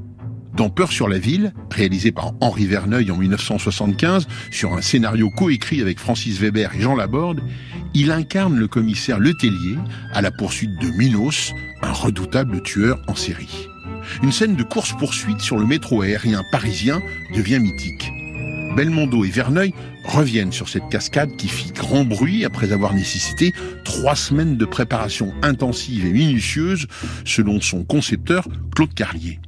Dans 0.56 0.70
Peur 0.70 0.90
sur 0.90 1.08
la 1.08 1.18
ville, 1.18 1.52
réalisé 1.70 2.10
par 2.10 2.32
Henri 2.40 2.64
Verneuil 2.64 3.10
en 3.10 3.18
1975, 3.18 4.28
sur 4.50 4.72
un 4.72 4.80
scénario 4.80 5.28
coécrit 5.28 5.82
avec 5.82 5.98
Francis 5.98 6.40
Weber 6.40 6.74
et 6.74 6.80
Jean 6.80 6.96
Laborde, 6.96 7.42
il 7.92 8.12
incarne 8.12 8.58
le 8.58 8.66
commissaire 8.66 9.18
Letellier 9.18 9.76
à 10.14 10.22
la 10.22 10.30
poursuite 10.30 10.80
de 10.80 10.88
Minos, 10.96 11.52
un 11.82 11.92
redoutable 11.92 12.62
tueur 12.62 12.98
en 13.08 13.14
série. 13.14 13.68
Une 14.22 14.32
scène 14.32 14.56
de 14.56 14.62
course-poursuite 14.62 15.42
sur 15.42 15.58
le 15.58 15.66
métro 15.66 16.00
aérien 16.00 16.42
parisien 16.50 17.02
devient 17.34 17.58
mythique. 17.60 18.10
Belmondo 18.76 19.24
et 19.24 19.30
Verneuil 19.30 19.74
reviennent 20.04 20.52
sur 20.52 20.68
cette 20.68 20.88
cascade 20.88 21.36
qui 21.36 21.48
fit 21.48 21.72
grand 21.72 22.04
bruit 22.04 22.44
après 22.44 22.72
avoir 22.72 22.94
nécessité 22.94 23.52
trois 23.84 24.16
semaines 24.16 24.56
de 24.56 24.64
préparation 24.64 25.32
intensive 25.42 26.06
et 26.06 26.12
minutieuse, 26.12 26.86
selon 27.24 27.60
son 27.60 27.84
concepteur 27.84 28.46
Claude 28.74 28.94
Carlier. 28.94 29.38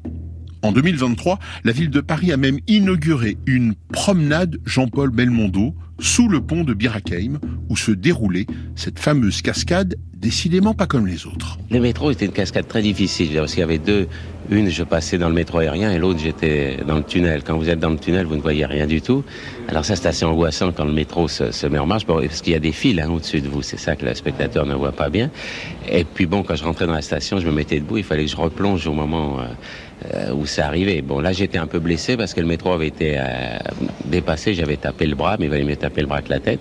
En 0.62 0.70
2023, 0.70 1.40
la 1.64 1.72
ville 1.72 1.90
de 1.90 2.00
Paris 2.00 2.30
a 2.30 2.36
même 2.36 2.58
inauguré 2.68 3.36
une 3.46 3.74
promenade 3.92 4.58
Jean-Paul 4.64 5.10
Belmondo 5.10 5.74
sous 5.98 6.28
le 6.28 6.40
pont 6.40 6.62
de 6.62 6.72
Birakeim, 6.72 7.38
où 7.68 7.76
se 7.76 7.90
déroulait 7.90 8.46
cette 8.76 8.98
fameuse 8.98 9.42
cascade, 9.42 9.96
décidément 10.14 10.72
pas 10.72 10.86
comme 10.86 11.06
les 11.06 11.26
autres. 11.26 11.58
Le 11.70 11.80
métro 11.80 12.10
était 12.10 12.26
une 12.26 12.32
cascade 12.32 12.68
très 12.68 12.82
difficile, 12.82 13.30
parce 13.34 13.52
qu'il 13.52 13.60
y 13.60 13.64
avait 13.64 13.78
deux. 13.78 14.08
Une, 14.50 14.68
je 14.68 14.82
passais 14.82 15.18
dans 15.18 15.28
le 15.28 15.34
métro 15.34 15.58
aérien, 15.58 15.92
et 15.92 15.98
l'autre, 15.98 16.20
j'étais 16.20 16.78
dans 16.86 16.96
le 16.96 17.04
tunnel. 17.04 17.42
Quand 17.44 17.56
vous 17.56 17.68
êtes 17.68 17.78
dans 17.78 17.90
le 17.90 17.98
tunnel, 17.98 18.26
vous 18.26 18.36
ne 18.36 18.40
voyez 18.40 18.66
rien 18.66 18.86
du 18.86 19.00
tout. 19.00 19.24
Alors 19.68 19.84
ça, 19.84 19.96
c'est 19.96 20.06
assez 20.06 20.24
angoissant 20.24 20.72
quand 20.72 20.84
le 20.84 20.92
métro 20.92 21.28
se, 21.28 21.66
met 21.66 21.78
en 21.78 21.86
marche, 21.86 22.06
parce 22.06 22.40
qu'il 22.40 22.52
y 22.52 22.56
a 22.56 22.60
des 22.60 22.72
fils 22.72 23.00
hein, 23.00 23.08
au-dessus 23.08 23.40
de 23.40 23.48
vous. 23.48 23.62
C'est 23.62 23.78
ça 23.78 23.96
que 23.96 24.04
le 24.04 24.14
spectateur 24.14 24.66
ne 24.66 24.74
voit 24.74 24.92
pas 24.92 25.08
bien. 25.08 25.30
Et 25.88 26.04
puis 26.04 26.26
bon, 26.26 26.42
quand 26.42 26.56
je 26.56 26.64
rentrais 26.64 26.86
dans 26.86 26.94
la 26.94 27.02
station, 27.02 27.38
je 27.38 27.46
me 27.46 27.52
mettais 27.52 27.78
debout, 27.78 27.98
il 27.98 28.04
fallait 28.04 28.24
que 28.24 28.30
je 28.30 28.36
replonge 28.36 28.86
au 28.86 28.92
moment... 28.92 29.40
Euh, 29.40 29.44
euh, 30.14 30.32
où 30.32 30.46
ça 30.46 30.66
arrivait. 30.66 31.02
Bon, 31.02 31.20
là, 31.20 31.32
j'étais 31.32 31.58
un 31.58 31.66
peu 31.66 31.78
blessé 31.78 32.16
parce 32.16 32.34
que 32.34 32.40
le 32.40 32.46
métro 32.46 32.72
avait 32.72 32.88
été 32.88 33.18
euh, 33.18 33.58
dépassé. 34.04 34.54
J'avais 34.54 34.76
tapé 34.76 35.06
le 35.06 35.14
bras, 35.14 35.36
mais 35.38 35.46
il 35.46 35.50
valait 35.50 35.64
mieux 35.64 35.76
taper 35.76 36.00
le 36.00 36.06
bras 36.06 36.22
que 36.22 36.30
la 36.30 36.40
tête. 36.40 36.60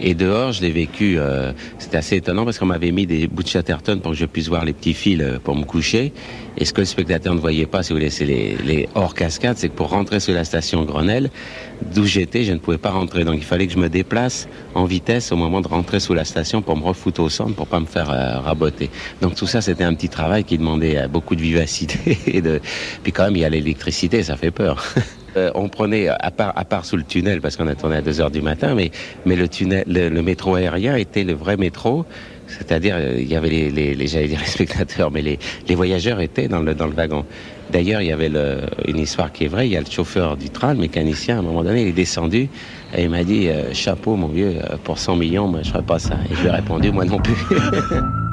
Et 0.00 0.14
dehors, 0.14 0.52
je 0.52 0.62
l'ai 0.62 0.70
vécu. 0.70 1.18
Euh, 1.18 1.52
c'était 1.78 1.96
assez 1.96 2.16
étonnant 2.16 2.44
parce 2.44 2.58
qu'on 2.58 2.66
m'avait 2.66 2.92
mis 2.92 3.06
des 3.06 3.26
bouts 3.26 3.42
de 3.42 3.48
Chatterton 3.48 4.00
pour 4.00 4.12
que 4.12 4.16
je 4.16 4.26
puisse 4.26 4.48
voir 4.48 4.64
les 4.64 4.72
petits 4.72 4.94
fils 4.94 5.22
pour 5.44 5.56
me 5.56 5.64
coucher. 5.64 6.12
Et 6.58 6.64
ce 6.64 6.72
que 6.72 6.80
le 6.80 6.86
spectateur 6.86 7.34
ne 7.34 7.40
voyait 7.40 7.66
pas, 7.66 7.82
si 7.82 7.92
vous 7.92 8.00
c'est 8.10 8.24
les, 8.24 8.56
les 8.64 8.88
hors 8.94 9.14
cascades, 9.14 9.56
c'est 9.56 9.68
que 9.68 9.74
pour 9.74 9.90
rentrer 9.90 10.18
sur 10.18 10.34
la 10.34 10.44
station 10.44 10.84
Grenelle, 10.84 11.30
d'où 11.94 12.04
j'étais, 12.04 12.44
je 12.44 12.52
ne 12.52 12.58
pouvais 12.58 12.78
pas 12.78 12.90
rentrer. 12.90 13.24
Donc 13.24 13.36
il 13.36 13.44
fallait 13.44 13.66
que 13.66 13.72
je 13.72 13.78
me 13.78 13.88
déplace 13.88 14.48
en 14.74 14.84
vitesse 14.84 15.30
au 15.30 15.36
moment 15.36 15.60
de 15.60 15.68
rentrer 15.68 16.00
sous 16.00 16.14
la 16.14 16.24
station 16.24 16.60
pour 16.60 16.76
me 16.76 16.82
refoutre 16.82 17.20
au 17.20 17.28
centre, 17.28 17.54
pour 17.54 17.68
pas 17.68 17.80
me 17.80 17.86
faire 17.86 18.08
raboter. 18.08 18.90
Donc 19.20 19.36
tout 19.36 19.46
ça, 19.46 19.60
c'était 19.60 19.84
un 19.84 19.94
petit 19.94 20.08
travail 20.08 20.44
qui 20.44 20.58
demandait 20.58 21.06
beaucoup 21.08 21.36
de 21.36 21.42
vivacité 21.42 22.18
et 22.26 22.40
de, 22.40 22.60
puis 23.02 23.12
quand 23.12 23.24
même, 23.24 23.36
il 23.36 23.42
y 23.42 23.44
a 23.44 23.50
l'électricité, 23.50 24.22
ça 24.22 24.36
fait 24.36 24.50
peur. 24.50 24.84
Euh, 25.36 25.50
on 25.54 25.68
prenait, 25.68 26.08
à 26.08 26.30
part, 26.30 26.52
à 26.56 26.64
part 26.64 26.84
sous 26.84 26.96
le 26.96 27.04
tunnel, 27.04 27.40
parce 27.40 27.56
qu'on 27.56 27.66
a 27.68 27.74
tourné 27.74 27.96
à 27.96 28.00
2 28.00 28.20
heures 28.20 28.30
du 28.30 28.40
matin, 28.40 28.74
mais, 28.74 28.90
mais 29.26 29.36
le, 29.36 29.46
tunnel, 29.46 29.84
le, 29.86 30.22
métro 30.22 30.54
aérien 30.54 30.96
était 30.96 31.22
le 31.22 31.34
vrai 31.34 31.56
métro. 31.56 32.06
C'est-à-dire, 32.48 32.96
euh, 32.96 33.16
il 33.18 33.28
y 33.28 33.36
avait 33.36 33.48
les, 33.48 33.70
les, 33.70 33.94
dire 33.94 34.20
les 34.20 34.36
spectateurs, 34.46 35.10
mais 35.10 35.22
les, 35.22 35.38
les 35.68 35.74
voyageurs 35.74 36.20
étaient 36.20 36.48
dans 36.48 36.60
le, 36.60 36.74
dans 36.74 36.86
le 36.86 36.94
wagon. 36.94 37.24
D'ailleurs, 37.70 38.00
il 38.00 38.08
y 38.08 38.12
avait 38.12 38.30
une 38.86 38.98
histoire 38.98 39.30
qui 39.30 39.44
est 39.44 39.48
vraie. 39.48 39.68
Il 39.68 39.72
y 39.72 39.76
a 39.76 39.80
le 39.80 39.90
chauffeur 39.90 40.36
du 40.38 40.48
train, 40.48 40.72
le 40.72 40.80
mécanicien, 40.80 41.36
à 41.36 41.38
un 41.40 41.42
moment 41.42 41.62
donné, 41.62 41.82
il 41.82 41.88
est 41.88 41.92
descendu 41.92 42.48
et 42.96 43.02
il 43.02 43.10
m'a 43.10 43.24
dit 43.24 43.48
euh, 43.48 43.74
Chapeau, 43.74 44.16
mon 44.16 44.28
vieux, 44.28 44.54
pour 44.84 44.98
100 44.98 45.16
millions, 45.16 45.48
moi, 45.48 45.60
je 45.62 45.70
ferais 45.70 45.82
pas 45.82 45.98
ça. 45.98 46.14
Et 46.30 46.34
je 46.34 46.40
lui 46.40 46.48
ai 46.48 46.52
répondu 46.52 46.90
Moi 46.90 47.04
non 47.04 47.18
plus. 47.18 47.34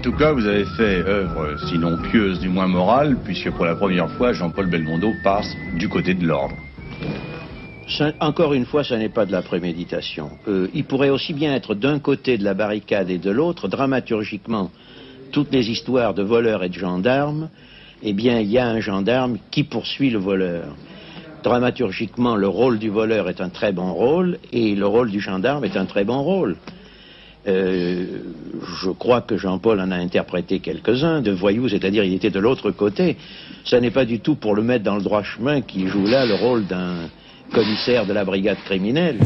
tout 0.00 0.12
cas, 0.12 0.32
vous 0.32 0.46
avez 0.46 0.64
fait 0.64 1.02
œuvre, 1.06 1.56
sinon 1.68 1.98
pieuse, 2.10 2.40
du 2.40 2.48
moins 2.48 2.66
morale, 2.66 3.18
puisque 3.22 3.50
pour 3.50 3.66
la 3.66 3.74
première 3.74 4.10
fois, 4.12 4.32
Jean-Paul 4.32 4.66
Belmondo 4.66 5.12
passe 5.22 5.54
du 5.74 5.90
côté 5.90 6.14
de 6.14 6.26
l'ordre. 6.26 6.56
encore 8.20 8.54
une 8.54 8.64
fois, 8.64 8.82
ça 8.82 8.96
n'est 8.96 9.10
pas 9.10 9.26
de 9.26 9.32
la 9.32 9.42
préméditation. 9.42 10.30
Euh, 10.48 10.68
il 10.72 10.84
pourrait 10.84 11.10
aussi 11.10 11.34
bien 11.34 11.54
être 11.54 11.74
d'un 11.74 11.98
côté 11.98 12.38
de 12.38 12.44
la 12.44 12.54
barricade 12.54 13.10
et 13.10 13.18
de 13.18 13.30
l'autre, 13.30 13.68
dramaturgiquement, 13.68 14.70
toutes 15.32 15.52
les 15.52 15.70
histoires 15.70 16.14
de 16.14 16.22
voleurs 16.22 16.64
et 16.64 16.70
de 16.70 16.74
gendarmes, 16.78 17.50
eh 18.02 18.14
bien, 18.14 18.40
il 18.40 18.50
y 18.50 18.58
a 18.58 18.66
un 18.66 18.80
gendarme 18.80 19.36
qui 19.50 19.64
poursuit 19.64 20.08
le 20.08 20.18
voleur. 20.18 20.76
Dramaturgiquement, 21.42 22.36
le 22.36 22.48
rôle 22.48 22.78
du 22.78 22.88
voleur 22.88 23.28
est 23.28 23.42
un 23.42 23.50
très 23.50 23.72
bon 23.72 23.92
rôle 23.92 24.38
et 24.50 24.74
le 24.74 24.86
rôle 24.86 25.10
du 25.10 25.20
gendarme 25.20 25.64
est 25.64 25.76
un 25.76 25.84
très 25.84 26.04
bon 26.04 26.22
rôle. 26.22 26.56
Euh, 27.46 28.04
je 28.82 28.90
crois 28.90 29.22
que 29.22 29.38
Jean-Paul 29.38 29.80
en 29.80 29.90
a 29.90 29.96
interprété 29.96 30.60
quelques-uns 30.60 31.22
de 31.22 31.30
voyous, 31.30 31.68
c'est-à-dire 31.68 32.04
il 32.04 32.14
était 32.14 32.30
de 32.30 32.38
l'autre 32.38 32.70
côté. 32.70 33.16
Ce 33.64 33.76
n'est 33.76 33.90
pas 33.90 34.04
du 34.04 34.20
tout 34.20 34.34
pour 34.34 34.54
le 34.54 34.62
mettre 34.62 34.84
dans 34.84 34.96
le 34.96 35.02
droit 35.02 35.22
chemin 35.22 35.60
qui 35.62 35.86
joue 35.86 36.06
là 36.06 36.26
le 36.26 36.34
rôle 36.34 36.66
d'un 36.66 37.08
commissaire 37.52 38.06
de 38.06 38.12
la 38.12 38.24
brigade 38.24 38.58
criminelle. 38.64 39.18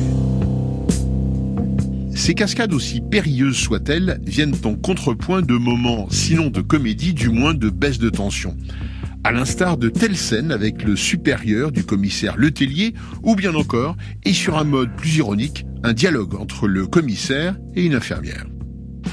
Ces 2.15 2.35
cascades, 2.35 2.73
aussi 2.73 3.01
périlleuses 3.01 3.57
soient-elles, 3.57 4.19
viennent 4.25 4.55
en 4.65 4.77
contrepoint 4.77 5.43
de 5.43 5.55
moments, 5.55 6.07
sinon 6.11 6.49
de 6.49 6.61
comédie, 6.61 7.13
du 7.13 7.29
moins 7.29 7.55
de 7.55 7.69
baisse 7.69 7.99
de 7.99 8.09
tension 8.09 8.57
à 9.25 9.33
l'instar 9.33 9.79
de 9.79 9.89
telle 9.89 10.17
scène 10.17 10.53
avec 10.53 10.83
le 10.83 10.97
supérieur 10.97 11.73
du 11.73 11.85
commissaire 11.85 12.37
Letellier, 12.37 12.93
ou 13.23 13.35
bien 13.35 13.55
encore, 13.55 13.97
et 14.25 14.35
sur 14.35 14.59
un 14.59 14.65
mode 14.65 14.95
plus 14.97 15.17
ironique, 15.17 15.65
un 15.83 15.95
dialogue 15.95 16.35
entre 16.35 16.69
le 16.69 16.87
commissaire 16.87 17.57
et 17.75 17.83
une 17.83 17.95
infirmière. 17.95 18.45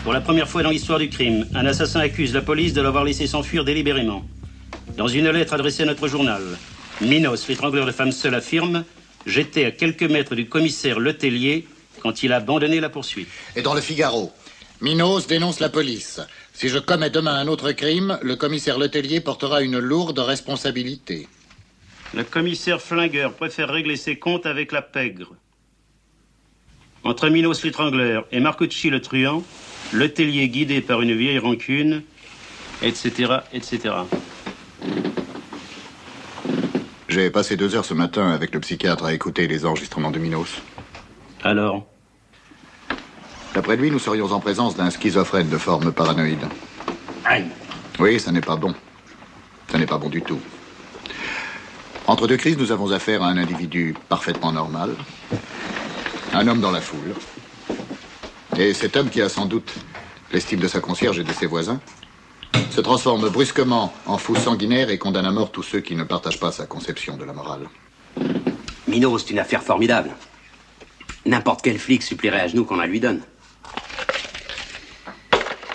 Pour 0.04 0.12
la 0.12 0.20
première 0.20 0.50
fois 0.50 0.64
dans 0.64 0.70
l'histoire 0.70 1.00
du 1.00 1.10
crime, 1.10 1.46
un 1.56 1.66
assassin 1.66 2.02
accuse 2.02 2.34
la 2.34 2.42
police 2.42 2.74
de 2.74 2.82
l'avoir 2.82 3.06
laissé 3.06 3.26
s'enfuir 3.26 3.64
délibérément. 3.64 4.26
Dans 4.98 5.08
une 5.08 5.30
lettre 5.30 5.54
adressée 5.54 5.84
à 5.84 5.86
notre 5.86 6.10
journal, 6.10 6.42
Minos, 7.02 7.48
l'étrangleur 7.48 7.86
de 7.86 7.92
femmes 7.92 8.12
seule, 8.12 8.36
affirme 8.36 8.84
J'étais 9.26 9.66
à 9.66 9.72
quelques 9.72 10.04
mètres 10.04 10.36
du 10.36 10.48
commissaire 10.48 11.00
Letellier 11.00 11.68
quand 12.02 12.24
il 12.24 12.34
a 12.34 12.38
abandonné 12.38 12.80
la 12.80 12.90
poursuite. 12.90 13.28
Et 13.56 13.62
dans 13.62 13.76
le 13.76 13.82
Figaro, 13.82 14.32
Minos 14.82 15.28
dénonce 15.28 15.60
la 15.60 15.70
police. 15.70 16.20
Si 16.54 16.70
je 16.70 16.78
commets 16.78 17.10
demain 17.10 17.36
un 17.36 17.48
autre 17.48 17.72
crime, 17.72 18.20
le 18.22 18.36
commissaire 18.36 18.78
Letellier 18.78 19.22
portera 19.22 19.62
une 19.62 19.80
lourde 19.80 20.20
responsabilité. 20.20 21.28
Le 22.14 22.24
commissaire 22.24 22.82
Flingueur 22.82 23.34
préfère 23.34 23.70
régler 23.70 23.96
ses 23.96 24.18
comptes 24.20 24.46
avec 24.46 24.72
la 24.72 24.82
pègre. 24.82 25.34
Entre 27.04 27.30
Minos 27.30 27.64
l'étrangleur 27.64 28.28
et 28.32 28.40
Marcucci 28.40 28.90
le 28.90 29.02
truand, 29.02 29.44
l'hôtelier 29.94 30.50
guidé 30.50 30.82
par 30.82 31.02
une 31.02 31.16
vieille 31.16 31.40
rancune, 31.40 32.04
etc., 32.84 33.38
etc. 33.54 33.96
J'ai 37.08 37.30
passé 37.30 37.58
deux 37.58 37.76
heures 37.76 37.86
ce 37.86 37.94
matin 37.94 38.30
avec 38.30 38.54
le 38.54 38.60
psychiatre 38.60 39.06
à 39.06 39.14
écouter 39.14 39.48
les 39.48 39.66
enregistrements 39.66 40.12
de 40.12 40.20
Minos. 40.20 40.62
Alors 41.44 41.91
D'après 43.54 43.76
lui, 43.76 43.92
nous 43.92 44.00
serions 44.00 44.32
en 44.32 44.40
présence 44.40 44.76
d'un 44.76 44.90
schizophrène 44.90 45.50
de 45.50 45.58
forme 45.58 45.92
paranoïde. 45.92 46.46
Aïe 47.26 47.48
Oui, 48.00 48.20
ça 48.20 48.32
n'est 48.32 48.42
pas 48.42 48.56
bon. 48.56 48.74
Ça 49.70 49.78
n'est 49.78 49.86
pas 49.86 49.98
bon 49.98 50.10
du 50.10 50.22
tout. 50.22 50.40
Entre 52.08 52.28
deux 52.28 52.38
crises, 52.38 52.58
nous 52.58 52.72
avons 52.72 52.92
affaire 52.92 53.24
à 53.24 53.28
un 53.28 53.38
individu 53.38 53.96
parfaitement 54.10 54.52
normal. 54.52 54.96
Un 56.34 56.48
homme 56.48 56.62
dans 56.62 56.72
la 56.72 56.82
foule. 56.82 57.14
Et 58.58 58.74
cet 58.74 58.96
homme 58.96 59.10
qui 59.10 59.22
a 59.22 59.30
sans 59.30 59.46
doute 59.46 59.74
l'estime 60.32 60.60
de 60.60 60.68
sa 60.68 60.80
concierge 60.80 61.20
et 61.20 61.24
de 61.24 61.34
ses 61.34 61.46
voisins 61.46 61.80
se 62.70 62.80
transforme 62.80 63.30
brusquement 63.30 63.94
en 64.06 64.18
fou 64.18 64.36
sanguinaire 64.36 64.90
et 64.90 64.98
condamne 64.98 65.26
à 65.26 65.32
mort 65.32 65.52
tous 65.52 65.64
ceux 65.64 65.82
qui 65.82 65.96
ne 65.96 66.04
partagent 66.04 66.40
pas 66.40 66.54
sa 66.54 66.66
conception 66.66 67.18
de 67.18 67.26
la 67.26 67.34
morale. 67.34 67.68
Minos, 68.88 69.24
c'est 69.24 69.32
une 69.32 69.40
affaire 69.40 69.62
formidable. 69.62 70.12
N'importe 71.26 71.62
quel 71.62 71.78
flic 71.78 72.02
supplierait 72.02 72.42
à 72.42 72.48
genoux 72.48 72.66
qu'on 72.66 72.78
la 72.78 72.88
lui 72.88 73.00
donne. 73.00 73.22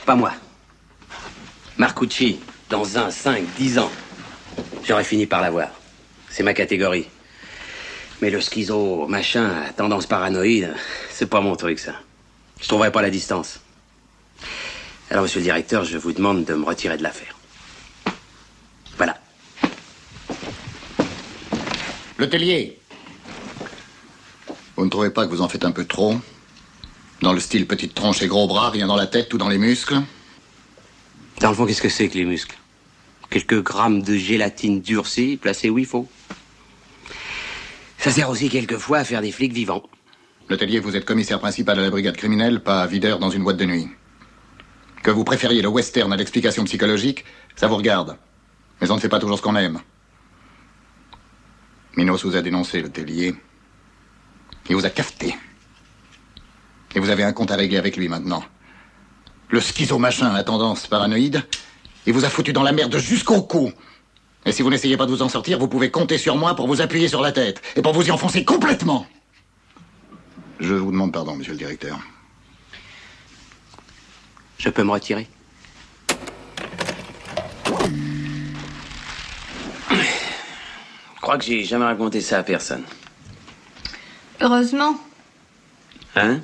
Pas 0.07 0.15
moi. 0.15 0.33
Marcucci, 1.79 2.39
dans 2.71 2.97
un, 2.97 3.11
cinq, 3.11 3.43
dix 3.59 3.77
ans, 3.77 3.91
j'aurais 4.85 5.03
fini 5.03 5.27
par 5.27 5.41
l'avoir. 5.41 5.71
C'est 6.31 6.45
ma 6.45 6.55
catégorie. 6.55 7.09
Mais 8.23 8.31
le 8.31 8.41
schizo, 8.41 9.09
machin, 9.09 9.65
à 9.67 9.73
tendance 9.73 10.07
paranoïde, 10.07 10.73
c'est 11.11 11.27
pas 11.27 11.41
mon 11.41 11.57
truc, 11.57 11.81
ça. 11.81 11.95
Je 12.61 12.69
trouverai 12.69 12.93
pas 12.93 13.03
la 13.03 13.11
distance. 13.11 13.59
Alors, 15.11 15.25
monsieur 15.25 15.41
le 15.41 15.45
directeur, 15.45 15.85
je 15.85 15.99
vous 15.99 16.13
demande 16.13 16.45
de 16.45 16.55
me 16.55 16.65
retirer 16.65 16.97
de 16.97 17.03
l'affaire. 17.03 17.35
Voilà. 18.97 19.19
Le 22.17 22.31
tellier. 22.31 22.79
Vous 24.77 24.85
ne 24.85 24.91
trouvez 24.91 25.11
pas 25.11 25.27
que 25.27 25.31
vous 25.31 25.43
en 25.43 25.49
faites 25.49 25.65
un 25.65 25.73
peu 25.73 25.85
trop? 25.85 26.15
Dans 27.23 27.33
le 27.33 27.41
style 27.41 27.67
petite 27.67 27.95
tronche 27.95 28.23
et 28.23 28.27
gros 28.27 28.47
bras, 28.47 28.71
rien 28.71 28.87
dans 28.87 28.97
la 28.97 29.07
tête 29.07 29.33
ou 29.33 29.39
dans 29.39 29.49
les 29.49 29.59
muscles 29.59 30.01
Dans 31.41 31.49
le 31.49 31.55
fond, 31.55 31.67
qu'est-ce 31.67 31.83
que 31.83 31.89
c'est 31.89 32.09
que 32.09 32.19
les 32.19 32.25
muscles? 32.25 32.57
Quelques 33.31 33.63
grammes 33.63 34.03
de 34.03 34.17
gélatine 34.17 34.81
durcie 34.81 35.37
placés 35.37 35.71
où 35.71 35.79
il 35.79 35.87
faut. 35.87 36.09
Ça 37.99 38.11
sert 38.11 38.29
aussi 38.29 38.49
quelquefois 38.49 38.99
à 38.99 39.05
faire 39.05 39.23
des 39.23 39.33
flics 39.33 39.53
vivants. 39.53 39.83
Le 40.49 40.57
tellier, 40.57 40.79
vous 40.79 40.95
êtes 40.95 41.05
commissaire 41.05 41.41
principal 41.41 41.79
à 41.79 41.83
la 41.83 41.91
brigade 41.91 42.17
criminelle, 42.17 42.63
pas 42.63 42.87
videur 42.87 43.19
dans 43.19 43.31
une 43.31 43.43
boîte 43.43 43.57
de 43.57 43.65
nuit. 43.65 43.89
Que 45.03 45.11
vous 45.11 45.25
préfériez 45.25 45.63
le 45.63 45.69
western 45.69 46.13
à 46.13 46.17
l'explication 46.17 46.65
psychologique, 46.65 47.25
ça 47.57 47.67
vous 47.67 47.77
regarde. 47.77 48.17
Mais 48.81 48.91
on 48.91 48.97
ne 48.97 49.01
fait 49.01 49.09
pas 49.09 49.19
toujours 49.19 49.39
ce 49.39 49.43
qu'on 49.43 49.57
aime. 49.57 49.81
Minos 51.97 52.25
vous 52.25 52.37
a 52.37 52.43
dénoncé, 52.43 52.83
le 52.83 52.91
tellier. 52.91 53.35
Il 54.69 54.77
vous 54.77 54.85
a 54.85 54.91
cafeté. 54.91 55.35
Et 56.97 56.99
vous 56.99 57.11
avez 57.11 57.23
un 57.23 57.33
compte 57.35 57.51
à 57.51 57.57
régler 57.57 57.77
avec 57.77 57.99
lui 57.99 58.09
maintenant. 58.09 58.43
Le 59.51 59.61
schizo 59.61 59.99
machin 59.99 60.35
à 60.35 60.43
tendance 60.43 60.87
paranoïde, 60.87 61.45
il 62.07 62.15
vous 62.15 62.25
a 62.25 62.31
foutu 62.31 62.55
dans 62.55 62.63
la 62.63 62.73
merde 62.73 62.97
jusqu'au 62.97 63.43
cou. 63.43 63.71
Et 64.47 64.53
si 64.53 64.63
vous 64.63 64.71
n'essayez 64.71 64.97
pas 64.97 65.05
de 65.05 65.11
vous 65.11 65.21
en 65.21 65.29
sortir, 65.29 65.59
vous 65.59 65.69
pouvez 65.69 65.91
compter 65.91 66.17
sur 66.17 66.37
moi 66.37 66.57
pour 66.57 66.67
vous 66.67 66.81
appuyer 66.81 67.09
sur 67.09 67.21
la 67.21 67.33
tête 67.33 67.61
et 67.77 67.83
pour 67.83 67.93
vous 67.93 68.09
y 68.09 68.11
enfoncer 68.11 68.47
complètement. 68.47 69.07
Je 70.59 70.73
vous 70.73 70.91
demande 70.91 71.13
pardon, 71.13 71.37
monsieur 71.37 71.53
le 71.53 71.59
directeur. 71.59 71.99
Je 74.57 74.71
peux 74.71 74.83
me 74.83 74.91
retirer 74.91 75.29
Je 81.15 81.21
crois 81.21 81.37
que 81.37 81.45
j'ai 81.45 81.63
jamais 81.63 81.85
raconté 81.85 82.23
ça 82.23 82.39
à 82.39 82.43
personne. 82.43 82.85
Heureusement. 84.41 84.95
Hein? 86.15 86.41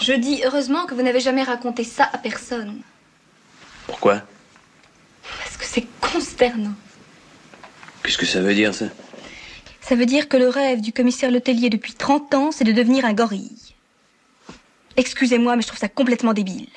Je 0.00 0.12
dis 0.12 0.42
heureusement 0.44 0.86
que 0.86 0.94
vous 0.94 1.02
n'avez 1.02 1.20
jamais 1.20 1.42
raconté 1.42 1.84
ça 1.84 2.08
à 2.12 2.18
personne. 2.18 2.80
Pourquoi? 3.86 4.22
Parce 5.38 5.56
que 5.56 5.64
c'est 5.64 5.86
consternant. 6.00 6.74
Qu'est-ce 8.02 8.18
que 8.18 8.26
ça 8.26 8.40
veut 8.40 8.54
dire, 8.54 8.74
ça? 8.74 8.86
Ça 9.80 9.94
veut 9.94 10.06
dire 10.06 10.28
que 10.28 10.36
le 10.36 10.48
rêve 10.48 10.80
du 10.80 10.92
commissaire 10.92 11.30
Letellier 11.30 11.70
depuis 11.70 11.92
30 11.92 12.34
ans, 12.34 12.52
c'est 12.52 12.64
de 12.64 12.72
devenir 12.72 13.04
un 13.04 13.12
gorille. 13.12 13.74
Excusez-moi, 14.96 15.56
mais 15.56 15.62
je 15.62 15.66
trouve 15.66 15.80
ça 15.80 15.88
complètement 15.88 16.32
débile. 16.32 16.68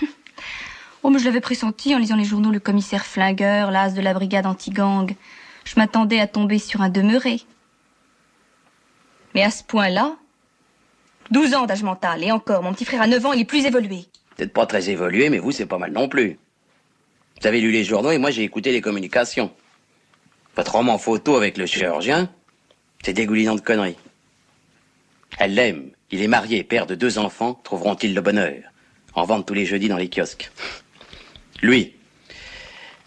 oh, 1.02 1.10
mais 1.10 1.18
je 1.18 1.24
l'avais 1.24 1.40
pressenti 1.40 1.94
en 1.94 1.98
lisant 1.98 2.16
les 2.16 2.24
journaux 2.24 2.50
Le 2.50 2.60
commissaire 2.60 3.06
flingueur, 3.06 3.70
l'as 3.70 3.90
de 3.90 4.00
la 4.00 4.12
brigade 4.12 4.46
anti-gang. 4.46 5.14
Je 5.64 5.74
m'attendais 5.76 6.20
à 6.20 6.26
tomber 6.26 6.58
sur 6.58 6.82
un 6.82 6.88
demeuré. 6.88 7.40
Mais 9.34 9.42
à 9.42 9.50
ce 9.50 9.64
point-là, 9.64 10.16
12 11.34 11.54
ans 11.54 11.66
d'âge 11.66 11.82
mental, 11.82 12.22
et 12.22 12.30
encore, 12.30 12.62
mon 12.62 12.72
petit 12.72 12.84
frère 12.84 13.02
a 13.02 13.08
9 13.08 13.26
ans, 13.26 13.32
il 13.32 13.40
est 13.40 13.44
plus 13.44 13.66
évolué. 13.66 14.06
Peut-être 14.36 14.52
pas 14.52 14.66
très 14.66 14.88
évolué, 14.88 15.30
mais 15.30 15.40
vous, 15.40 15.50
c'est 15.50 15.66
pas 15.66 15.78
mal 15.78 15.90
non 15.90 16.08
plus. 16.08 16.38
Vous 17.40 17.46
avez 17.48 17.60
lu 17.60 17.72
les 17.72 17.82
journaux 17.82 18.12
et 18.12 18.18
moi, 18.18 18.30
j'ai 18.30 18.44
écouté 18.44 18.70
les 18.70 18.80
communications. 18.80 19.52
Votre 20.54 20.76
roman 20.76 20.96
photo 20.96 21.34
avec 21.34 21.58
le 21.58 21.66
chirurgien, 21.66 22.30
c'est 23.04 23.14
dégoulinant 23.14 23.56
de 23.56 23.60
conneries. 23.60 23.96
Elle 25.38 25.54
l'aime, 25.54 25.90
il 26.12 26.22
est 26.22 26.28
marié, 26.28 26.62
père 26.62 26.86
de 26.86 26.94
deux 26.94 27.18
enfants, 27.18 27.60
trouveront-ils 27.64 28.14
le 28.14 28.20
bonheur? 28.20 28.62
En 29.14 29.24
vente 29.24 29.44
tous 29.44 29.54
les 29.54 29.66
jeudis 29.66 29.88
dans 29.88 29.96
les 29.96 30.08
kiosques. 30.08 30.52
Lui. 31.62 31.96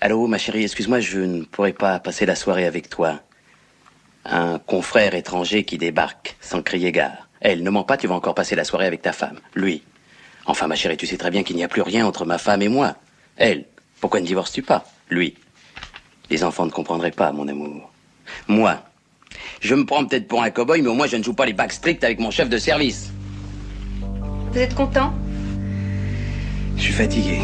Allô, 0.01 0.27
ma 0.27 0.37
chérie, 0.37 0.63
excuse-moi, 0.63 0.99
je 0.99 1.19
ne 1.21 1.43
pourrais 1.45 1.71
pas 1.71 1.97
passer 2.01 2.25
la 2.25 2.35
soirée 2.35 2.65
avec 2.65 2.89
toi. 2.89 3.21
Un 4.25 4.59
confrère 4.59 5.15
étranger 5.15 5.63
qui 5.63 5.77
débarque, 5.77 6.35
sans 6.41 6.61
crier 6.61 6.91
gare. 6.91 7.26
Elle, 7.41 7.63
ne 7.63 7.69
ment 7.69 7.83
pas, 7.83 7.97
tu 7.97 8.07
vas 8.07 8.15
encore 8.15 8.35
passer 8.35 8.55
la 8.55 8.63
soirée 8.63 8.85
avec 8.85 9.01
ta 9.01 9.13
femme. 9.13 9.39
Lui. 9.55 9.83
Enfin, 10.45 10.67
ma 10.67 10.75
chérie, 10.75 10.97
tu 10.97 11.05
sais 11.05 11.17
très 11.17 11.29
bien 11.29 11.43
qu'il 11.43 11.55
n'y 11.55 11.63
a 11.63 11.67
plus 11.67 11.81
rien 11.81 12.05
entre 12.05 12.25
ma 12.25 12.37
femme 12.37 12.61
et 12.61 12.69
moi. 12.69 12.95
Elle, 13.35 13.65
pourquoi 13.99 14.19
ne 14.19 14.25
divorces-tu 14.25 14.61
pas? 14.61 14.85
Lui. 15.09 15.35
Les 16.29 16.43
enfants 16.43 16.65
ne 16.65 16.71
comprendraient 16.71 17.11
pas, 17.11 17.31
mon 17.31 17.47
amour. 17.47 17.91
Moi, 18.47 18.83
je 19.61 19.75
me 19.75 19.85
prends 19.85 20.05
peut-être 20.05 20.27
pour 20.27 20.43
un 20.43 20.49
cow-boy, 20.49 20.81
mais 20.81 20.89
au 20.89 20.93
moins 20.93 21.07
je 21.07 21.17
ne 21.17 21.23
joue 21.23 21.33
pas 21.33 21.45
les 21.45 21.53
bacs 21.53 21.73
stricts 21.73 22.03
avec 22.03 22.19
mon 22.19 22.31
chef 22.31 22.49
de 22.49 22.57
service. 22.57 23.11
Vous 24.51 24.57
êtes 24.57 24.75
content? 24.75 25.13
Je 26.75 26.81
suis 26.81 26.93
fatigué. 26.93 27.39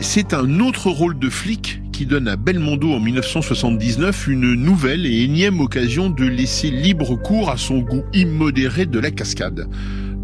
C'est 0.00 0.32
un 0.32 0.60
autre 0.60 0.90
rôle 0.90 1.18
de 1.18 1.28
flic 1.28 1.80
qui 1.98 2.06
donne 2.06 2.28
à 2.28 2.36
Belmondo 2.36 2.92
en 2.92 3.00
1979 3.00 4.28
une 4.28 4.54
nouvelle 4.54 5.04
et 5.04 5.24
énième 5.24 5.58
occasion 5.58 6.10
de 6.10 6.24
laisser 6.24 6.70
libre 6.70 7.16
cours 7.16 7.50
à 7.50 7.56
son 7.56 7.78
goût 7.78 8.04
immodéré 8.14 8.86
de 8.86 9.00
la 9.00 9.10
cascade. 9.10 9.68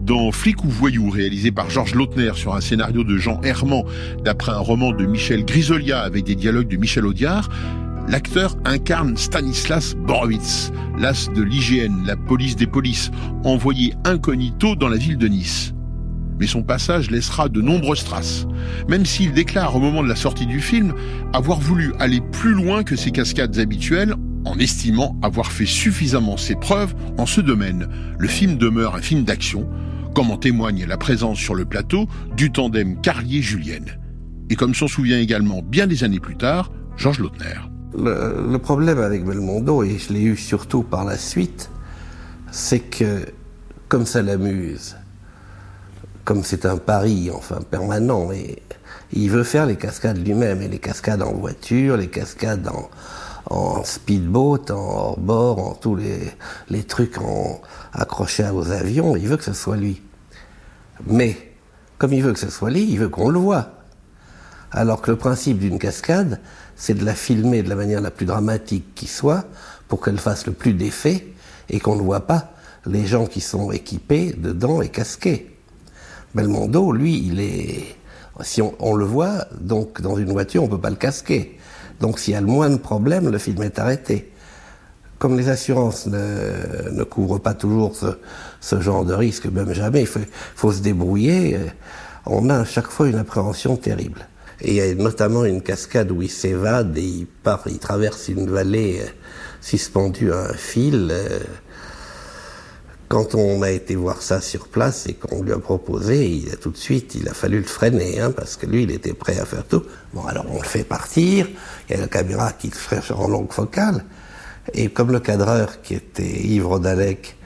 Dans 0.05 0.31
Flic 0.31 0.63
ou 0.63 0.69
Voyou, 0.69 1.11
réalisé 1.11 1.51
par 1.51 1.71
Georges 1.71 1.97
Lautner 1.97 2.31
sur 2.37 2.55
un 2.55 2.61
scénario 2.61 3.03
de 3.03 3.19
Jean 3.19 3.41
Herman, 3.43 3.83
d'après 4.25 4.53
un 4.53 4.59
roman 4.59 4.93
de 4.93 5.05
Michel 5.05 5.45
Grisolia 5.45 6.03
avec 6.03 6.23
des 6.23 6.37
dialogues 6.37 6.69
de 6.69 6.77
Michel 6.77 7.07
Audiard, 7.07 7.49
l'acteur 8.07 8.57
incarne 8.65 9.17
Stanislas 9.17 9.97
Borowitz, 9.97 10.71
l'as 10.97 11.29
de 11.35 11.43
l'IGN, 11.43 12.07
la 12.07 12.15
police 12.15 12.55
des 12.55 12.69
polices, 12.69 13.11
envoyé 13.43 13.95
incognito 14.05 14.77
dans 14.77 14.89
la 14.89 14.97
ville 14.97 15.19
de 15.19 15.27
Nice. 15.27 15.74
Mais 16.39 16.47
son 16.47 16.63
passage 16.63 17.11
laissera 17.11 17.49
de 17.49 17.61
nombreuses 17.61 18.05
traces, 18.05 18.47
même 18.89 19.07
s'il 19.07 19.33
déclare 19.33 19.77
au 19.77 19.81
moment 19.81 20.03
de 20.03 20.09
la 20.09 20.17
sortie 20.17 20.47
du 20.47 20.61
film 20.61 20.95
avoir 21.33 21.61
voulu 21.61 21.93
aller 21.99 22.21
plus 22.21 22.55
loin 22.55 22.83
que 22.83 22.97
ses 22.97 23.11
cascades 23.11 23.59
habituelles 23.59 24.15
en 24.45 24.59
estimant 24.59 25.17
avoir 25.23 25.51
fait 25.51 25.67
suffisamment 25.67 26.37
ses 26.37 26.55
preuves 26.55 26.95
en 27.19 27.27
ce 27.27 27.41
domaine. 27.41 27.89
Le 28.19 28.29
film 28.29 28.57
demeure 28.57 28.95
un 28.95 29.01
film 29.01 29.25
d'action, 29.25 29.69
comme 30.15 30.31
en 30.31 30.37
témoigne 30.37 30.85
la 30.87 30.97
présence 30.97 31.39
sur 31.39 31.55
le 31.55 31.65
plateau 31.65 32.07
du 32.37 32.51
tandem 32.51 33.01
Carlier-Julienne. 33.01 33.99
Et 34.51 34.57
comme 34.57 34.75
s'en 34.75 34.89
souvient 34.89 35.19
également 35.19 35.63
bien 35.63 35.87
des 35.87 36.05
années 36.05 36.21
plus 36.21 36.37
tard, 36.37 36.71
Georges 36.97 37.19
Lautner. 37.19 37.55
Le, 37.97 38.47
le, 38.51 38.59
problème 38.59 38.99
avec 38.99 39.25
Belmondo, 39.25 39.83
et 39.85 39.99
je 39.99 40.13
l'ai 40.13 40.23
eu 40.23 40.37
surtout 40.37 40.83
par 40.83 41.05
la 41.05 41.17
suite, 41.17 41.71
c'est 42.51 42.81
que, 42.81 43.25
comme 43.89 44.05
ça 44.05 44.21
l'amuse, 44.21 44.97
comme 46.25 46.43
c'est 46.43 46.67
un 46.67 46.79
pari, 46.79 47.31
enfin, 47.33 47.61
permanent, 47.71 48.33
et 48.33 48.63
il 49.13 49.31
veut 49.31 49.45
faire 49.45 49.67
les 49.67 49.77
cascades 49.77 50.19
lui-même, 50.25 50.63
et 50.63 50.69
les 50.69 50.79
cascades 50.79 51.23
en 51.23 51.33
voiture, 51.33 51.97
les 51.97 52.09
cascades 52.09 52.69
en, 52.69 52.89
en 53.47 53.85
speedboat, 53.85 54.71
en 54.71 54.75
hors-bord, 54.75 55.59
en 55.59 55.75
tous 55.75 55.97
les, 55.97 56.83
trucs 56.85 57.19
en, 57.19 57.61
accrochés 57.93 58.49
aux 58.49 58.71
avions, 58.71 59.17
il 59.17 59.29
veut 59.29 59.37
que 59.37 59.45
ce 59.45 59.53
soit 59.53 59.77
lui. 59.77 60.03
Mais, 61.07 61.37
comme 61.99 62.13
il 62.13 62.23
veut 62.23 62.33
que 62.33 62.39
ce 62.39 62.51
soit 62.51 62.71
lui, 62.71 62.85
il 62.91 62.99
veut 62.99 63.09
qu'on 63.09 63.29
le 63.29 63.39
voit. 63.39 63.69
Alors 64.71 65.03
que 65.03 65.11
le 65.11 65.17
principe 65.17 65.59
d'une 65.59 65.79
cascade, 65.79 66.41
c'est 66.75 66.95
de 66.95 67.05
la 67.05 67.15
filmer 67.15 67.63
de 67.63 67.69
la 67.69 67.77
manière 67.77 68.01
la 68.01 68.11
plus 68.11 68.27
dramatique 68.27 68.95
qui 68.95 69.07
soit, 69.07 69.45
pour 69.89 70.01
qu'elle 70.01 70.19
fasse 70.19 70.47
le 70.47 70.53
plus 70.53 70.73
d'effet 70.73 71.29
et 71.69 71.79
qu'on 71.79 71.97
ne 71.97 72.03
voit 72.03 72.27
pas 72.27 72.53
les 72.87 73.07
gens 73.07 73.27
qui 73.27 73.41
sont 73.41 73.71
équipés 73.71 74.33
dedans 74.33 74.83
et 74.83 74.89
casqués. 74.89 75.54
Belmondo, 76.35 76.93
lui, 76.93 77.27
il 77.27 77.41
est, 77.41 77.97
si 78.43 78.61
on, 78.63 78.75
on 78.79 78.95
le 78.95 79.05
voit, 79.05 79.47
donc 79.61 80.01
dans 80.01 80.17
une 80.17 80.33
voiture, 80.33 80.65
on 80.65 80.69
peut 80.69 80.81
pas 80.81 80.91
le 80.91 80.97
casquer. 80.97 81.59
Donc 82.01 82.19
s'il 82.19 82.35
y 82.35 82.37
a 82.37 82.41
le 82.41 82.47
moins 82.47 82.71
de 82.71 82.77
problèmes, 82.77 83.31
le 83.31 83.39
film 83.39 83.63
est 83.63 83.79
arrêté. 83.79 84.33
Comme 85.19 85.37
les 85.39 85.49
assurances 85.49 86.07
ne, 86.07 86.91
ne 86.91 87.05
couvrent 87.05 87.39
pas 87.39 87.55
toujours 87.55 87.95
ce, 87.95 88.07
ce, 88.61 88.81
genre 88.81 89.05
de 89.05 89.15
risque, 89.15 89.47
même 89.47 89.73
jamais, 89.73 90.01
il 90.01 90.07
faut, 90.07 90.21
faut 90.57 90.73
se 90.73 90.81
débrouiller, 90.81 91.59
on 92.27 92.51
a 92.51 92.59
à 92.59 92.65
chaque 92.65 92.89
fois 92.89 93.09
une 93.09 93.17
appréhension 93.17 93.77
terrible. 93.77 94.27
Et 94.61 94.71
il 94.71 94.75
y 94.77 94.81
a 94.81 94.95
notamment 94.95 95.45
une 95.45 95.63
cascade 95.63 96.11
où 96.11 96.23
il 96.23 96.31
s'évade 96.31 96.97
et 96.97 97.03
il 97.03 97.27
part, 97.27 97.63
il 97.67 97.79
traverse 97.79 98.29
une 98.29 98.49
vallée 98.51 99.01
euh, 99.03 99.09
suspendue 99.61 100.33
à 100.33 100.51
un 100.51 100.53
fil. 100.55 101.13
Quand 103.15 103.37
on 103.37 103.63
a 103.63 103.71
été 103.71 103.95
voir 103.95 104.23
ça 104.23 104.41
sur 104.41 104.67
place 104.67 105.07
et 105.07 105.15
qu'on 105.15 105.41
lui 105.41 105.53
a 105.53 105.59
proposé, 105.59 106.29
il 106.29 106.51
tout 106.57 106.73
de 106.73 106.77
suite, 106.77 107.15
il 107.15 107.29
a 107.29 107.33
fallu 107.33 107.59
le 107.59 107.65
freiner, 107.65 108.19
hein, 108.19 108.33
parce 108.33 108.57
que 108.57 108.67
lui, 108.67 108.83
il 108.83 108.91
était 108.91 109.13
prêt 109.13 109.39
à 109.39 109.45
faire 109.45 109.63
tout. 109.65 109.85
Bon, 110.13 110.27
alors 110.27 110.47
on 110.51 110.59
le 110.59 110.67
fait 110.67 110.83
partir, 110.83 111.47
il 111.89 111.95
y 111.95 111.97
a 111.97 112.01
la 112.01 112.09
caméra 112.09 112.51
qui 112.51 112.71
le 112.71 112.75
ferait 112.75 113.15
en 113.15 113.29
longue 113.29 113.53
focale, 113.53 114.05
et 114.73 114.89
comme 114.89 115.13
le 115.13 115.21
cadreur, 115.21 115.81
qui 115.81 115.95
était 115.95 116.25
Yves 116.25 116.81
Dalek, 116.81 117.37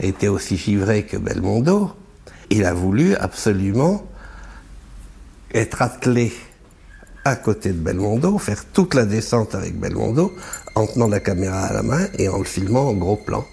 était 0.00 0.28
aussi 0.28 0.56
givré 0.56 1.04
que 1.04 1.18
Belmondo, 1.18 1.92
il 2.48 2.64
a 2.64 2.72
voulu 2.72 3.14
absolument 3.14 4.06
être 5.52 5.82
attelé 5.82 6.32
à 7.26 7.36
côté 7.36 7.74
de 7.74 7.78
Belmondo, 7.80 8.38
faire 8.38 8.64
toute 8.72 8.94
la 8.94 9.04
descente 9.04 9.54
avec 9.54 9.78
Belmondo, 9.78 10.32
en 10.74 10.86
tenant 10.86 11.08
la 11.08 11.20
caméra 11.20 11.66
à 11.66 11.74
la 11.74 11.82
main 11.82 12.06
et 12.18 12.30
en 12.30 12.38
le 12.38 12.44
filmant 12.44 12.88
en 12.88 12.94
gros 12.94 13.16
plan. 13.16 13.44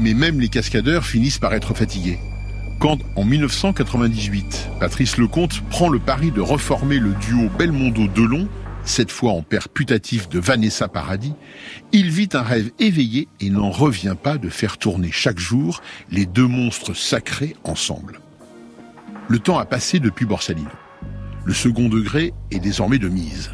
Mais 0.00 0.14
même 0.14 0.40
les 0.40 0.48
cascadeurs 0.48 1.04
finissent 1.04 1.38
par 1.38 1.52
être 1.52 1.74
fatigués. 1.74 2.18
Quand, 2.78 2.98
en 3.16 3.24
1998, 3.24 4.70
Patrice 4.80 5.18
Lecomte 5.18 5.60
prend 5.68 5.90
le 5.90 5.98
pari 5.98 6.30
de 6.30 6.40
reformer 6.40 6.98
le 6.98 7.10
duo 7.20 7.50
Belmondo-Delon, 7.58 8.48
cette 8.84 9.10
fois 9.10 9.32
en 9.32 9.42
père 9.42 9.68
putatif 9.68 10.30
de 10.30 10.40
Vanessa 10.40 10.88
Paradis, 10.88 11.34
il 11.92 12.08
vit 12.08 12.30
un 12.32 12.40
rêve 12.40 12.70
éveillé 12.78 13.28
et 13.40 13.50
n'en 13.50 13.70
revient 13.70 14.16
pas 14.20 14.38
de 14.38 14.48
faire 14.48 14.78
tourner 14.78 15.10
chaque 15.12 15.38
jour 15.38 15.82
les 16.10 16.24
deux 16.24 16.46
monstres 16.46 16.94
sacrés 16.94 17.54
ensemble. 17.64 18.20
Le 19.28 19.38
temps 19.38 19.58
a 19.58 19.66
passé 19.66 20.00
depuis 20.00 20.24
Borsalino. 20.24 20.70
Le 21.44 21.52
second 21.52 21.90
degré 21.90 22.32
est 22.50 22.58
désormais 22.58 22.98
de 22.98 23.08
mise. 23.08 23.50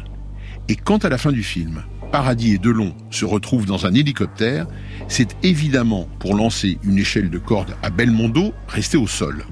Et 0.69 0.77
quant 0.77 0.97
à 0.97 1.09
la 1.09 1.17
fin 1.17 1.33
du 1.33 1.43
film, 1.43 1.83
Paradis 2.11 2.53
et 2.53 2.57
Delon 2.57 2.95
se 3.11 3.25
retrouvent 3.25 3.65
dans 3.65 3.85
un 3.85 3.93
hélicoptère, 3.93 4.67
c'est 5.07 5.35
évidemment 5.43 6.07
pour 6.19 6.35
lancer 6.35 6.77
une 6.83 6.97
échelle 6.97 7.29
de 7.29 7.37
corde 7.37 7.75
à 7.83 7.89
Belmondo 7.89 8.53
resté 8.67 8.97
au 8.97 9.07
sol. 9.07 9.45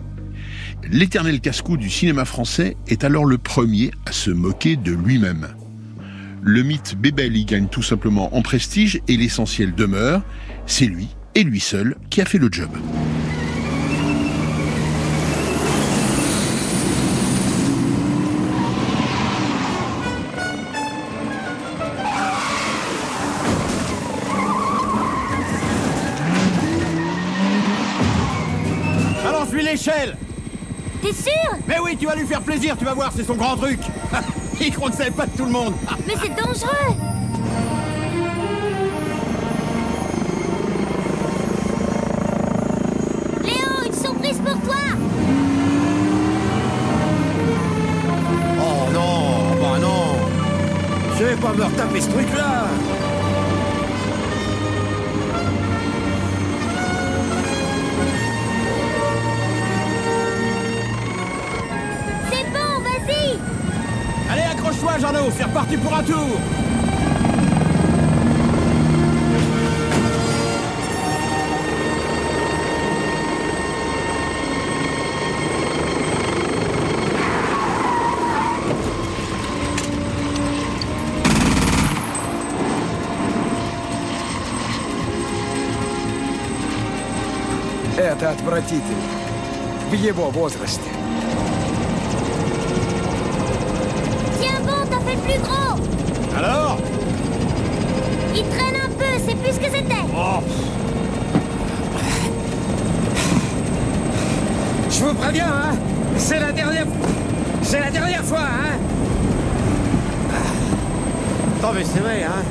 L'éternel 0.89 1.41
casse-cou 1.41 1.77
du 1.77 1.89
cinéma 1.89 2.25
français 2.25 2.77
est 2.87 3.03
alors 3.03 3.25
le 3.25 3.37
premier 3.37 3.91
à 4.05 4.11
se 4.11 4.31
moquer 4.31 4.75
de 4.75 4.93
lui-même. 4.93 5.47
Le 6.41 6.61
mythe 6.61 6.95
Bébel 6.95 7.35
y 7.35 7.45
gagne 7.45 7.67
tout 7.67 7.81
simplement 7.81 8.35
en 8.35 8.41
prestige 8.41 9.01
et 9.07 9.17
l'essentiel 9.17 9.73
demeure, 9.73 10.21
c'est 10.67 10.85
lui 10.85 11.07
et 11.33 11.43
lui 11.43 11.59
seul 11.59 11.95
qui 12.09 12.21
a 12.21 12.25
fait 12.25 12.37
le 12.37 12.49
job. 12.51 12.69
Oui, 31.85 31.95
tu 31.97 32.07
vas 32.07 32.15
lui 32.15 32.25
faire 32.25 32.41
plaisir, 32.41 32.75
tu 32.77 32.83
vas 32.83 32.95
voir, 32.95 33.11
c'est 33.15 33.23
son 33.23 33.35
grand 33.35 33.55
truc. 33.55 33.79
Il 34.59 34.73
croit 34.73 34.89
que 34.89 34.95
ça 34.95 35.03
pas 35.11 35.27
de 35.27 35.37
tout 35.37 35.45
le 35.45 35.51
monde. 35.51 35.75
Mais 36.07 36.15
c'est 36.19 36.29
dangereux. 36.29 36.95
Léo, 43.43 43.85
une 43.85 43.93
surprise 43.93 44.41
pour 44.43 44.59
toi. 44.61 44.75
Oh 48.59 48.91
non, 48.91 49.61
bah 49.61 49.77
non. 49.79 50.15
Je 51.19 51.23
vais 51.23 51.35
pas 51.35 51.53
me 51.53 51.63
retaper 51.63 52.01
ce 52.01 52.09
truc-là 52.09 52.65
parti 65.75 65.77
pour 65.77 65.93
un 65.93 66.03
tour 66.03 66.39
Это 87.97 88.31
отвратительно. 88.31 88.83
В 89.89 89.93
его 89.93 90.29
возрасте. 90.29 90.89
Я 94.41 94.59
был 94.61 94.84
plus 95.13 95.39
gros 95.39 95.75
Alors? 96.37 96.77
Il 98.35 98.43
traîne 98.43 98.75
un 98.83 98.89
peu, 98.89 99.05
c'est 99.25 99.35
plus 99.35 99.53
ce 99.53 99.59
que 99.59 99.65
c'était. 99.65 100.03
Oh. 100.15 100.41
Je 104.89 105.03
vous 105.03 105.13
préviens, 105.13 105.47
hein. 105.47 105.75
C'est 106.17 106.39
la 106.39 106.51
dernière... 106.51 106.85
C'est 107.61 107.79
la 107.79 107.91
dernière 107.91 108.23
fois, 108.23 108.41
hein. 108.41 108.77
Attends, 111.57 111.73
mais 111.73 111.83
c'est 111.83 111.99
vrai, 111.99 112.23
hein. 112.23 112.43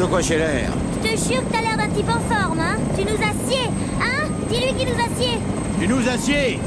De 0.00 0.06
quoi 0.06 0.20
j'ai 0.20 0.38
l'air. 0.38 0.70
Je 1.04 1.08
te 1.08 1.16
jure 1.16 1.46
que 1.46 1.52
t'as 1.52 1.60
l'air 1.60 1.76
d'un 1.76 1.88
type 1.88 2.08
en 2.08 2.34
forme, 2.34 2.60
hein. 2.60 2.76
Tu 2.96 3.04
nous 3.04 3.14
assieds, 3.14 3.68
hein. 4.00 4.28
Dis-lui 4.50 4.74
qu'il 4.74 4.88
nous 4.88 5.00
assied 5.00 5.38
Tu 5.80 5.88
nous 5.88 6.08
assieds 6.08 6.58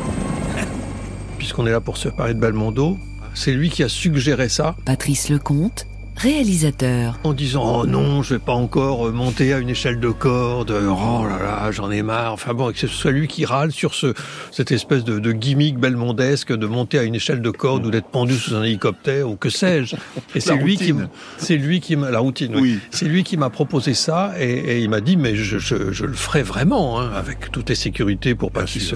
Puisqu'on 1.37 1.65
est 1.67 1.71
là 1.71 1.81
pour 1.81 1.97
se 1.97 2.09
parler 2.09 2.33
de 2.33 2.39
Belmondo, 2.39 2.97
c'est 3.35 3.51
lui 3.51 3.69
qui 3.69 3.83
a 3.83 3.89
suggéré 3.89 4.49
ça. 4.49 4.75
Patrice 4.85 5.29
Lecomte, 5.29 5.85
réalisateur. 6.15 7.19
En 7.23 7.33
disant 7.33 7.81
oh 7.81 7.85
non, 7.85 8.23
je 8.23 8.35
vais 8.35 8.39
pas 8.39 8.53
encore 8.53 9.11
monter 9.11 9.53
à 9.53 9.59
une 9.59 9.69
échelle 9.69 9.99
de 9.99 10.09
corde. 10.09 10.71
Oh 10.71 11.25
là 11.27 11.37
là, 11.43 11.71
j'en 11.71 11.91
ai 11.91 12.01
marre. 12.01 12.33
Enfin 12.33 12.53
bon, 12.53 12.71
que 12.71 12.79
ce 12.79 12.87
soit 12.87 13.11
lui 13.11 13.27
qui 13.27 13.45
râle 13.45 13.71
sur 13.71 13.93
ce 13.93 14.13
cette 14.51 14.71
espèce 14.71 15.03
de, 15.03 15.19
de 15.19 15.31
gimmick 15.31 15.77
belmondesque 15.77 16.53
de 16.55 16.65
monter 16.65 16.99
à 16.99 17.03
une 17.03 17.15
échelle 17.15 17.41
de 17.41 17.49
corde 17.49 17.85
ou 17.85 17.91
d'être 17.91 18.07
pendu 18.07 18.35
sous 18.35 18.55
un 18.55 18.63
hélicoptère 18.63 19.29
ou 19.29 19.35
que 19.35 19.49
sais-je. 19.49 19.95
Et 20.33 20.39
c'est 20.39 20.55
lui 20.55 20.77
qui 20.77 20.93
c'est 21.37 21.57
lui 21.57 21.81
qui 21.81 21.95
m'a 21.95 22.11
la 22.11 22.19
routine. 22.19 22.55
Oui. 22.55 22.79
C'est 22.91 23.05
lui 23.05 23.23
qui 23.23 23.37
m'a 23.37 23.49
proposé 23.49 23.93
ça 23.93 24.33
et, 24.39 24.49
et 24.49 24.79
il 24.79 24.89
m'a 24.89 25.01
dit 25.01 25.17
mais 25.17 25.35
je, 25.35 25.59
je, 25.59 25.91
je, 25.91 26.05
le 26.05 26.13
ferai 26.13 26.43
vraiment 26.43 26.99
hein, 26.99 27.11
avec 27.13 27.51
toutes 27.51 27.69
les 27.69 27.75
sécurités 27.75 28.35
pour 28.35 28.51
pas 28.51 28.63
qu'il 28.63 28.81
se. 28.81 28.95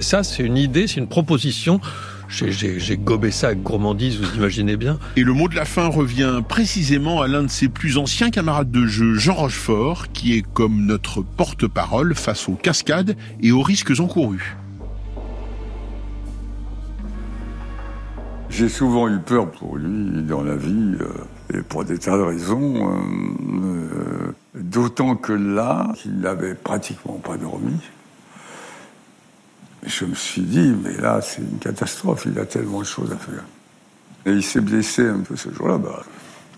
Ça 0.00 0.22
c'est 0.22 0.42
une 0.42 0.56
idée, 0.56 0.86
c'est 0.86 1.00
une 1.00 1.08
proposition 1.08 1.80
j'ai 2.28 2.96
gobé 2.96 3.30
ça 3.30 3.48
avec 3.48 3.62
gourmandise, 3.62 4.18
vous 4.18 4.36
imaginez 4.36 4.76
bien. 4.76 4.98
Et 5.16 5.22
le 5.22 5.32
mot 5.32 5.48
de 5.48 5.54
la 5.54 5.64
fin 5.64 5.86
revient 5.86 6.42
précisément 6.46 7.22
à 7.22 7.28
l'un 7.28 7.42
de 7.42 7.50
ses 7.50 7.68
plus 7.68 7.98
anciens 7.98 8.30
camarades 8.30 8.70
de 8.70 8.86
jeu, 8.86 9.14
Jean 9.14 9.34
Rochefort, 9.34 10.12
qui 10.12 10.36
est 10.36 10.42
comme 10.42 10.86
notre 10.86 11.22
porte-parole 11.22 12.14
face 12.14 12.48
aux 12.48 12.54
cascades 12.54 13.16
et 13.40 13.52
aux 13.52 13.62
risques 13.62 13.98
encourus. 13.98 14.56
J'ai 18.48 18.68
souvent 18.68 19.08
eu 19.08 19.18
peur 19.18 19.50
pour 19.50 19.76
lui 19.76 20.22
dans 20.22 20.42
la 20.42 20.56
vie, 20.56 20.94
euh, 21.00 21.58
et 21.58 21.62
pour 21.62 21.84
des 21.84 21.98
tas 21.98 22.16
de 22.16 22.22
raisons. 22.22 22.90
Euh, 22.90 22.96
euh, 23.64 24.32
D'autant 24.54 25.16
que 25.16 25.34
là, 25.34 25.92
il 26.06 26.20
n'avait 26.20 26.54
pratiquement 26.54 27.20
pas 27.22 27.36
dormi 27.36 27.74
je 29.86 30.04
me 30.04 30.14
suis 30.14 30.42
dit, 30.42 30.74
mais 30.82 30.96
là, 31.00 31.20
c'est 31.22 31.42
une 31.42 31.58
catastrophe, 31.58 32.26
il 32.26 32.38
a 32.38 32.44
tellement 32.44 32.80
de 32.80 32.86
choses 32.86 33.12
à 33.12 33.16
faire. 33.16 33.44
Et 34.26 34.32
il 34.32 34.42
s'est 34.42 34.60
blessé 34.60 35.06
un 35.06 35.20
peu 35.20 35.36
ce 35.36 35.52
jour-là, 35.52 35.78
bah, 35.78 36.02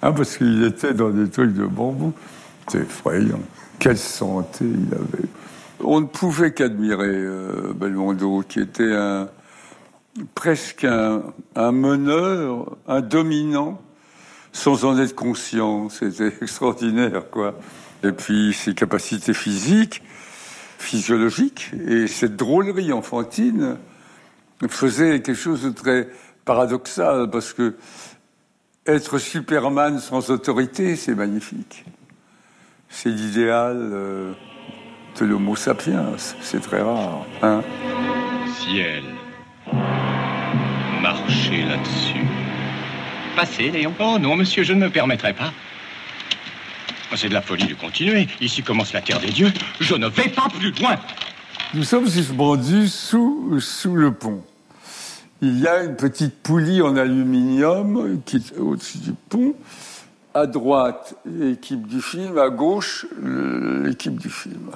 hein, 0.02 0.12
parce 0.12 0.36
qu'il 0.36 0.64
était 0.64 0.94
dans 0.94 1.10
des 1.10 1.28
trucs 1.28 1.52
de 1.52 1.66
bambou. 1.66 2.12
C'est 2.68 2.80
effrayant. 2.80 3.40
Quelle 3.78 3.98
santé 3.98 4.64
il 4.64 4.94
avait. 4.94 5.28
On 5.80 6.00
ne 6.00 6.06
pouvait 6.06 6.52
qu'admirer 6.52 7.06
euh, 7.08 7.72
Belmondo, 7.74 8.42
qui 8.46 8.60
était 8.60 8.92
un, 8.94 9.28
presque 10.34 10.84
un, 10.84 11.22
un 11.54 11.72
meneur, 11.72 12.76
un 12.86 13.00
dominant, 13.00 13.80
sans 14.52 14.84
en 14.84 14.98
être 14.98 15.14
conscient. 15.14 15.88
C'était 15.88 16.32
extraordinaire, 16.42 17.30
quoi. 17.30 17.54
Et 18.02 18.12
puis 18.12 18.52
ses 18.52 18.74
capacités 18.74 19.34
physiques, 19.34 20.02
physiologiques, 20.78 21.72
et 21.86 22.06
cette 22.06 22.36
drôlerie 22.36 22.92
enfantine 22.92 23.76
faisait 24.68 25.20
quelque 25.20 25.34
chose 25.36 25.62
de 25.62 25.70
très 25.70 26.08
paradoxal, 26.44 27.28
parce 27.30 27.52
que 27.52 27.76
être 28.86 29.18
Superman 29.18 29.98
sans 29.98 30.30
autorité, 30.30 30.96
c'est 30.96 31.14
magnifique. 31.14 31.84
C'est 32.88 33.10
l'idéal 33.10 33.76
euh, 33.76 34.32
de 35.20 35.26
l'homo 35.26 35.56
sapiens, 35.56 36.06
c'est 36.40 36.60
très 36.60 36.80
rare. 36.80 37.26
Hein 37.42 37.62
Ciel. 38.56 39.04
Là-dessus. 41.50 42.26
Passez, 43.34 43.70
Léon. 43.70 43.94
Oh 43.98 44.18
non, 44.18 44.36
monsieur, 44.36 44.62
je 44.64 44.72
ne 44.72 44.80
me 44.80 44.90
permettrai 44.90 45.32
pas. 45.32 45.52
C'est 47.16 47.28
de 47.28 47.34
la 47.34 47.42
folie 47.42 47.66
de 47.66 47.74
continuer. 47.74 48.28
Ici 48.40 48.62
commence 48.62 48.92
la 48.92 49.00
terre 49.00 49.20
des 49.20 49.30
dieux. 49.30 49.52
Je 49.80 49.94
ne 49.94 50.08
vais 50.08 50.28
pas 50.28 50.48
plus 50.48 50.70
loin. 50.72 50.96
Nous 51.74 51.84
sommes 51.84 52.06
suspendus 52.08 52.88
sous, 52.88 53.58
sous 53.60 53.96
le 53.96 54.12
pont. 54.12 54.42
Il 55.40 55.60
y 55.60 55.66
a 55.66 55.84
une 55.84 55.96
petite 55.96 56.42
poulie 56.42 56.82
en 56.82 56.96
aluminium 56.96 58.20
qui 58.24 58.36
est 58.36 58.58
au-dessus 58.58 58.98
du 58.98 59.12
pont. 59.28 59.54
À 60.34 60.46
droite, 60.46 61.14
l'équipe 61.26 61.86
du 61.86 62.02
film, 62.02 62.38
à 62.38 62.50
gauche, 62.50 63.06
l'équipe 63.22 64.18
du 64.18 64.30
film. 64.30 64.70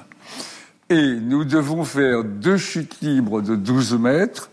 Et 0.89 1.15
nous 1.15 1.45
devons 1.45 1.83
faire 1.83 2.23
deux 2.23 2.57
chutes 2.57 2.97
libres 3.01 3.41
de 3.41 3.55
12 3.55 3.93
mètres, 3.93 4.49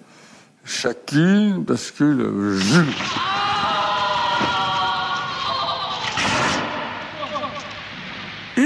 chacune, 0.65 1.65
parce 1.65 1.91
que 1.91 2.05
le. 2.05 2.59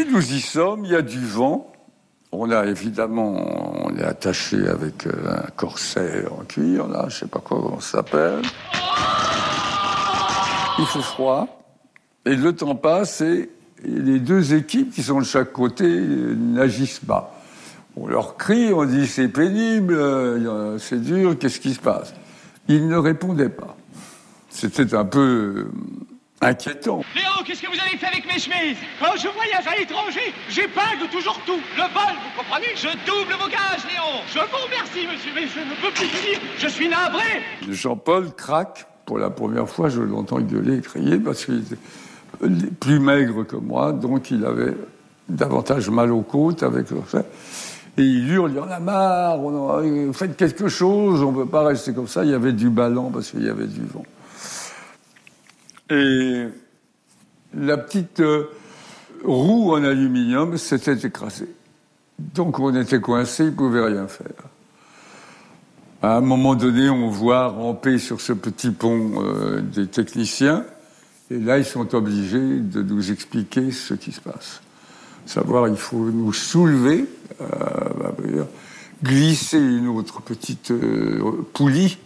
Nous 0.02 0.32
y 0.32 0.40
sommes, 0.40 0.84
il 0.84 0.90
y 0.90 0.96
a 0.96 1.02
du 1.02 1.24
vent. 1.24 1.70
On 2.32 2.50
a 2.50 2.66
évidemment, 2.66 3.86
on 3.86 3.96
est 3.96 4.02
attaché 4.02 4.66
avec 4.66 5.06
euh, 5.06 5.12
un 5.44 5.50
corset 5.54 6.24
en 6.36 6.42
cuir, 6.44 6.88
là, 6.88 7.06
je 7.08 7.18
sais 7.18 7.26
pas 7.26 7.40
comment 7.42 7.78
ça 7.78 7.98
s'appelle. 7.98 8.42
Il 10.80 10.86
fait 10.86 11.00
froid. 11.00 11.46
Et 12.26 12.34
le 12.34 12.52
temps 12.56 12.74
passe 12.74 13.20
et 13.20 13.50
les 13.84 14.18
deux 14.18 14.54
équipes 14.54 14.92
qui 14.92 15.04
sont 15.04 15.20
de 15.20 15.24
chaque 15.24 15.52
côté 15.52 15.84
euh, 15.84 16.34
n'agissent 16.34 17.04
pas. 17.06 17.40
On 17.96 18.08
leur 18.08 18.36
crie, 18.36 18.72
on 18.72 18.84
dit 18.84 19.06
c'est 19.06 19.28
pénible, 19.28 19.94
euh, 19.94 20.76
c'est 20.78 21.00
dur, 21.00 21.38
qu'est-ce 21.38 21.60
qui 21.60 21.72
se 21.72 21.80
passe? 21.80 22.14
Ils 22.66 22.88
ne 22.88 22.96
répondaient 22.96 23.48
pas. 23.48 23.76
C'était 24.50 24.94
un 24.94 25.04
peu 25.04 25.68
inquiétant. 26.40 27.02
Léon, 27.14 27.44
qu'est-ce 27.46 27.62
que 27.62 27.68
vous 27.68 27.80
avez 27.80 27.96
fait 27.96 28.06
avec 28.06 28.26
mes 28.26 28.38
chemises 28.38 28.76
Quand 29.00 29.16
je 29.16 29.28
voyage 29.28 29.66
à 29.66 29.76
l'étranger, 29.78 30.32
j'épingle 30.48 31.08
toujours 31.10 31.38
tout. 31.46 31.60
Le 31.76 31.82
vol, 31.82 32.14
vous 32.14 32.42
comprenez 32.42 32.66
Je 32.76 32.88
double 33.06 33.32
vos 33.40 33.48
gages, 33.48 33.84
Léon. 33.88 34.20
Je 34.28 34.38
vous 34.38 34.64
remercie, 34.64 35.06
monsieur, 35.10 35.30
mais 35.34 35.46
je 35.46 35.60
ne 35.60 35.74
peux 35.80 35.92
plus 35.94 36.06
dire. 36.08 36.40
Je 36.58 36.68
suis 36.68 36.88
navré. 36.88 37.42
Jean-Paul 37.70 38.32
craque. 38.34 38.86
Pour 39.06 39.18
la 39.18 39.28
première 39.28 39.68
fois, 39.68 39.90
je 39.90 40.00
l'entends 40.00 40.40
gueuler 40.40 40.78
et 40.78 40.80
crier 40.80 41.18
parce 41.18 41.44
qu'il 41.44 41.58
était 41.62 41.76
plus 42.80 42.98
maigre 43.00 43.44
que 43.44 43.56
moi, 43.56 43.92
donc 43.92 44.30
il 44.30 44.46
avait 44.46 44.74
davantage 45.28 45.90
mal 45.90 46.10
aux 46.10 46.22
côtes 46.22 46.62
avec. 46.62 46.86
Et 47.98 48.02
il 48.02 48.30
hurle, 48.32 48.50
il 48.52 48.56
y 48.56 48.60
en 48.60 48.70
a 48.70 48.80
marre, 48.80 49.38
on 49.40 49.68
en 49.70 49.78
a- 50.08 50.12
faites 50.14 50.36
quelque 50.38 50.68
chose, 50.68 51.22
on 51.22 51.32
ne 51.32 51.36
peut 51.44 51.48
pas 51.50 51.64
rester 51.64 51.92
comme 51.92 52.08
ça. 52.08 52.24
Il 52.24 52.30
y 52.30 52.34
avait 52.34 52.54
du 52.54 52.70
ballon 52.70 53.10
parce 53.10 53.30
qu'il 53.30 53.44
y 53.44 53.48
avait 53.50 53.66
du 53.66 53.82
vent. 53.82 54.04
Et 55.94 56.48
la 57.56 57.76
petite 57.78 58.20
euh, 58.20 58.50
roue 59.22 59.72
en 59.72 59.84
aluminium 59.84 60.56
s'était 60.58 61.06
écrasée. 61.06 61.48
Donc 62.18 62.58
on 62.58 62.74
était 62.74 63.00
coincé, 63.00 63.44
il 63.44 63.50
ne 63.50 63.56
pouvait 63.56 63.84
rien 63.84 64.08
faire. 64.08 64.26
À 66.02 66.16
un 66.16 66.20
moment 66.20 66.54
donné, 66.54 66.90
on 66.90 67.08
voit 67.08 67.48
ramper 67.48 67.98
sur 67.98 68.20
ce 68.20 68.32
petit 68.32 68.70
pont 68.70 69.22
euh, 69.22 69.60
des 69.60 69.86
techniciens, 69.86 70.64
et 71.30 71.38
là, 71.38 71.58
ils 71.58 71.64
sont 71.64 71.94
obligés 71.94 72.58
de 72.58 72.82
nous 72.82 73.10
expliquer 73.10 73.70
ce 73.70 73.94
qui 73.94 74.12
se 74.12 74.20
passe. 74.20 74.60
Savoir, 75.24 75.68
il 75.68 75.76
faut 75.76 76.10
nous 76.10 76.32
soulever, 76.32 77.06
euh, 77.40 78.44
glisser 79.02 79.58
une 79.58 79.88
autre 79.88 80.20
petite 80.20 80.72
poulie 81.54 81.98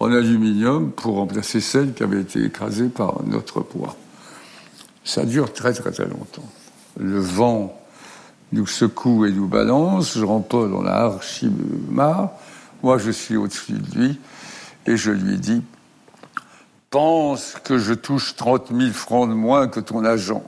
en 0.00 0.10
aluminium 0.12 0.90
pour 0.90 1.16
remplacer 1.16 1.60
celle 1.60 1.92
qui 1.92 2.02
avait 2.02 2.22
été 2.22 2.42
écrasée 2.42 2.88
par 2.88 3.22
notre 3.26 3.60
poids. 3.60 3.96
Ça 5.04 5.24
dure 5.24 5.52
très 5.52 5.74
très 5.74 5.92
très 5.92 6.06
longtemps. 6.06 6.48
Le 6.98 7.20
vent 7.20 7.78
nous 8.52 8.66
secoue 8.66 9.26
et 9.26 9.32
nous 9.32 9.46
balance. 9.46 10.18
Jean-Paul 10.18 10.74
en 10.74 10.86
a 10.86 10.92
archi 10.92 11.50
marre. 11.88 12.30
Moi, 12.82 12.98
je 12.98 13.10
suis 13.10 13.36
au-dessus 13.36 13.74
de 13.74 13.98
lui 13.98 14.18
et 14.86 14.96
je 14.96 15.10
lui 15.10 15.36
dis 15.36 15.62
Pense 16.88 17.54
que 17.62 17.78
je 17.78 17.94
touche 17.94 18.34
30 18.34 18.72
000 18.74 18.90
francs 18.92 19.28
de 19.28 19.34
moins 19.34 19.68
que 19.68 19.78
ton 19.78 20.04
agent. 20.04 20.42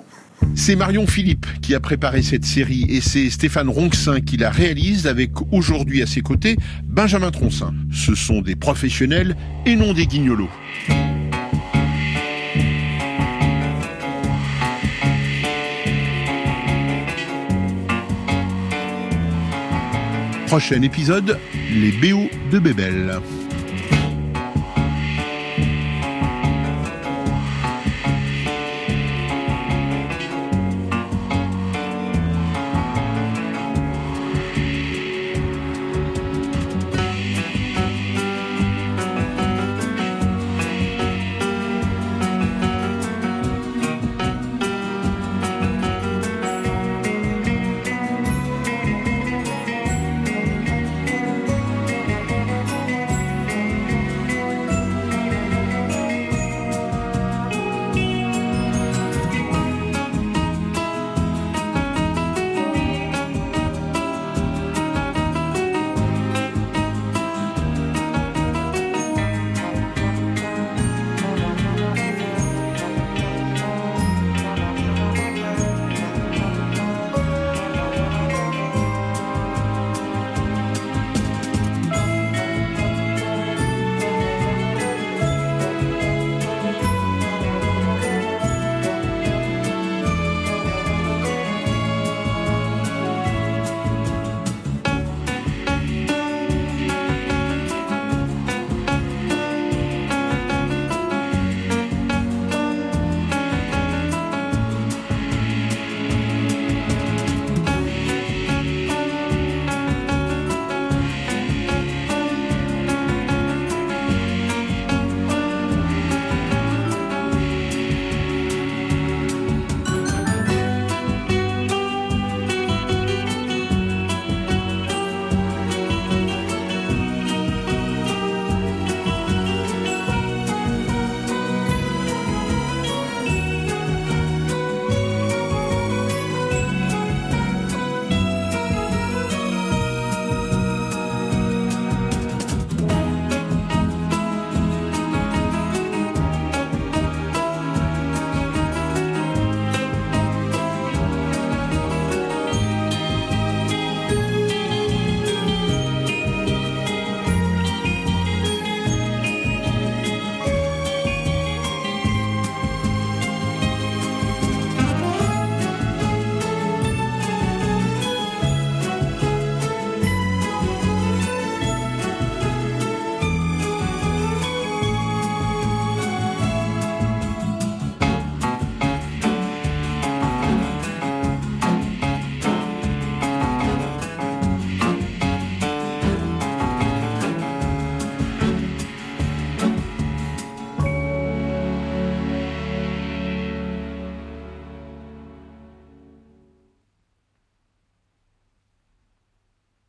C'est 0.54 0.76
Marion 0.76 1.06
Philippe 1.06 1.46
qui 1.60 1.74
a 1.74 1.80
préparé 1.80 2.22
cette 2.22 2.44
série 2.44 2.86
et 2.88 3.00
c'est 3.00 3.30
Stéphane 3.30 3.68
Ronxin 3.68 4.20
qui 4.20 4.36
la 4.36 4.50
réalise 4.50 5.06
avec 5.06 5.32
aujourd'hui 5.50 6.02
à 6.02 6.06
ses 6.06 6.20
côtés 6.20 6.56
Benjamin 6.84 7.30
Troncin. 7.30 7.74
Ce 7.90 8.14
sont 8.14 8.42
des 8.42 8.56
professionnels 8.56 9.36
et 9.66 9.76
non 9.76 9.92
des 9.92 10.06
guignolos. 10.06 10.50
Prochain 20.46 20.82
épisode, 20.82 21.38
les 21.72 21.92
BO 21.92 22.28
de 22.52 22.58
Bébel. 22.58 23.20